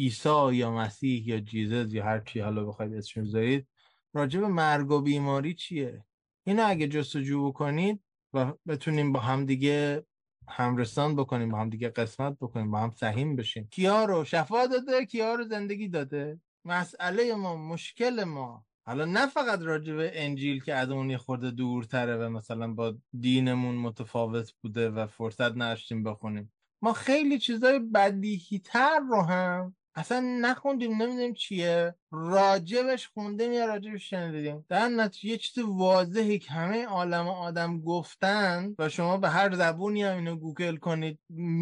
عیسی 0.00 0.54
یا 0.54 0.70
مسیح 0.70 1.28
یا 1.28 1.40
جیزس 1.40 1.92
یا 1.92 2.04
هر 2.04 2.20
چی 2.20 2.40
حالا 2.40 2.64
بخواید 2.64 2.94
اسمش 2.94 3.18
بذارید 3.18 3.66
راجع 4.14 4.40
به 4.40 4.48
مرگ 4.48 4.90
و 4.90 5.00
بیماری 5.00 5.54
چیه؟ 5.54 6.04
اینو 6.46 6.62
اگه 6.66 6.88
جستجو 6.88 7.48
بکنید 7.48 8.00
و 8.34 8.52
بتونیم 8.68 9.12
با 9.12 9.20
هم 9.20 9.46
دیگه 9.46 10.06
همرسان 10.48 11.16
بکنیم 11.16 11.48
با 11.50 11.58
هم 11.58 11.70
دیگه 11.70 11.88
قسمت 11.88 12.36
بکنیم 12.40 12.70
با 12.70 12.78
هم 12.78 12.90
سهیم 12.90 13.36
بشیم. 13.36 13.68
کیا 13.70 14.04
رو؟ 14.04 14.24
شفا 14.24 14.66
داده 14.66 15.06
کیا 15.06 15.34
رو 15.34 15.44
زندگی 15.44 15.88
داده؟ 15.88 16.40
مسئله 16.64 17.34
ما 17.34 17.56
مشکل 17.56 18.24
ما. 18.24 18.64
حالا 18.86 19.04
نه 19.04 19.26
فقط 19.26 19.60
راجع 19.62 19.94
به 19.94 20.10
انجیل 20.14 20.62
که 20.62 20.74
از 20.74 20.90
اون 20.90 21.10
یه 21.10 21.18
خورده 21.18 21.50
دورتره 21.50 22.16
و 22.16 22.28
مثلا 22.28 22.74
با 22.74 22.94
دینمون 23.20 23.74
متفاوت 23.74 24.52
بوده 24.62 24.90
و 24.90 25.06
فرصت 25.06 25.52
نداشتیم 25.52 26.02
بخونیم. 26.02 26.52
ما 26.82 26.92
خیلی 26.92 27.38
چیزای 27.38 27.78
بدیهی 27.78 28.58
تر 28.58 29.00
رو 29.10 29.22
هم 29.22 29.76
اصلا 29.94 30.20
نخوندیم 30.20 31.02
نمی‌دونیم 31.02 31.34
چیه. 31.34 31.94
راجبش 32.10 33.08
خوندیم 33.08 33.52
یا 33.52 33.64
راجبش 33.66 34.10
شنیدیم؟ 34.10 34.66
در 34.68 34.88
نتیجه 34.88 35.28
یه 35.28 35.38
چیز 35.38 35.64
واضحی 35.64 36.38
که 36.38 36.52
همه 36.52 36.84
عالم 36.84 37.28
آدم 37.28 37.80
گفتن 37.80 38.74
و 38.78 38.88
شما 38.88 39.16
به 39.16 39.28
هر 39.28 39.54
زبونی 39.54 40.02
هم 40.02 40.16
اینو 40.16 40.36
گوگل 40.36 40.76
کنید 40.76 41.18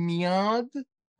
میاد. 0.06 0.70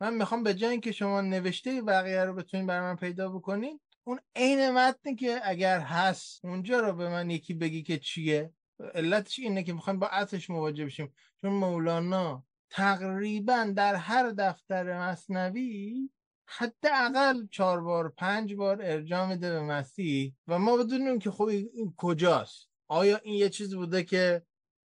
من 0.01 0.13
می‌خوام 0.13 0.43
به 0.43 0.53
جای 0.53 0.79
که 0.79 0.91
شما 0.91 1.21
نوشته 1.21 1.81
بقیه 1.81 2.23
رو 2.23 2.33
بتونید 2.33 2.67
برای 2.67 2.81
من 2.81 2.95
پیدا 2.95 3.29
بکنید 3.29 3.81
اون 4.03 4.19
عین 4.35 4.69
متنی 4.69 5.15
که 5.15 5.39
اگر 5.43 5.79
هست 5.79 6.45
اونجا 6.45 6.79
رو 6.79 6.93
به 6.93 7.09
من 7.09 7.29
یکی 7.29 7.53
بگی 7.53 7.83
که 7.83 7.97
چیه. 7.97 8.53
علتش 8.95 9.39
اینه 9.39 9.63
که 9.63 9.73
می‌خوایم 9.73 9.99
با 9.99 10.07
اصلش 10.07 10.49
مواجه 10.49 10.85
بشیم. 10.85 11.13
چون 11.41 11.53
مولانا 11.53 12.43
تقریبا 12.69 13.73
در 13.75 13.95
هر 13.95 14.29
دفتر 14.29 14.99
مصنوی 14.99 16.09
حداقل 16.57 17.47
چهار 17.51 17.81
بار 17.81 18.09
پنج 18.09 18.53
بار 18.53 18.81
ارجاع 18.81 19.29
میده 19.29 19.51
به 19.51 19.61
مسیح 19.61 20.33
و 20.47 20.59
ما 20.59 20.77
بدونیم 20.77 21.19
که 21.19 21.31
خب 21.31 21.43
این 21.43 21.93
کجاست. 21.97 22.69
آیا 22.87 23.19
این 23.23 23.35
یه 23.35 23.49
چیز 23.49 23.75
بوده 23.75 24.03
که 24.03 24.41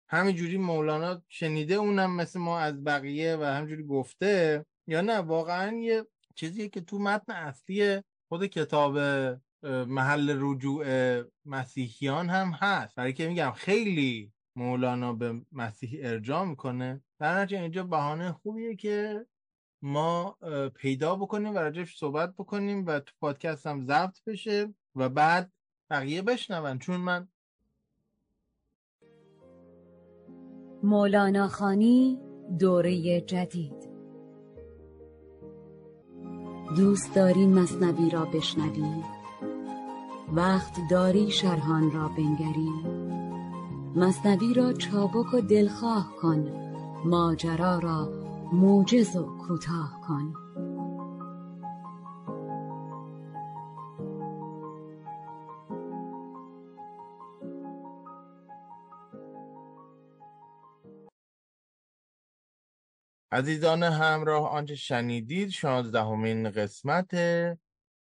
همینجوری 0.09 0.57
مولانا 0.57 1.21
شنیده 1.29 1.73
اونم 1.73 2.15
مثل 2.15 2.39
ما 2.39 2.59
از 2.59 2.83
بقیه 2.83 3.35
و 3.35 3.43
همجوری 3.43 3.83
گفته 3.83 4.65
یا 4.87 5.01
نه؟ 5.01 5.17
واقعا 5.17 5.77
یه 5.77 6.05
چیزیه 6.35 6.69
که 6.69 6.81
تو 6.81 6.99
متن 6.99 7.33
اصلی 7.33 8.01
خود 8.29 8.45
کتاب 8.45 8.97
محل 9.87 10.37
رجوع 10.39 10.85
مسیحیان 11.45 12.29
هم 12.29 12.51
هست. 12.51 12.95
برای 12.95 13.13
که 13.13 13.27
میگم 13.27 13.51
خیلی 13.51 14.31
مولانا 14.55 15.13
به 15.13 15.41
مسیح 15.51 15.99
ارجاع 16.03 16.45
می‌کنه. 16.45 17.03
در 17.19 17.47
اینجا 17.51 17.83
بهانه 17.83 18.31
خوبیه 18.31 18.75
که 18.75 19.25
ما 19.85 20.37
پیدا 20.75 21.15
بکنیم 21.15 21.55
و 21.55 21.57
راجعش 21.57 21.97
صحبت 21.97 22.33
بکنیم 22.33 22.85
و 22.87 22.99
تو 22.99 23.13
پادکست 23.19 23.67
هم 23.67 23.85
ضبط 23.85 24.23
بشه 24.27 24.73
و 24.95 25.09
بعد 25.09 25.51
بقیه 25.89 26.21
بشنون. 26.21 26.79
چون 26.79 26.97
من 26.97 27.27
مولانا 30.83 31.47
خانی 31.47 32.19
دوره 32.59 33.21
جدید. 33.21 33.89
دوست 36.77 37.15
داری 37.15 37.47
مصنوی 37.47 38.09
را 38.09 38.25
بشنوی؟ 38.25 39.03
وقت 40.33 40.79
داری 40.89 41.31
شرحان 41.31 41.91
را 41.91 42.07
بنگری؟ 42.07 42.71
مصنوی 43.95 44.53
را 44.53 44.73
چابک 44.73 45.33
و 45.33 45.41
دلخواه 45.41 46.15
کن 46.21 46.51
ماجرا 47.05 47.79
را 47.79 48.22
موجز 48.53 49.15
و 49.15 49.37
کوتاه 49.37 50.01
کن. 50.07 50.33
عزیزان 63.31 63.83
همراه 63.83 64.49
آنچه 64.49 64.75
شنیدید 64.75 65.49
شانزدهمین 65.49 66.49
قسمت 66.49 67.11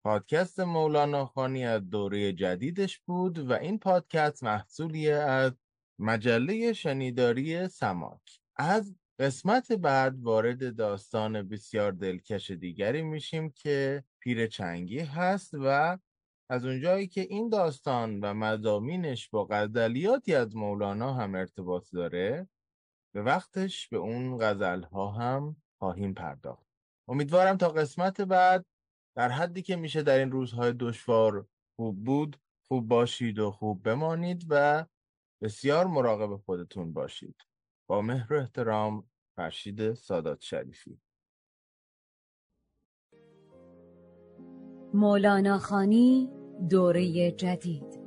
پادکست 0.04 0.60
مولانا 0.60 1.26
خانی 1.26 1.64
از 1.64 1.90
دوره 1.90 2.32
جدیدش 2.32 2.98
بود 2.98 3.38
و 3.38 3.52
این 3.52 3.78
پادکست 3.78 4.44
محصولی 4.44 5.10
از 5.10 5.52
مجله 5.98 6.72
شنیداری 6.72 7.68
سماک. 7.68 8.40
از 8.56 8.94
قسمت 9.18 9.72
بعد 9.72 10.20
وارد 10.20 10.76
داستان 10.76 11.48
بسیار 11.48 11.92
دلکش 11.92 12.50
دیگری 12.50 13.02
میشیم 13.02 13.50
که 13.50 14.04
پیر 14.20 14.46
چنگی 14.46 14.98
هست 14.98 15.54
و 15.54 15.98
از 16.50 16.64
اونجایی 16.64 17.08
که 17.08 17.20
این 17.20 17.48
داستان 17.48 18.20
و 18.20 18.34
مزامینش 18.34 19.28
با 19.28 19.44
غزلیاتی 19.44 20.34
از 20.34 20.56
مولانا 20.56 21.14
هم 21.14 21.34
ارتباط 21.34 21.92
داره 21.92 22.48
به 23.14 23.22
وقتش 23.22 23.88
به 23.88 23.96
اون 23.96 24.38
غزل 24.38 24.82
ها 24.82 25.10
هم 25.10 25.56
خواهیم 25.78 26.14
پرداخت. 26.14 26.66
امیدوارم 27.08 27.56
تا 27.56 27.68
قسمت 27.68 28.20
بعد 28.20 28.66
در 29.16 29.28
حدی 29.28 29.62
که 29.62 29.76
میشه 29.76 30.02
در 30.02 30.18
این 30.18 30.30
روزهای 30.30 30.72
دشوار 30.72 31.46
خوب 31.76 32.04
بود 32.04 32.36
خوب 32.68 32.88
باشید 32.88 33.38
و 33.38 33.50
خوب 33.50 33.82
بمانید 33.82 34.46
و 34.48 34.86
بسیار 35.42 35.86
مراقب 35.86 36.36
خودتون 36.36 36.92
باشید. 36.92 37.36
مهر 38.00 38.34
احترام 38.34 39.04
فرشید 39.36 39.92
سادات 39.94 40.40
شریفی. 40.40 40.98
مولانا 44.94 45.58
خانی 45.58 46.30
دوره 46.70 47.30
جدید. 47.30 48.02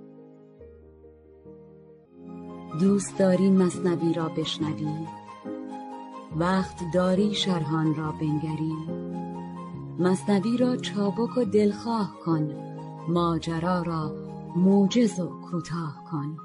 دوست 2.80 3.20
داری 3.20 3.50
مصنوی 3.50 4.14
را 4.14 4.30
بشنوی؟ 4.30 5.08
وقت 6.36 6.80
داری 6.94 7.34
شرحان 7.34 7.96
را 7.96 8.12
بنگری؟ 8.12 8.74
مصنوی 10.00 10.58
را 10.58 10.78
چابک 10.78 11.38
و 11.38 11.46
دلخواه 11.46 12.20
کن 12.26 12.56
ماجرا 13.08 13.82
را 13.82 14.16
موجز 14.56 15.20
و 15.20 15.42
کوتاه 15.42 16.04
کن. 16.12 16.45